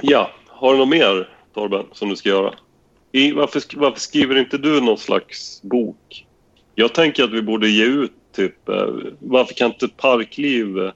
Ja, 0.01 0.31
har 0.47 0.73
du 0.73 0.79
något 0.79 0.89
mer 0.89 1.37
Torben 1.53 1.85
som 1.91 2.09
du 2.09 2.15
ska 2.15 2.29
göra? 2.29 2.53
I, 3.11 3.31
varför, 3.31 3.61
varför 3.75 3.99
skriver 3.99 4.35
inte 4.35 4.57
du 4.57 4.81
någon 4.81 4.97
slags 4.97 5.61
bok? 5.61 6.27
Jag 6.75 6.93
tänker 6.93 7.23
att 7.23 7.31
vi 7.31 7.41
borde 7.41 7.69
ge 7.69 7.85
ut 7.85 8.13
typ... 8.31 8.69
Eh, 8.69 8.87
varför 9.19 9.53
kan 9.53 9.71
inte 9.71 9.87
Parkliv 9.87 10.91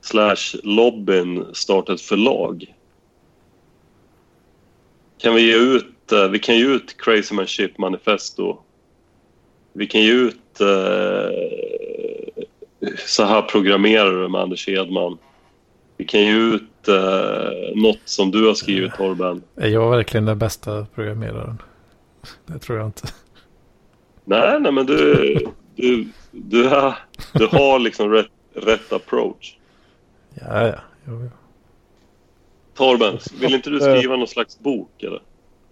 slash 0.00 0.56
lobbyn 0.62 1.46
starta 1.52 1.92
ett 1.92 2.00
förlag? 2.00 2.74
Kan 5.18 5.34
vi 5.34 5.42
ge 5.42 5.56
ut... 5.56 6.12
Eh, 6.12 6.28
vi 6.28 6.38
kan 6.38 6.56
ge 6.56 6.64
ut 6.64 6.96
Crazy 6.98 7.34
Man 7.34 7.46
Ship 7.46 7.78
Manifesto. 7.78 8.58
Vi 9.72 9.86
kan 9.86 10.00
ge 10.00 10.12
ut 10.12 10.60
eh, 10.60 11.30
Så 12.96 13.24
här 13.24 13.42
programmerar 13.42 14.22
du 14.22 14.28
med 14.28 14.40
Anders 14.40 14.68
Hedman. 14.68 15.18
Vi 15.96 16.04
kan 16.04 16.20
ge 16.20 16.32
ut 16.32 16.88
eh, 16.88 17.50
något 17.74 18.00
som 18.04 18.30
du 18.30 18.46
har 18.46 18.54
skrivit 18.54 18.94
Torben. 18.94 19.42
Är 19.56 19.68
jag 19.68 19.90
verkligen 19.90 20.24
den 20.24 20.38
bästa 20.38 20.86
programmeraren? 20.94 21.62
Det 22.46 22.58
tror 22.58 22.78
jag 22.78 22.86
inte. 22.86 23.08
Nej, 24.24 24.60
nej 24.60 24.72
men 24.72 24.86
du, 24.86 25.34
du, 25.74 26.08
du, 26.30 26.68
är, 26.68 26.94
du 27.32 27.46
har 27.46 27.78
liksom 27.78 28.10
rätt, 28.10 28.30
rätt 28.54 28.92
approach. 28.92 29.57
Ja, 30.34 30.66
ja. 30.66 30.80
Jo, 31.06 31.20
jo. 31.22 31.30
Torben, 32.74 33.18
vill 33.40 33.54
inte 33.54 33.70
du 33.70 33.80
skriva 33.80 34.16
någon 34.16 34.28
slags 34.28 34.58
bok 34.58 35.02
eller? 35.02 35.22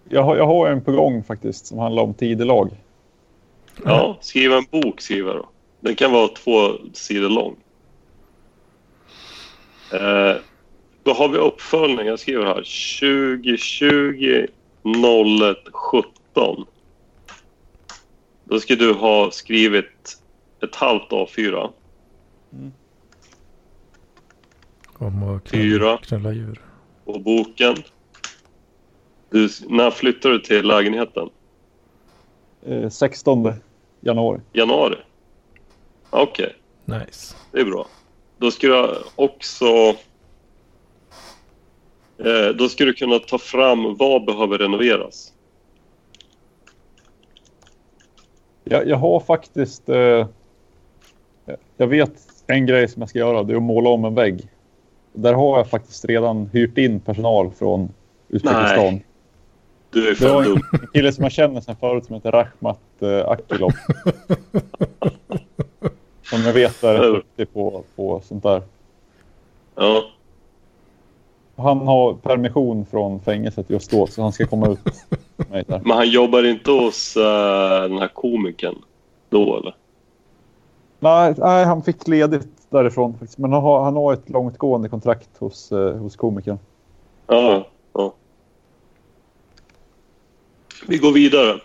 jag 0.09 0.23
har, 0.23 0.37
jag 0.37 0.47
har 0.47 0.69
en 0.69 0.81
på 0.81 0.91
gång 0.91 1.23
faktiskt 1.23 1.65
som 1.65 1.77
handlar 1.77 2.03
om 2.03 2.13
tidelag. 2.13 2.71
Ja, 3.83 4.17
skriva 4.21 4.57
en 4.57 4.65
bok 4.71 5.01
skriva 5.01 5.33
då. 5.33 5.49
Den 5.79 5.95
kan 5.95 6.11
vara 6.11 6.27
två 6.27 6.71
sidor 6.93 7.29
lång. 7.29 7.55
Eh, 9.93 10.35
då 11.03 11.13
har 11.13 11.29
vi 11.29 11.37
uppföljning. 11.37 12.07
Jag 12.07 12.19
skriver 12.19 12.45
här 12.45 12.53
2020 12.53 14.47
01 14.83 15.57
17. 15.73 16.65
Då 18.43 18.59
ska 18.59 18.75
du 18.75 18.93
ha 18.93 19.31
skrivit 19.31 20.17
ett 20.63 20.75
halvt 20.75 21.11
A4. 21.11 21.69
Om 24.97 25.23
att 25.23 25.49
Fyra. 25.49 25.77
knulla, 25.77 25.97
knulla 25.97 26.31
djur. 26.31 26.61
Och 27.05 27.21
boken. 27.21 27.75
Du, 29.29 29.49
när 29.67 29.91
flyttar 29.91 30.29
du 30.29 30.39
till 30.39 30.67
lägenheten? 30.67 31.29
Eh, 32.65 32.89
16 32.89 33.53
januari. 34.01 34.41
Januari? 34.53 34.95
Okej. 36.09 36.55
Nice. 36.85 37.35
Det 37.51 37.59
är 37.59 37.65
bra. 37.65 37.87
Då 38.37 38.51
ska 38.51 38.67
du 38.67 38.97
också... 39.15 39.65
Eh, 42.17 42.55
då 42.57 42.69
ska 42.69 42.85
du 42.85 42.93
kunna 42.93 43.19
ta 43.19 43.37
fram 43.37 43.95
vad 43.95 44.25
behöver 44.25 44.57
renoveras. 44.57 45.33
Jag, 48.63 48.87
jag 48.87 48.97
har 48.97 49.19
faktiskt... 49.19 49.89
Eh, 49.89 50.27
jag 51.77 51.87
vet 51.87 52.13
en 52.47 52.65
grej 52.65 52.87
som 52.87 53.01
jag 53.01 53.09
ska 53.09 53.19
göra. 53.19 53.43
Det 53.43 53.53
är 53.53 53.57
att 53.57 53.63
måla 53.63 53.89
om 53.89 54.05
en 54.05 54.15
vägg. 54.15 54.47
Där 55.17 55.33
har 55.33 55.57
jag 55.57 55.69
faktiskt 55.69 56.05
redan 56.05 56.49
hyrt 56.53 56.77
in 56.77 56.99
personal 56.99 57.51
från 57.51 57.89
Uzbekistan. 58.29 58.93
Nej. 58.93 59.05
Du 59.89 60.09
är 60.09 60.33
var 60.33 60.43
dum. 60.43 60.61
en 60.71 60.87
kille 60.93 61.13
som 61.13 61.23
jag 61.23 61.31
känner 61.31 61.61
sedan 61.61 61.75
förut 61.79 62.05
som 62.05 62.15
heter 62.15 62.31
Rahmat 62.31 62.79
eh, 62.99 63.27
Akilov. 63.27 63.71
som 66.23 66.41
jag 66.41 66.53
vet 66.53 66.83
är 66.83 66.99
duktig 66.99 67.53
på, 67.53 67.83
på 67.95 68.21
sånt 68.23 68.43
där. 68.43 68.61
Ja. 69.75 70.03
Han 71.55 71.87
har 71.87 72.13
permission 72.13 72.85
från 72.85 73.19
fängelset 73.19 73.69
just 73.69 73.91
då 73.91 74.07
så 74.07 74.21
han 74.21 74.33
ska 74.33 74.47
komma 74.47 74.67
ut 74.67 74.79
mig 75.49 75.63
där. 75.67 75.81
Men 75.85 75.97
han 75.97 76.09
jobbar 76.09 76.45
inte 76.45 76.71
hos 76.71 77.17
eh, 77.17 77.81
den 77.81 77.97
här 77.97 78.11
komikern 78.13 78.75
då 79.29 79.57
eller? 79.57 79.75
Nej, 80.99 81.33
nej, 81.37 81.65
han 81.65 81.83
fick 81.83 82.07
ledigt 82.07 82.56
därifrån 82.69 83.13
faktiskt. 83.13 83.37
Men 83.37 83.53
han 83.53 83.63
har, 83.63 83.83
han 83.83 83.95
har 83.95 84.13
ett 84.13 84.29
långtgående 84.29 84.89
kontrakt 84.89 85.29
hos, 85.37 85.71
eh, 85.71 85.97
hos 85.97 86.15
komikern. 86.15 86.59
Ja, 87.27 87.67
ja. 87.93 88.13
Vi 90.87 90.97
går 90.97 91.11
vidare. 91.11 91.59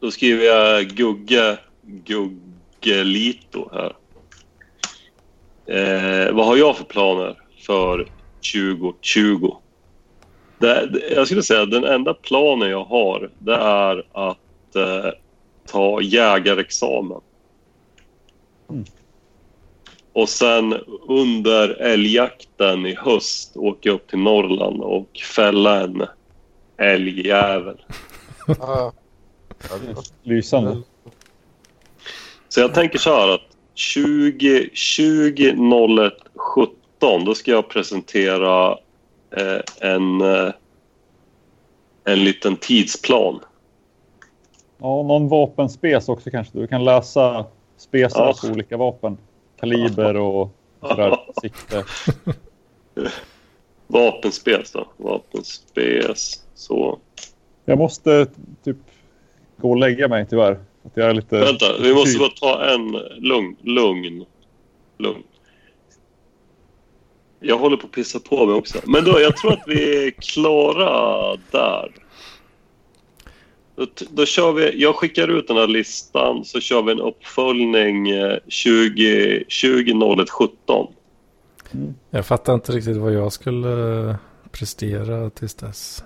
Då 0.00 0.10
skriver 0.10 0.44
jag 0.44 0.84
Gugge 0.84 1.58
Guggelito 1.82 3.68
här. 3.72 3.96
Eh, 5.66 6.32
vad 6.32 6.46
har 6.46 6.56
jag 6.56 6.76
för 6.76 6.84
planer 6.84 7.38
för 7.66 8.08
2020? 8.54 9.56
Det, 10.58 10.86
det, 10.86 11.14
jag 11.14 11.26
skulle 11.26 11.42
säga 11.42 11.62
att 11.62 11.70
den 11.70 11.84
enda 11.84 12.14
planen 12.14 12.70
jag 12.70 12.84
har 12.84 13.30
det 13.38 13.54
är 13.54 14.06
att 14.12 14.76
eh, 14.76 15.10
ta 15.66 16.00
jägarexamen. 16.00 17.20
Och 20.18 20.28
sen 20.28 20.74
under 21.08 21.68
älgjakten 21.68 22.86
i 22.86 22.94
höst 22.94 23.56
åka 23.56 23.90
upp 23.90 24.08
till 24.08 24.18
Norrland 24.18 24.80
och 24.82 25.08
fälla 25.36 25.80
en 25.80 26.06
älgjävel. 26.76 27.76
Ja. 28.46 28.92
Lysande. 30.22 30.82
Så 32.48 32.60
jag 32.60 32.74
tänker 32.74 32.98
så 32.98 33.10
här 33.10 33.28
att 33.34 33.56
20, 33.74 34.70
20 34.72 35.52
01 36.06 36.12
17 36.34 37.24
då 37.24 37.34
ska 37.34 37.50
jag 37.50 37.68
presentera 37.68 38.78
eh, 39.36 39.90
en, 39.90 40.20
eh, 40.20 40.52
en 42.04 42.24
liten 42.24 42.56
tidsplan. 42.56 43.40
Ja, 44.78 45.02
någon 45.02 45.28
vapenspec 45.28 46.08
också 46.08 46.30
kanske. 46.30 46.58
Du 46.58 46.66
kan 46.66 46.84
läsa 46.84 47.46
spesar 47.76 48.26
Ja. 48.26 48.34
på 48.42 48.52
olika 48.52 48.76
vapen. 48.76 49.18
Kaliber 49.60 50.16
och 50.16 50.50
sådär. 50.80 51.16
Sikte. 51.42 51.84
Vapenspes 53.86 54.72
då. 54.72 54.88
Vapenspes. 54.96 56.42
Så. 56.54 56.98
Jag 57.64 57.78
måste 57.78 58.26
typ 58.64 58.76
gå 59.56 59.70
och 59.70 59.76
lägga 59.76 60.08
mig 60.08 60.26
tyvärr. 60.30 60.52
Att 60.82 60.92
jag 60.94 61.10
är 61.10 61.14
lite... 61.14 61.38
Vänta, 61.38 61.66
vi 61.82 61.94
måste 61.94 62.18
bara 62.18 62.28
ta 62.28 62.64
en 62.64 62.90
lugn. 63.16 63.56
Lugn. 63.62 64.24
Lugn. 64.98 65.22
Jag 67.40 67.58
håller 67.58 67.76
på 67.76 67.86
att 67.86 67.92
pissa 67.92 68.20
på 68.20 68.46
mig 68.46 68.54
också. 68.54 68.78
Men 68.84 69.04
då, 69.04 69.20
jag 69.20 69.36
tror 69.36 69.52
att 69.52 69.64
vi 69.66 70.06
är 70.06 70.10
klara 70.10 71.36
där. 71.50 71.92
Då, 73.78 73.86
då 74.10 74.26
kör 74.26 74.52
vi, 74.52 74.82
jag 74.82 74.96
skickar 74.96 75.28
ut 75.28 75.48
den 75.48 75.56
här 75.56 75.66
listan 75.66 76.44
så 76.44 76.60
kör 76.60 76.82
vi 76.82 76.92
en 76.92 77.00
uppföljning 77.00 78.10
eh, 78.10 78.38
20, 78.48 79.44
20 79.48 80.16
01 80.22 80.30
17. 80.30 80.86
Jag 82.10 82.26
fattar 82.26 82.54
inte 82.54 82.72
riktigt 82.72 82.96
vad 82.96 83.12
jag 83.12 83.32
skulle 83.32 84.08
eh, 84.10 84.16
prestera 84.50 85.30
tills 85.30 85.54
dess. 85.54 86.04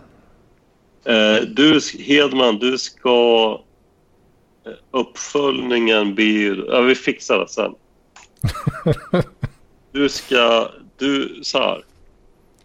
Eh, 1.04 1.42
du, 1.48 1.80
Hedman, 1.98 2.58
du 2.58 2.78
ska... 2.78 3.60
eh, 4.66 4.72
Uppföljningen 4.90 6.14
blir... 6.14 6.64
Ja, 6.68 6.80
vi 6.80 6.94
fixar 6.94 7.38
det 7.38 7.48
sen. 7.48 7.74
Du 9.92 10.08
ska... 10.08 10.68
Du, 10.98 11.40
så 11.42 11.58
här. 11.58 11.84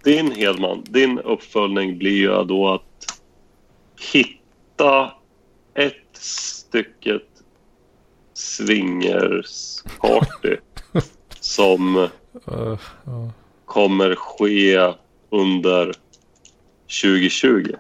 Din 0.04 0.32
Hedman, 0.32 0.84
din 0.90 1.20
uppföljning 1.20 1.98
blir 1.98 2.18
ju 2.18 2.44
då 2.44 2.70
att 2.70 3.22
hitta 4.14 4.37
ett 5.74 6.08
stycket 6.14 7.24
swingersparty 8.34 10.58
som 11.40 12.08
kommer 13.66 14.16
ske 14.16 14.94
under 15.30 15.94
2020. 17.02 17.76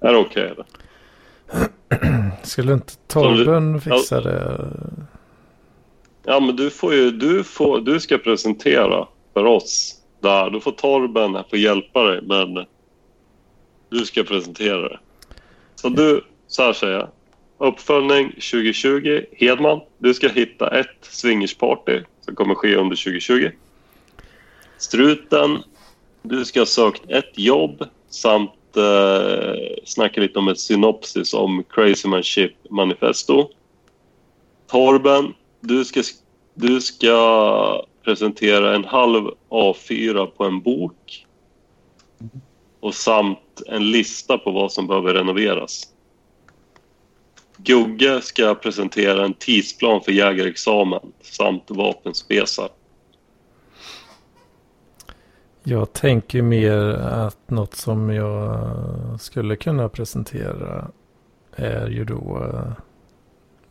Är 0.00 0.12
det 0.12 0.18
okej 0.18 0.52
eller? 0.52 0.66
Skulle 2.42 2.72
inte 2.72 2.92
Torben 3.06 3.80
fixa 3.80 4.20
det? 4.20 4.68
Ja, 6.24 6.40
men 6.40 6.56
du 6.56 6.70
får 6.70 6.94
ju, 6.94 7.10
du, 7.10 7.44
får, 7.44 7.80
du 7.80 8.00
ska 8.00 8.18
presentera 8.18 9.08
för 9.32 9.44
oss 9.44 9.96
där. 10.20 10.50
Då 10.50 10.60
får 10.60 10.72
Torben 10.72 11.44
få 11.50 11.56
hjälpa 11.56 12.02
dig, 12.02 12.20
men 12.22 12.66
du 13.88 14.06
ska 14.06 14.22
presentera 14.22 14.88
det. 14.88 14.98
Så 15.80 15.88
du, 15.88 16.24
så 16.46 16.62
här 16.62 16.72
säger 16.72 16.92
jag. 16.92 17.08
Uppföljning 17.58 18.30
2020. 18.30 19.24
Hedman, 19.32 19.80
du 19.98 20.14
ska 20.14 20.28
hitta 20.28 20.80
ett 20.80 20.96
swingersparty 21.00 22.02
som 22.20 22.34
kommer 22.34 22.54
ske 22.54 22.76
under 22.76 22.96
2020. 22.96 23.50
Struten, 24.78 25.58
du 26.22 26.44
ska 26.44 26.60
ha 26.60 26.66
sökt 26.66 27.10
ett 27.10 27.38
jobb 27.38 27.84
samt 28.10 28.76
eh, 28.76 29.54
snacka 29.84 30.20
lite 30.20 30.38
om 30.38 30.48
ett 30.48 30.60
synopsis 30.60 31.34
om 31.34 31.64
Crazy 31.70 32.08
Man 32.08 32.22
Ship 32.22 32.52
Manifesto. 32.70 33.50
Torben, 34.66 35.34
du 35.60 35.84
ska, 35.84 36.02
du 36.54 36.80
ska 36.80 37.84
presentera 38.04 38.74
en 38.74 38.84
halv 38.84 39.30
A4 39.48 40.26
på 40.26 40.44
en 40.44 40.60
bok 40.60 41.26
och 42.80 42.94
samt 42.94 43.38
en 43.66 43.90
lista 43.90 44.38
på 44.38 44.50
vad 44.50 44.72
som 44.72 44.86
behöver 44.86 45.14
renoveras. 45.14 45.88
Gugge 47.56 48.20
ska 48.20 48.54
presentera 48.54 49.24
en 49.24 49.34
tidsplan 49.34 50.00
för 50.00 50.12
jägarexamen 50.12 51.12
samt 51.22 51.64
vapenspesar. 51.68 52.68
Jag 55.62 55.92
tänker 55.92 56.42
mer 56.42 56.78
att 56.94 57.50
något 57.50 57.74
som 57.74 58.10
jag 58.10 59.20
skulle 59.20 59.56
kunna 59.56 59.88
presentera 59.88 60.90
är 61.56 61.88
ju 61.88 62.04
då 62.04 62.50
eh, 62.52 62.72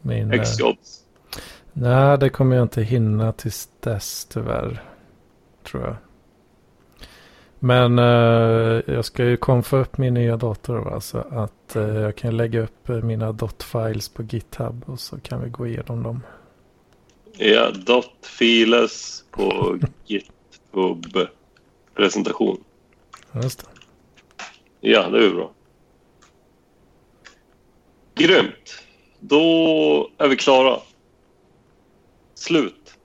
min... 0.01 0.33
eh, 0.33 0.39
X-jobs. 0.39 1.03
Nej, 1.73 2.17
det 2.17 2.29
kommer 2.29 2.55
jag 2.55 2.63
inte 2.63 2.81
hinna 2.81 3.31
tills 3.31 3.69
dess 3.79 4.25
tyvärr. 4.25 4.83
Tror 5.63 5.83
jag. 5.83 5.95
Men 7.59 7.99
eh, 7.99 8.81
jag 8.93 9.05
ska 9.05 9.25
ju 9.25 9.37
konfa 9.37 9.77
upp 9.77 9.97
min 9.97 10.13
nya 10.13 10.37
dator 10.37 10.77
va? 10.77 11.01
så 11.01 11.17
att 11.17 11.75
eh, 11.75 11.95
jag 11.95 12.15
kan 12.15 12.37
lägga 12.37 12.61
upp 12.61 12.89
eh, 12.89 12.95
mina 12.95 13.31
dot-files 13.31 14.13
på 14.13 14.23
GitHub 14.23 14.83
och 14.85 14.99
så 14.99 15.19
kan 15.19 15.43
vi 15.43 15.49
gå 15.49 15.67
igenom 15.67 16.03
dem. 16.03 16.23
Ja, 17.37 17.71
dot 17.71 18.25
files 18.25 19.23
på 19.31 19.79
GitHub 20.05 21.05
presentation. 21.95 22.63
Just 23.43 23.59
det. 23.59 23.65
Ja, 24.79 25.09
det 25.09 25.25
är 25.25 25.33
bra. 25.33 25.51
Grymt. 28.15 28.83
Då 29.19 29.39
är 30.17 30.27
vi 30.27 30.35
klara. 30.35 30.79
Slut. 32.33 32.97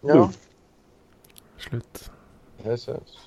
Ja, 0.00 0.32
Slut. 1.58 2.10
det 2.62 2.78
syns. 2.78 3.18